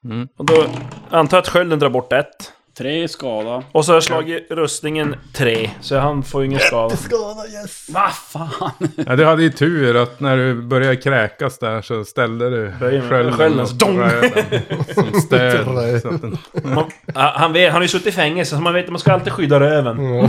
Mm. 0.04 0.28
Och 0.36 0.44
då 0.44 0.66
antar 1.10 1.36
jag 1.36 1.42
att 1.42 1.48
skölden 1.48 1.78
drar 1.78 1.90
bort 1.90 2.12
ett. 2.12 2.52
Tre 2.78 3.08
skada. 3.08 3.62
Och 3.72 3.84
så 3.84 3.92
har 3.92 3.96
jag 3.96 4.02
slagit 4.02 4.46
rustningen 4.50 5.14
tre. 5.32 5.70
Så 5.80 5.98
han 5.98 6.22
får 6.22 6.42
ju 6.42 6.46
ingen 6.46 6.60
skada. 6.60 6.96
Skada, 6.96 7.46
yes! 7.46 7.86
Vad 7.88 8.12
fan? 8.12 8.70
Ja, 9.06 9.16
du 9.16 9.24
hade 9.24 9.42
ju 9.42 9.50
tur 9.50 9.96
att 9.96 10.20
när 10.20 10.36
du 10.36 10.54
började 10.54 10.96
kräkas 10.96 11.58
där 11.58 11.82
så 11.82 12.04
ställde 12.04 12.50
du 12.50 12.72
skölden 13.08 13.60
och 13.60 13.68
som 13.68 15.20
stöd. 15.20 15.66
så 16.02 16.08
att 16.08 16.20
den, 16.22 16.38
Man, 16.64 16.84
ja, 17.14 17.32
han, 17.36 17.52
vet, 17.52 17.72
han 17.72 17.76
har 17.76 17.82
ju 17.82 17.88
suttit 17.88 18.06
i 18.06 18.12
fängelse, 18.12 18.56
så 18.56 18.62
man 18.62 18.74
vet 18.74 18.84
att 18.84 18.90
man 18.90 18.98
ska 18.98 19.12
alltid 19.12 19.32
skydda 19.32 19.60
röven. 19.60 20.14
Ja. 20.14 20.28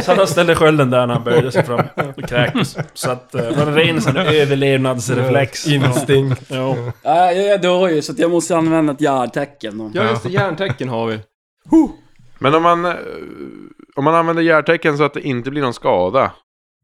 Så 0.02 0.14
han 0.14 0.26
ställde 0.26 0.54
skölden 0.54 0.90
där 0.90 1.06
när 1.06 1.14
han 1.14 1.24
böjde 1.24 1.52
sig 1.52 1.64
fram 1.64 1.80
och 2.16 2.28
kräktes. 2.28 2.76
Så 2.94 3.10
att 3.10 3.34
eh, 3.34 3.40
det 3.42 3.56
var 3.56 3.66
en 3.66 3.74
ren 3.74 4.00
sån 4.00 4.16
överlevnadsreflex. 4.16 5.66
Instinkt. 5.66 6.42
Ja. 6.48 6.76
Ja, 7.02 7.32
jag 7.32 7.62
dör 7.62 7.88
ju 7.88 8.02
så 8.02 8.12
att 8.12 8.18
jag 8.18 8.30
måste 8.30 8.56
använda 8.56 8.92
ett 8.92 9.00
järntecken. 9.00 9.90
Ja, 9.94 10.10
just 10.10 10.22
det. 10.22 10.28
Järntecken 10.28 10.88
har 10.88 11.06
vi. 11.06 11.18
Men 12.38 12.54
om 12.54 12.62
man, 12.62 12.84
eh, 12.84 12.94
om 13.96 14.04
man 14.04 14.14
använder 14.14 14.42
järtecken 14.42 14.98
så 14.98 15.04
att 15.04 15.14
det 15.14 15.20
inte 15.20 15.50
blir 15.50 15.62
någon 15.62 15.74
skada. 15.74 16.32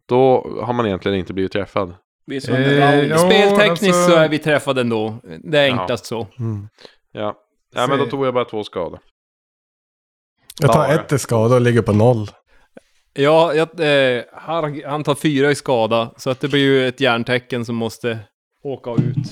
Då 0.09 0.51
har 0.63 0.73
man 0.73 0.87
egentligen 0.87 1.19
inte 1.19 1.33
blivit 1.33 1.53
träffad. 1.53 1.95
Vi 2.27 2.37
är 2.37 2.51
Eh, 2.51 3.09
ja. 3.09 3.19
Speltekniskt 3.19 3.85
alltså- 3.85 4.11
så 4.11 4.17
är 4.17 4.29
vi 4.29 4.39
träffade 4.39 4.81
ändå. 4.81 5.21
Det 5.45 5.59
är 5.59 5.71
enklast 5.71 6.07
så. 6.07 6.27
Mm. 6.39 6.69
Ja. 7.13 7.35
Ja, 7.75 7.87
men 7.87 7.99
då 7.99 8.07
tog 8.07 8.27
jag 8.27 8.35
bara 8.35 8.45
två 8.45 8.65
skada. 8.65 8.99
Jag 10.61 10.73
tar 10.73 10.89
Ja, 10.89 10.95
ett 10.95 11.13
i 11.13 11.19
skada 11.19 11.55
och 11.55 11.61
ligger 11.61 11.83
på 11.83 11.93
noll. 11.93 12.31
Ja, 13.13 13.55
jag, 13.55 13.69
eh, 14.17 14.23
han 14.87 15.05
tar 15.05 15.15
fyra 15.15 15.51
i 15.51 15.55
skada. 15.55 16.15
Så 16.17 16.31
att 16.31 16.41
det 16.41 16.49
blir 16.49 16.61
ju 16.61 16.89
ett 16.89 17.01
järntecken 17.01 17.65
som 17.65 17.77
måste 17.77 18.19
åka 18.65 18.91
ut. 18.91 19.27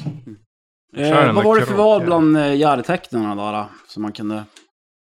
Kör 0.96 1.28
Eh, 1.28 1.34
vad 1.34 1.44
var 1.44 1.60
det 1.60 1.66
för 1.66 1.74
val 1.74 2.04
bland 2.04 2.36
eh, 2.36 2.54
järntecknen 2.54 3.36
där 3.36 3.52
då, 3.52 3.68
som 3.88 4.02
man 4.02 4.12
kunde... 4.12 4.44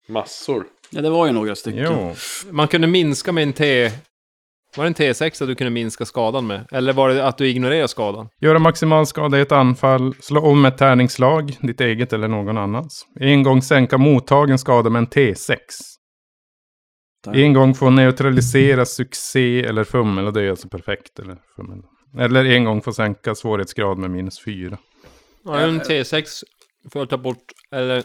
Massor. 0.08 0.66
Ja, 0.90 1.02
det 1.02 1.10
var 1.10 1.26
ju 1.28 1.32
några 1.32 1.56
stycken. 1.56 1.84
jo. 1.84 2.16
Man 2.52 2.68
kunde 2.68 2.88
minska 2.88 3.32
med 3.32 3.44
en 3.44 3.54
T... 3.54 3.92
Var 4.78 4.84
det 4.84 4.88
en 4.88 5.14
T6 5.14 5.46
du 5.46 5.56
kunde 5.56 5.72
minska 5.72 6.06
skadan 6.06 6.48
med? 6.48 6.68
Eller 6.72 6.94
var 6.94 7.10
det 7.10 7.26
att 7.28 7.38
du 7.38 7.48
ignorerar 7.48 7.88
skadan? 7.88 8.30
Göra 8.42 8.60
maximal 8.60 9.06
skada 9.08 9.38
i 9.38 9.42
ett 9.42 9.52
anfall. 9.52 10.14
Slå 10.20 10.42
om 10.42 10.66
ett 10.66 10.78
tärningsslag, 10.78 11.58
ditt 11.62 11.82
eget 11.82 12.14
eller 12.14 12.28
någon 12.28 12.58
annans. 12.58 13.06
En 13.20 13.44
gång 13.44 13.62
sänka 13.62 13.98
mottagen 13.98 14.60
skada 14.60 14.90
med 14.90 15.00
en 15.00 15.08
T6. 15.08 15.58
Tack. 17.24 17.36
En 17.36 17.54
gång 17.54 17.74
få 17.76 17.90
neutralisera 17.90 18.86
succé 18.86 19.66
eller 19.66 19.84
fummel, 19.84 20.26
och 20.26 20.34
det 20.34 20.42
är 20.42 20.50
alltså 20.50 20.70
perfekt. 20.70 21.20
Eller, 21.20 21.38
fummel. 21.56 21.80
eller 22.20 22.46
en 22.46 22.64
gång 22.64 22.82
få 22.82 22.94
sänka 22.94 23.36
svårighetsgrad 23.36 23.98
med 23.98 24.12
minus 24.12 24.44
fyra. 24.46 24.78
Ja, 25.46 25.60
en 25.60 25.82
T6 25.82 26.44
får 26.94 27.02
jag 27.02 27.10
ta 27.10 27.18
bort, 27.18 27.44
eller... 27.72 28.04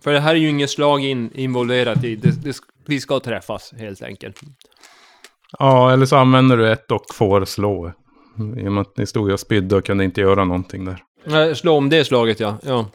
För 0.00 0.12
det 0.12 0.20
här 0.20 0.30
är 0.30 0.38
ju 0.38 0.48
inget 0.48 0.70
slag 0.70 1.04
in, 1.04 1.30
involverat 1.34 2.04
i. 2.04 2.16
Det, 2.16 2.44
det, 2.44 2.56
vi 2.86 3.00
ska 3.00 3.20
träffas, 3.20 3.74
helt 3.78 4.02
enkelt. 4.02 4.40
Ja, 5.58 5.92
eller 5.92 6.06
så 6.06 6.16
använder 6.16 6.56
du 6.56 6.72
ett 6.72 6.90
och 6.90 7.04
får 7.14 7.44
slå. 7.44 7.92
I 8.56 8.68
och 8.68 8.72
med 8.72 8.80
att 8.80 8.96
ni 8.96 9.06
stod 9.06 9.30
och 9.30 9.40
spydde 9.40 9.76
och 9.76 9.84
kunde 9.84 10.04
inte 10.04 10.20
göra 10.20 10.44
någonting 10.44 10.84
där. 10.84 11.02
Nej, 11.24 11.56
slå 11.56 11.76
om 11.76 11.88
det 11.88 12.04
slaget, 12.04 12.40
ja. 12.40 12.58
ja. 12.62 12.86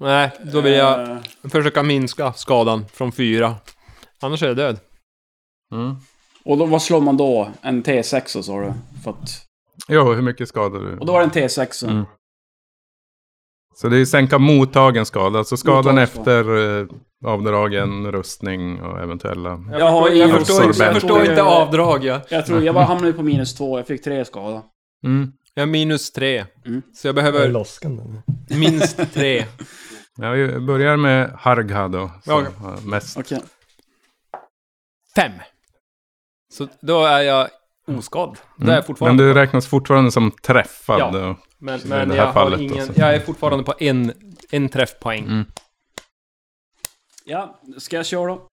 Nej, 0.00 0.30
då 0.52 0.60
vill 0.60 0.72
jag 0.72 1.00
Eh, 1.10 1.50
försöka 1.50 1.82
minska 1.82 2.32
skadan 2.32 2.84
från 2.92 3.12
fyra. 3.12 3.54
Annars 4.20 4.42
är 4.42 4.46
jag 4.46 4.56
död. 4.56 4.78
och 6.44 6.58
då, 6.58 6.66
vad 6.66 6.82
slår 6.82 7.00
man 7.00 7.16
då? 7.16 7.50
En 7.62 7.82
T6 7.82 8.42
sa 8.42 8.60
du? 8.60 8.72
För 9.04 9.10
att... 9.10 9.46
Jo, 9.88 10.12
hur 10.12 10.22
mycket 10.22 10.48
skadar 10.48 10.80
du? 10.80 10.98
Och 10.98 11.06
då 11.06 11.12
var 11.12 11.20
det 11.20 11.24
en 11.24 11.48
T6. 11.48 11.90
Mm. 11.90 12.04
Så 13.74 13.88
det 13.88 13.98
är 13.98 14.04
sänka 14.04 14.38
mottagen 14.38 15.06
skada. 15.06 15.38
Alltså 15.38 15.56
skadan 15.56 15.76
Mottagen 15.94 15.98
efter 15.98 16.80
eh, 16.80 16.86
avdragen, 17.26 18.12
rustning 18.12 18.82
och 18.82 19.00
eventuella... 19.00 19.64
Jag 19.72 19.90
har 19.90 20.08
jag 20.08 20.16
ingen 20.16 20.38
förstår, 20.38 20.64
inte, 20.64 20.84
jag 20.84 20.94
förstår 20.94 21.24
inte 21.24 21.42
avdrag, 21.42 22.04
ja. 22.04 22.20
Jag 22.28 22.46
tror 22.46 22.62
jag 22.62 22.74
bara 22.74 22.84
hamnade 22.84 23.12
på 23.12 23.22
minus 23.22 23.54
två. 23.54 23.78
Jag 23.78 23.86
fick 23.86 24.04
tre 24.04 24.24
skada. 24.24 24.62
Mm. 25.04 25.32
Jag 25.54 25.62
har 25.62 25.66
minus 25.66 26.12
tre. 26.12 26.44
Mm. 26.66 26.82
Så 26.94 27.06
jag 27.06 27.08
Jag 27.08 27.14
behöver 27.14 27.48
loskan 27.48 28.22
minst 28.48 29.14
tre. 29.14 29.44
Ja, 30.16 30.30
vi 30.30 30.60
börjar 30.60 30.96
med 30.96 31.30
Hargha 31.38 31.88
då. 31.88 32.10
Som 32.22 32.44
Ja. 32.44 32.66
har 32.66 32.90
mest. 32.90 33.18
Okej. 33.18 33.40
Fem. 35.16 35.32
Så 36.52 36.68
då 36.80 37.04
är 37.04 37.20
jag 37.22 37.48
oskadd. 37.98 38.38
Det 38.56 38.72
är 38.72 38.74
jag 38.74 38.84
Mm. 39.00 39.16
Men 39.16 39.16
du 39.16 39.34
räknas 39.34 39.66
fortfarande 39.66 40.10
som 40.10 40.30
träffad. 40.30 41.00
Ja. 41.00 41.36
Men, 41.64 41.80
men 41.84 42.08
det 42.08 42.16
jag, 42.16 42.32
har 42.32 42.60
ingen, 42.60 42.78
alltså. 42.82 43.00
jag 43.00 43.14
är 43.14 43.20
fortfarande 43.20 43.64
på 43.64 43.74
en, 43.78 44.12
en 44.50 44.68
träffpoäng. 44.68 45.24
Mm. 45.24 45.44
Ja, 47.24 47.60
ska 47.78 47.96
jag 47.96 48.06
köra 48.06 48.26
då? 48.26 48.46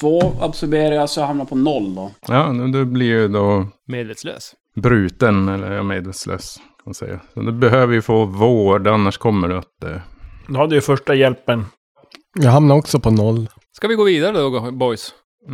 Två 0.00 0.32
absorberar 0.40 0.94
jag 0.94 1.10
så 1.10 1.20
jag 1.20 1.26
hamnar 1.26 1.44
på 1.44 1.56
noll 1.56 1.94
då. 1.94 2.10
Ja, 2.28 2.52
nu- 2.52 2.72
du 2.72 2.84
blir 2.84 3.06
ju 3.06 3.28
då 3.28 3.66
Medvetslös. 3.86 4.54
bruten 4.74 5.48
eller 5.48 5.82
medvetslös. 5.82 6.56
Kan 6.56 6.64
man 6.84 6.94
säga. 6.94 7.20
Så 7.34 7.40
du 7.40 7.52
behöver 7.52 7.94
ju 7.94 8.02
få 8.02 8.24
vård, 8.24 8.86
annars 8.86 9.18
kommer 9.18 9.48
du 9.48 9.56
att... 9.58 9.84
Eh, 9.84 9.96
Du 10.48 10.56
hade 10.56 10.74
ju 10.74 10.80
första 10.80 11.14
hjälpen. 11.14 11.66
Jag 12.38 12.50
hamnar 12.50 12.74
också 12.76 13.00
på 13.00 13.10
noll. 13.10 13.48
Ska 13.72 13.88
vi 13.88 13.94
gå 13.94 14.04
vidare 14.04 14.32
då, 14.38 14.70
boys? 14.70 15.14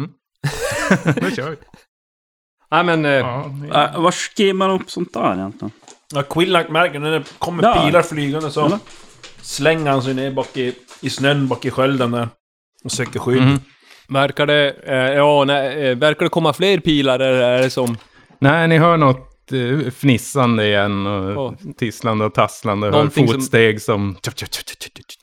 nu 1.23 1.31
kör 1.31 1.51
vi. 1.51 1.57
Nej 2.71 2.85
men... 2.85 3.05
Eh, 3.05 3.11
Ja, 3.13 3.47
ni- 3.63 3.69
Äh, 3.69 4.01
var 4.03 4.11
skriver 4.11 4.53
man 4.55 4.71
upp 4.71 4.91
sånt 4.91 5.13
där 5.13 5.35
egentligen? 5.35 5.71
Ja, 6.15 6.23
Quillnack 6.23 6.69
märker 6.69 6.99
när 6.99 7.11
det 7.11 7.25
kommer 7.39 7.63
Där. 7.63 7.87
pilar 7.87 8.03
flygande 8.03 8.51
så 8.51 8.67
Eller? 8.67 8.79
slänger 9.43 9.91
han 9.91 10.03
sig 10.03 10.15
ner 10.15 10.31
bak 10.31 10.57
i, 10.57 10.75
i 11.01 11.11
snön 11.11 11.49
bak 11.49 11.65
i 11.65 11.71
skölden 11.71 12.11
där. 12.11 12.29
Och 12.85 12.93
söker 12.93 13.19
skydd. 13.21 13.43
Mhm. 13.43 13.59
Verkar 14.09 14.47
det... 14.47 14.71
Eh, 14.87 14.95
ja, 14.97 15.45
nej, 15.45 15.87
eh, 15.91 15.97
verkar 15.99 16.25
det 16.25 16.29
komma 16.31 16.53
fler 16.53 16.79
pilar 16.81 17.21
eller 17.21 17.41
är 17.43 17.63
det 17.63 17.71
som... 17.71 17.97
Nej, 18.39 18.69
ni 18.69 18.79
hör 18.79 18.97
något 18.97 19.53
eh, 19.53 19.91
fnissande 19.91 20.67
igen 20.67 21.07
och 21.07 21.45
Åh. 21.45 21.53
tisslande 21.79 22.25
och 22.25 22.35
tasslande. 22.35 22.87
Hör 22.87 22.93
Någonting 22.93 23.29
som- 23.29 23.35
fotsteg 23.37 23.83
som... 23.83 24.17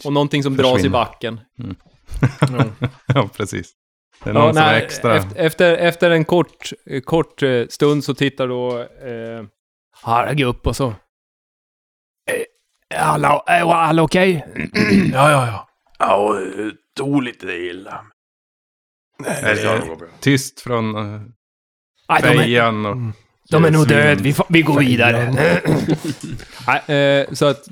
Och 0.06 0.14
någonting 0.14 0.44
som 0.44 0.58
dras 0.58 0.68
i 0.72 0.74
Försvinner. 0.74 0.90
backen. 0.94 1.40
ja, 3.08 3.30
precis. 3.38 3.72
Det 4.24 4.30
är 4.30 4.34
någon 4.34 4.54
som 4.54 4.64
är 4.64 4.74
extra... 4.74 5.16
Efter, 5.18 5.36
efter, 5.46 5.78
efter 5.78 6.12
en 6.12 6.26
kort, 6.26 6.70
eh, 6.90 7.02
kort 7.02 7.44
eh, 7.44 7.64
stund 7.70 8.04
så 8.04 8.14
tittar 8.14 8.48
då 8.48 8.80
eh, 8.80 9.46
Harg 10.02 10.44
upp 10.44 10.68
och 10.68 10.76
så... 10.76 10.88
Eh, 12.90 13.10
alla, 13.14 13.44
är 13.48 13.74
alla 13.74 14.04
okej? 14.04 14.46
Ja, 15.14 15.32
ja, 15.32 15.48
ja. 15.48 15.70
Ja, 16.00 16.34
det 16.34 16.72
tog 16.96 17.24
lite 17.24 17.48
illa. 17.48 18.06
Det 19.24 19.56
ska 19.58 19.80
nog 19.80 19.88
gå 19.88 19.96
bra. 19.96 20.08
Tyst 20.20 20.62
från 20.62 20.96
uh, 20.96 21.22
Nej, 22.10 22.22
de 22.22 22.28
är, 22.28 22.38
fejan 22.38 22.86
och... 22.86 22.98
de 23.50 23.66
är 23.66 23.72
nog 23.72 23.88
död. 23.88 24.22
Vi, 24.22 24.36
vi 24.50 24.62
går 24.62 24.80
vidare. 24.80 25.32
Nej, 26.68 26.98
eh, 26.98 27.34
så 27.34 27.46
att 27.46 27.68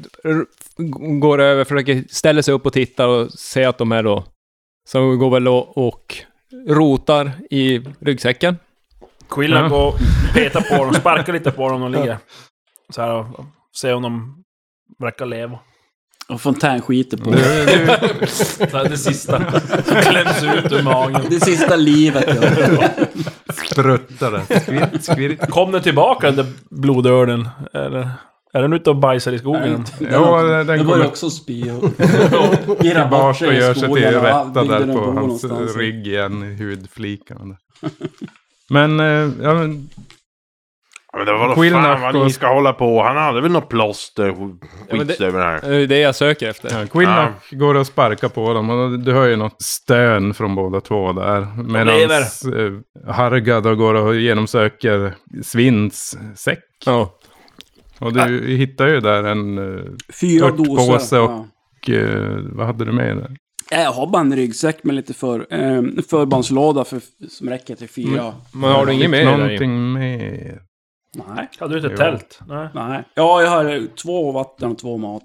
går 1.19 1.41
över, 1.41 1.63
försöker 1.63 2.03
ställa 2.09 2.43
sig 2.43 2.53
upp 2.53 2.65
och 2.65 2.73
tittar 2.73 3.07
och 3.07 3.31
ser 3.31 3.67
att 3.67 3.77
de 3.77 3.91
är 3.91 4.03
då... 4.03 4.25
Så 4.89 5.15
går 5.15 5.29
väl 5.29 5.47
och, 5.47 5.77
och 5.87 6.15
rotar 6.67 7.31
i 7.49 7.79
ryggsäcken. 7.99 8.57
Quilla 9.29 9.59
Ja. 9.61 9.67
går 9.67 9.87
och 9.87 9.99
petar 10.33 10.61
på 10.77 10.83
dem, 10.85 10.93
sparkar 10.93 11.33
lite 11.33 11.51
på 11.51 11.69
dem 11.69 11.81
de 11.81 11.91
ligger. 11.91 12.17
Så 12.89 13.01
här 13.01 13.11
och 13.11 13.39
och 13.39 13.45
ser 13.81 13.93
om 13.93 14.01
de 14.03 14.43
verkar 14.99 15.25
leva. 15.25 15.59
Och 16.29 16.41
fontänskiter 16.41 17.17
på. 17.17 17.23
Så 18.69 18.77
här, 18.77 18.89
det 18.89 18.97
sista 18.97 19.51
som 19.83 19.95
kläms 20.01 20.43
ut 20.43 20.71
ur 20.71 20.83
magen. 20.83 21.21
Det 21.29 21.39
sista 21.39 21.75
livet. 21.75 22.25
Ja. 22.41 22.89
Spruttar 23.53 24.31
det. 24.31 24.59
Skvitt, 24.61 25.03
skvitt. 25.05 25.49
Kom 25.51 25.71
den 25.71 25.81
tillbaka 25.81 26.27
den 26.31 26.35
där 26.35 26.45
blodörden? 26.69 27.49
Eller 27.73 28.09
är 28.53 28.61
den 28.61 28.73
ute 28.73 28.89
och 28.89 28.95
bajsar 28.95 29.31
i 29.31 29.39
skogen? 29.39 29.85
Ja, 30.11 30.41
den 30.41 30.65
det 30.65 30.65
var 30.65 30.75
ju 30.75 30.83
kommer 30.83 31.05
också 31.07 31.29
spy 31.29 31.71
och... 31.71 31.83
Irra 32.85 33.07
bort 33.07 33.37
tillbaka 33.37 33.47
och 33.47 33.53
gör 33.53 33.73
sig 33.73 33.93
till 33.93 34.03
rätta 34.19 34.63
där 34.63 34.93
på 34.93 34.99
hans 34.99 35.15
någonstans. 35.15 35.75
rygg 35.75 36.07
igen, 36.07 36.43
i 36.43 36.55
hudflikarna. 36.63 37.57
Men, 38.73 38.99
eh, 38.99 39.45
ja 39.45 39.53
men... 39.53 39.89
Ja, 41.11 41.17
men 41.17 41.25
det 41.27 41.33
var 41.33 41.55
Quillnack 41.55 41.83
fan 41.99 42.01
vad 42.01 42.15
ni 42.15 42.27
och- 42.27 42.31
ska 42.31 42.47
hålla 42.53 42.73
på. 42.73 43.03
Han 43.03 43.17
hade 43.17 43.41
väl 43.41 43.51
något 43.51 43.69
plåster 43.69 44.29
och 44.41 44.49
Ja, 44.89 45.03
det- 45.03 45.21
över 45.21 45.39
det 45.39 45.45
här. 45.45 45.61
Det 45.61 45.75
är 45.75 45.87
det 45.87 45.99
jag 45.99 46.15
söker 46.15 46.49
efter. 46.49 46.79
Ja, 46.79 46.87
Quinnock 46.87 47.51
går 47.51 47.75
och 47.75 47.87
sparkar 47.87 48.29
på 48.29 48.53
dem 48.53 48.69
och 48.69 48.99
du 48.99 49.13
hör 49.13 49.25
ju 49.27 49.35
något 49.35 49.61
stön 49.61 50.33
från 50.33 50.55
båda 50.55 50.81
två 50.81 51.13
där. 51.13 51.47
Medan 51.63 51.87
eh, 53.07 53.13
Harga 53.13 53.61
då 53.61 53.75
går 53.75 53.93
och 53.93 54.15
genomsöker 54.15 55.15
Svinns 55.43 56.17
säck. 56.35 56.63
Ja. 56.85 57.13
Och 57.99 58.13
du 58.13 58.47
hittar 58.47 58.87
ju 58.87 58.99
där 58.99 59.23
en... 59.23 59.57
eh, 59.57 59.83
Fyra 60.21 60.45
Örtpåse 60.45 60.91
doser. 60.93 61.21
och- 61.21 61.29
Ja. 61.31 61.45
Och, 61.83 61.89
vad 62.57 62.65
hade 62.67 62.85
du 62.85 62.91
med 62.91 63.17
där? 63.17 63.31
Jag 63.71 63.91
har 63.91 64.07
bara 64.07 64.21
en 64.21 64.35
ryggsäck 64.35 64.83
med 64.83 64.95
lite 64.95 65.13
för, 65.13 65.39
eh, 65.53 65.81
förbandslåda 66.09 66.83
för, 66.85 67.01
som 67.29 67.49
räcker 67.49 67.75
till 67.75 67.89
fyra. 67.89 68.33
Men 68.53 68.71
har 68.71 68.85
du 68.85 68.93
inget 68.93 69.09
mer? 69.09 69.37
Någonting 69.37 69.93
mer? 69.93 70.61
Nej, 71.15 71.49
Hade 71.59 71.73
du 71.73 71.77
inte 71.77 71.89
Jo. 71.91 71.97
tält? 71.97 72.39
Nej. 72.47 72.67
nej. 72.73 73.03
Ja, 73.15 73.41
jag 73.41 73.49
har 73.49 73.95
två 73.95 74.31
vatten 74.31 74.71
och 74.71 74.77
två 74.77 74.97
mat. 74.97 75.23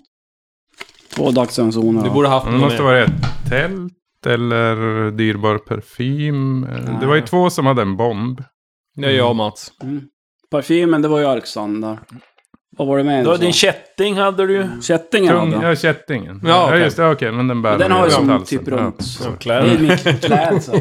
Två 1.14 1.30
dagsransoner. 1.30 2.04
Du 2.04 2.10
borde 2.10 2.28
haft 2.28 2.46
Det 2.46 2.52
måste 2.52 2.82
vara 2.82 3.04
ett 3.04 3.10
tält 3.48 3.92
eller 4.26 5.10
dyrbar 5.10 5.58
parfym. 5.58 6.64
Eh, 6.64 7.00
Det 7.00 7.06
var 7.06 7.14
ju 7.14 7.20
två 7.22 7.50
som 7.50 7.66
hade 7.66 7.82
en 7.82 7.96
bomb. 7.96 8.42
Det 8.96 9.06
är 9.06 9.10
jag 9.10 9.30
och 9.30 9.36
Mats. 9.36 9.72
Mm. 9.82 10.02
Parfymen, 10.50 11.02
det 11.02 11.08
var 11.08 11.18
ju 11.18 11.24
Alexander. 11.26 11.98
Vad 12.76 12.88
var 12.88 12.98
det 12.98 13.04
med? 13.04 13.24
Du 13.24 13.28
har 13.28 13.38
din 13.38 13.52
kätting 13.52 14.16
hade 14.16 14.46
du 14.46 14.52
ju. 14.52 14.82
Kättingen 14.82 15.28
Tung, 15.34 15.52
hade 15.52 15.62
jag. 15.66 15.72
ja, 15.72 15.76
kättingen. 15.76 16.40
Ja, 16.44 16.48
Ja, 16.48 16.66
okej. 16.66 16.80
just 16.80 16.96
det. 16.96 17.10
Okej, 17.10 17.32
men 17.32 17.48
den 17.48 17.62
bär 17.62 17.70
Men 17.70 17.78
Den 17.78 17.92
har 17.92 18.04
ju 18.04 18.10
som 18.10 18.28
halsen. 18.28 18.58
typ 18.58 18.68
Ja. 18.68 18.76
runt. 18.76 19.04
Som 19.04 19.32
Det 19.32 19.38
kläder. 19.38 19.74
är 19.74 19.78
min 19.78 20.18
klädsel. 20.18 20.80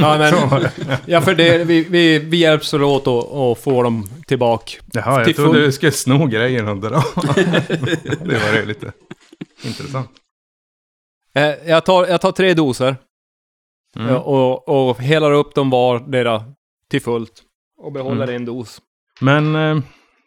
Ja, 0.00 0.18
men, 0.18 0.64
ja, 1.06 1.20
för 1.20 1.34
det, 1.34 1.64
vi, 1.64 1.84
vi, 1.90 2.18
vi 2.18 2.36
hjälps 2.36 2.74
väl 2.74 2.82
åt 2.82 3.06
att 3.06 3.32
att 3.32 3.58
få 3.58 3.82
dem 3.82 4.08
tillbaka. 4.26 4.72
Jaha, 4.92 5.16
jag 5.18 5.24
Till 5.24 5.34
trodde 5.34 5.58
full- 5.58 5.64
du 5.66 5.72
skulle 5.72 5.92
sno 5.92 6.26
grejen 6.26 6.68
och 6.68 6.76
dra. 6.76 6.88
det 8.24 8.38
var 8.52 8.58
ju 8.60 8.66
lite 8.66 8.92
intressant. 9.64 10.10
Eh, 11.34 11.42
jag, 11.70 11.84
tar, 11.84 12.06
jag 12.06 12.20
tar 12.20 12.32
tre 12.32 12.54
doser 12.54 12.96
Mm. 13.96 14.08
ja, 14.08 14.18
och, 14.18 14.88
och 14.90 14.98
helar 15.00 15.32
upp 15.32 15.54
dem 15.54 15.70
vardera 15.70 16.44
till 16.90 17.02
fullt. 17.02 17.42
Och 17.78 17.92
behåller 17.92 18.22
Mm. 18.24 18.34
en 18.36 18.44
dos. 18.44 18.78
Men, 19.20 19.54
eh, 19.56 19.78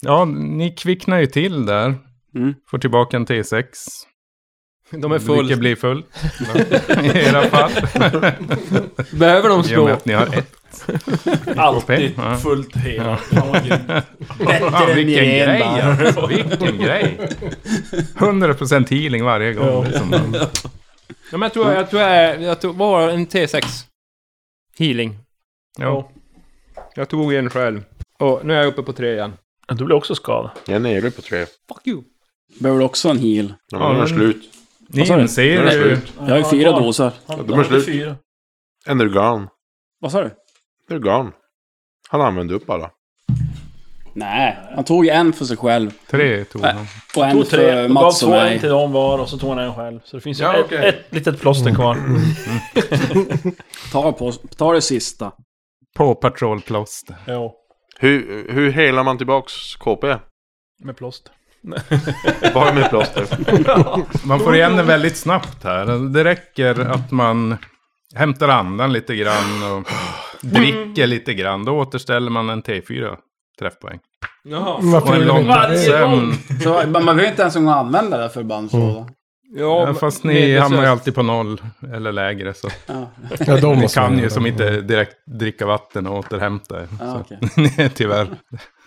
ja, 0.01 0.25
ni 0.25 0.71
kvicknar 0.71 1.19
ju 1.19 1.25
till 1.25 1.65
där. 1.65 1.95
Mm. 2.35 2.53
Får 2.71 2.77
tillbaka 2.77 3.17
en 3.17 3.25
T6. 3.25 3.63
De 4.91 5.11
är 5.11 5.19
full. 5.19 5.37
Vilket 5.39 5.59
blir 5.59 5.75
full. 5.75 6.03
I 7.03 7.07
era 7.17 7.41
fall. 7.43 7.71
Behöver 9.11 9.49
de 9.49 9.57
I 9.59 9.61
och 9.61 9.65
slå? 9.65 9.85
med 9.85 9.93
att 9.93 10.05
ni 10.05 10.13
har 10.13 10.25
ett. 10.37 10.53
Alltid 11.57 12.13
Ja. 12.17 12.35
fullt 12.37 12.75
hela. 12.75 13.19
Grymt. 13.31 13.81
Ja, 14.71 14.87
vilken 14.95 15.25
grej 15.25 15.61
alltså. 15.61 16.27
Vilken 16.27 16.77
grej. 16.77 17.19
100% 18.17 18.89
healing 18.89 19.23
varje 19.23 19.53
gång. 19.53 19.85
Liksom. 19.85 20.35
Ja, 21.31 21.37
men 21.37 21.41
jag 21.41 21.53
tror 21.53 21.71
jag, 21.71 21.89
tror 21.89 22.01
jag, 22.01 22.41
jag 22.41 22.61
tror, 22.61 22.73
vad 22.73 22.91
var 22.91 23.09
en 23.09 23.27
T6? 23.27 23.85
Healing. 24.77 25.17
Ja. 25.79 26.11
Jag 26.95 27.09
tog 27.09 27.33
en 27.33 27.49
själv. 27.49 27.83
Och 28.19 28.45
nu 28.45 28.53
är 28.53 28.57
jag 28.57 28.67
uppe 28.67 28.83
på 28.83 28.93
tre 28.93 29.13
igen. 29.13 29.33
Du 29.67 29.85
blir 29.85 29.95
också 29.95 30.15
skadad. 30.15 30.51
Jag 30.65 30.75
är 30.75 30.79
nere 30.79 31.11
på 31.11 31.21
tre. 31.21 31.45
Fuck 31.45 31.87
you. 31.87 32.03
Behöver 32.59 32.79
du 32.79 32.85
också 32.85 33.09
en 33.09 33.17
heal? 33.19 33.53
Ja, 33.71 33.79
men 33.79 33.95
de 33.95 34.01
är 34.01 34.07
slut. 34.07 34.49
Ni 34.87 35.05
sa 35.05 35.15
du? 35.15 35.21
inser 35.21 35.43
Nu 35.61 35.67
är 35.67 35.73
ju... 35.77 35.95
slut. 35.95 36.13
Jag 36.19 36.25
har 36.29 36.37
ju 36.37 36.43
fyra 36.43 36.71
doser. 36.79 37.11
Han, 37.27 37.37
de 37.37 37.43
är 37.43 37.47
han 37.55 37.65
hade 37.65 37.67
slut. 37.81 37.85
fyra. 37.85 38.15
En 38.85 39.01
är 39.01 39.05
gone. 39.05 39.47
Vad 39.99 40.11
sa 40.11 40.21
du? 40.23 40.31
Det 40.87 40.93
är 40.95 40.99
gone. 40.99 41.31
Han 42.09 42.21
använde 42.21 42.53
upp 42.53 42.69
alla. 42.69 42.91
Nej, 44.13 44.57
han 44.75 44.83
tog 44.83 45.05
ju 45.05 45.11
en 45.11 45.33
för 45.33 45.45
sig 45.45 45.57
själv. 45.57 45.91
Tre 46.09 46.45
tog 46.45 46.61
Nej. 46.61 46.73
han. 46.73 46.85
Och 47.15 47.25
en 47.25 47.31
Tog 47.37 47.49
tre, 47.49 47.71
för 47.71 47.81
gav 47.81 47.89
Mats 47.91 48.23
och 48.23 48.29
två 48.29 48.35
en 48.35 48.43
mig. 48.45 48.59
till 48.59 48.69
dem 48.69 48.91
var 48.91 49.19
och 49.19 49.29
så 49.29 49.37
tog 49.37 49.49
han 49.49 49.59
en 49.59 49.73
själv. 49.75 49.99
Så 50.03 50.15
det 50.17 50.21
finns 50.21 50.39
ju 50.39 50.43
Ja, 50.43 50.53
ett, 50.57 50.65
okej. 50.65 50.89
ett 50.89 51.05
litet 51.15 51.41
plåster 51.41 51.75
kvar. 51.75 51.97
Ta, 53.91 54.11
på, 54.11 54.31
ta 54.31 54.73
det 54.73 54.81
sista. 54.81 55.31
På 55.95 56.15
patrolplåster. 56.15 57.15
jo, 57.27 57.53
Hur, 57.99 58.45
hur 58.53 58.71
helar 58.71 59.03
man 59.03 59.17
tillbaks 59.17 59.75
KP? 59.75 60.15
med 60.83 60.97
plåster. 60.97 61.33
Bara 62.53 62.73
med 62.73 62.89
plåster. 62.89 63.25
Man 64.27 64.39
får 64.39 64.55
igen 64.55 64.75
den 64.75 64.87
väldigt 64.87 65.17
snabbt 65.17 65.63
här. 65.63 66.09
Det 66.13 66.23
räcker 66.23 66.79
att 66.79 67.11
man 67.11 67.57
hämtar 68.15 68.49
andan 68.49 68.93
lite 68.93 69.15
grann 69.15 69.63
och 69.73 69.87
dricker 70.41 71.07
lite 71.07 71.33
grann. 71.33 71.65
Då 71.65 71.71
återställer 71.71 72.31
man 72.31 72.49
en 72.49 72.63
T4 72.63 73.15
träffpoäng. 73.59 73.99
Jaha. 74.43 74.79
Varför 74.81 75.09
Och 75.09 75.15
en 75.15 75.27
lång 75.27 75.47
det? 75.47 75.77
sömn. 75.79 76.33
Så, 76.63 76.73
man 76.73 76.91
man 76.91 77.05
behöver 77.05 77.29
inte 77.29 77.41
ens 77.41 77.55
en 77.55 77.65
gång 77.65 77.73
använda 77.73 78.17
det 78.17 78.29
förbandslådan. 78.29 79.09
Ja, 79.49 79.93
fast 79.93 80.23
ni 80.23 80.57
hamnar 80.57 80.81
ju 80.83 80.87
alltid 80.89 81.15
på 81.15 81.23
noll 81.23 81.61
eller 81.93 82.11
lägre. 82.11 82.53
Så 82.53 82.69
Ja, 82.87 83.09
Ja, 83.47 83.57
då 83.61 83.73
ni 83.73 83.87
kan 83.87 84.19
ju 84.19 84.29
som 84.29 84.45
inte 84.45 84.81
direkt 84.81 85.15
dricka 85.25 85.65
vatten 85.65 86.07
och 86.07 86.17
återhämta 86.19 86.81
er. 86.81 86.87
ja 86.99 87.23
ni 87.57 87.73
är 87.77 87.89
tyvärr 87.89 88.27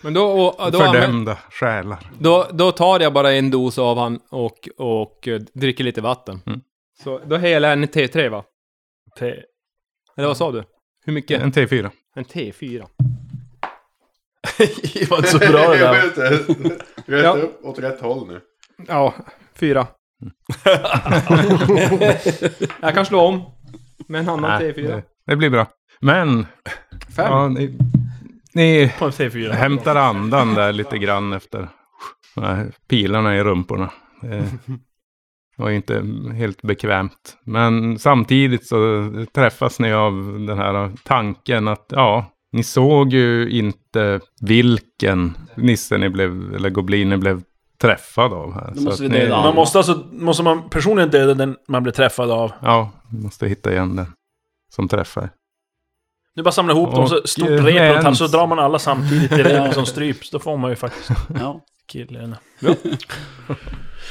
Men 0.01 0.13
då, 0.13 0.23
och, 0.25 0.71
då, 0.71 0.79
fördömda 0.79 1.37
själar. 1.51 1.99
då, 2.19 2.47
då 2.51 2.71
tar 2.71 2.99
jag 2.99 3.13
bara 3.13 3.31
en 3.33 3.51
dos 3.51 3.77
av 3.77 3.97
han 3.97 4.19
och, 4.29 4.69
och 4.77 5.27
eh, 5.27 5.39
dricker 5.53 5.83
lite 5.83 6.01
vatten. 6.01 6.41
Mm. 6.45 6.61
Så 7.03 7.19
då 7.25 7.37
helar 7.37 7.69
jag 7.69 7.77
en 7.77 7.85
T3 7.85 8.29
va? 8.29 8.43
Te- 9.19 9.43
Eller 10.17 10.27
vad 10.27 10.37
sa 10.37 10.51
du? 10.51 10.63
Hur 11.05 11.13
mycket? 11.13 11.41
En 11.41 11.51
T4. 11.51 11.89
En 12.15 12.23
T4. 12.25 12.85
det 14.93 15.09
var 15.09 15.17
inte 15.17 15.29
så 15.29 15.37
bra 15.37 15.69
det 15.69 15.77
där. 15.77 16.11
Rätt 17.05 17.23
Ja. 17.23 17.31
upp 17.31 17.65
åt 17.65 17.79
rätt 17.79 18.01
håll 18.01 18.27
nu. 18.27 18.41
Ja, 18.87 19.13
fyra. 19.55 19.87
jag 22.81 22.93
kan 22.93 23.05
slå 23.05 23.21
om. 23.21 23.41
Med 24.07 24.21
en 24.21 24.29
annan 24.29 24.61
Nej, 24.61 24.73
T4. 24.73 24.87
det, 24.87 25.03
det 25.25 25.35
blir 25.35 25.49
bra. 25.49 25.67
Men, 26.01 26.45
Fem. 27.15 27.25
ja, 27.25 27.47
ni, 27.47 27.77
ni 28.53 28.91
På 28.99 29.05
en 29.05 29.11
T4. 29.11 29.51
hämtar 29.51 29.95
andan 29.95 30.53
där 30.53 30.73
lite 30.73 30.97
grann 30.97 31.33
efter 31.33 31.67
pilarna 32.89 33.37
i 33.37 33.43
rumporna. 33.43 33.91
Det 34.21 34.43
var 35.63 35.69
ju 35.69 35.75
inte 35.75 36.03
helt 36.35 36.61
bekvämt. 36.61 37.37
Men 37.43 37.99
samtidigt 37.99 38.67
så 38.67 39.09
träffas 39.33 39.79
ni 39.79 39.93
av 39.93 40.13
den 40.47 40.57
här 40.57 40.91
tanken 41.03 41.67
att 41.67 41.85
ja, 41.89 42.25
ni 42.51 42.63
såg 42.63 43.13
ju 43.13 43.49
inte 43.49 44.19
vilken 44.41 45.37
nisse 45.55 45.97
ni 45.97 46.09
blev, 46.09 46.55
eller 46.55 46.69
goblin 46.69 47.09
ni 47.09 47.17
blev 47.17 47.41
träffad 47.81 48.33
av 48.33 48.53
här. 48.53 48.71
Då 48.75 48.81
måste 48.81 49.03
vi 49.03 49.09
ni- 49.09 49.29
Man 49.29 49.55
måste 49.55 49.77
alltså, 49.77 50.03
måste 50.11 50.43
man 50.43 50.69
personligen 50.69 51.09
döda 51.09 51.33
den 51.33 51.55
man 51.67 51.83
blir 51.83 51.93
träffad 51.93 52.31
av. 52.31 52.51
Ja, 52.61 52.91
måste 53.09 53.47
hitta 53.47 53.71
igen 53.71 53.95
den 53.95 54.05
som 54.75 54.87
träffar. 54.87 55.29
Nu 56.35 56.43
bara 56.43 56.51
samla 56.51 56.73
ihop 56.73 56.95
dem 56.95 57.07
så 57.07 57.19
Och, 57.21 57.29
stort 57.29 57.49
rep 57.49 57.59
runt 57.95 58.05
en- 58.05 58.07
och 58.07 58.17
så 58.17 58.27
drar 58.27 58.47
man 58.47 58.59
alla 58.59 58.79
samtidigt 58.79 59.31
i 59.31 59.43
repet 59.43 59.73
som 59.73 59.85
stryps. 59.85 60.29
Då 60.29 60.39
får 60.39 60.57
man 60.57 60.69
ju 60.69 60.75
faktiskt 60.75 61.09
Ja. 61.39 61.61
killen. 61.87 62.35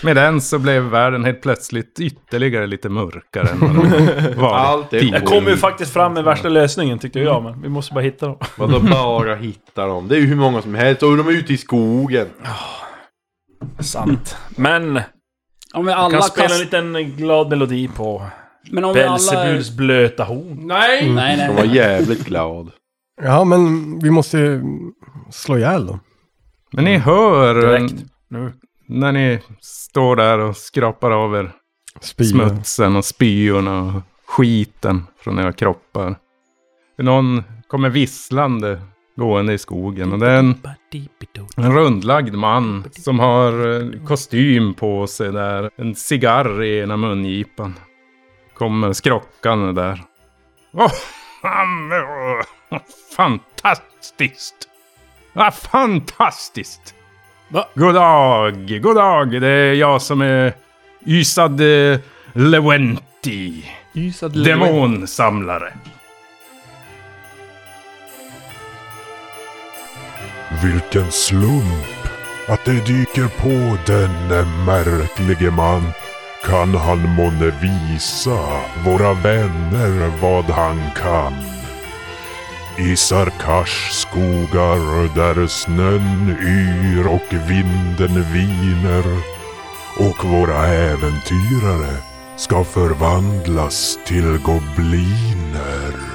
Med 0.03 0.17
den 0.17 0.41
så 0.41 0.59
blev 0.59 0.83
världen 0.83 1.25
helt 1.25 1.43
plötsligt 1.43 2.01
ytterligare 2.01 2.67
lite 2.67 2.89
mörkare 2.89 3.49
än 3.49 3.61
vad 3.61 3.91
den 3.93 4.39
var 4.41 4.55
Allt 4.57 4.93
är 4.93 5.13
Jag 5.13 5.25
kom 5.25 5.45
ju 5.47 5.57
faktiskt 5.57 5.93
fram 5.93 6.13
med 6.15 6.25
värsta 6.25 6.49
lösningen 6.49 6.99
tyckte 6.99 7.21
jag, 7.21 7.43
men 7.43 7.63
vi 7.63 7.69
måste 7.69 7.95
bara 7.95 8.01
hitta 8.05 8.27
dem. 8.27 8.39
Vadå 8.59 8.81
bara 8.81 9.35
hitta 9.35 9.87
dem? 9.87 10.09
Det 10.09 10.17
är 10.17 10.21
ju 10.21 10.27
hur 10.27 10.37
många 10.37 10.63
som 10.63 10.75
helst 10.75 11.03
och 11.03 11.17
de 11.17 11.29
är 11.29 11.33
ute 11.33 11.53
i 11.53 11.57
skogen. 11.59 12.27
Sant. 13.81 14.37
Men, 14.57 15.01
Om 15.75 15.87
vi 15.87 15.93
alla 15.93 16.11
kan 16.11 16.23
spela 16.23 16.45
en 16.45 16.49
kast... 16.49 16.61
liten 16.61 17.17
glad 17.17 17.49
melodi 17.49 17.89
på 17.89 18.27
Men 18.71 18.85
om 18.85 18.95
vi 18.95 19.03
alla... 19.03 19.61
Blöta 19.77 20.25
horn. 20.25 20.67
Nej! 20.67 21.11
Nej, 21.11 21.37
nej, 21.37 21.47
Han 21.47 21.57
var 21.57 21.65
nej. 21.65 21.77
jävligt 21.77 22.25
glad. 22.25 22.71
Ja, 23.23 23.45
men 23.45 23.99
vi 23.99 24.11
måste 24.11 24.39
ju 24.39 24.63
slå 25.31 25.57
ihjäl 25.59 25.87
dem. 25.87 26.01
Men 26.73 26.85
ni 26.85 26.97
hör 26.99 27.55
Direkt. 27.55 27.93
eh, 27.93 27.99
Nu. 28.29 28.53
när 28.87 29.13
ni 29.13 29.39
står 29.61 30.17
där 30.17 30.39
och 30.39 30.57
skrapar 30.57 31.11
av 31.11 31.35
er 31.37 31.53
Spya. 32.01 32.27
smutsen 32.27 32.97
och 32.97 33.05
spyorna 33.05 33.81
och 33.83 34.03
skiten 34.27 35.07
från 35.21 35.39
era 35.39 35.53
kroppar. 35.53 36.17
Någon 36.99 37.43
kommer 37.69 37.89
visslande 37.91 38.81
gående 39.21 39.53
i 39.53 39.59
skogen 39.59 40.13
och 40.13 40.19
det 40.19 40.31
är 40.31 40.39
en, 40.39 40.55
en 41.57 41.73
rundlagd 41.73 42.35
man 42.35 42.85
som 42.93 43.19
har 43.19 43.77
eh, 43.77 44.07
kostym 44.07 44.75
på 44.75 45.07
sig 45.07 45.33
där. 45.33 45.71
En 45.77 45.95
cigarr 45.95 46.63
i 46.63 46.81
ena 46.81 46.97
mungipan. 46.97 47.75
Kommer 48.55 48.93
skrockande 48.93 49.83
där. 49.83 50.03
Åh, 50.73 50.93
fantastiskt! 53.17 54.69
Ja, 55.33 55.51
fantastiskt! 55.51 56.95
Va? 57.49 57.69
God 57.75 57.95
dag, 57.95 58.81
god 58.83 58.97
dag. 58.97 59.41
Det 59.41 59.49
är 59.49 59.75
jag 59.75 60.03
som 60.03 60.21
är 60.21 60.53
Ysad 61.07 61.61
eh, 61.61 61.99
Lewenti. 62.33 63.65
Ysad 63.95 64.45
Demonsamlare. 64.45 65.73
Vilken 70.63 71.13
slump 71.13 72.01
att 72.49 72.65
det 72.65 72.87
dyker 72.87 73.29
på 73.29 73.77
denne 73.93 74.45
märklige 74.67 75.51
man. 75.51 75.83
Kan 76.45 76.75
han 76.75 77.15
månne 77.15 77.53
visa 77.61 78.39
våra 78.85 79.15
vänner 79.15 80.13
vad 80.21 80.45
han 80.45 80.81
kan? 80.97 81.35
I 82.79 82.97
Sarkars 82.97 83.91
skogar 83.93 85.15
där 85.15 85.47
snön 85.47 86.37
yr 86.43 87.07
och 87.07 87.51
vinden 87.51 88.33
viner 88.33 89.05
och 89.99 90.25
våra 90.25 90.67
äventyrare 90.67 91.97
ska 92.37 92.65
förvandlas 92.65 93.99
till 94.07 94.39
gobliner. 94.39 96.10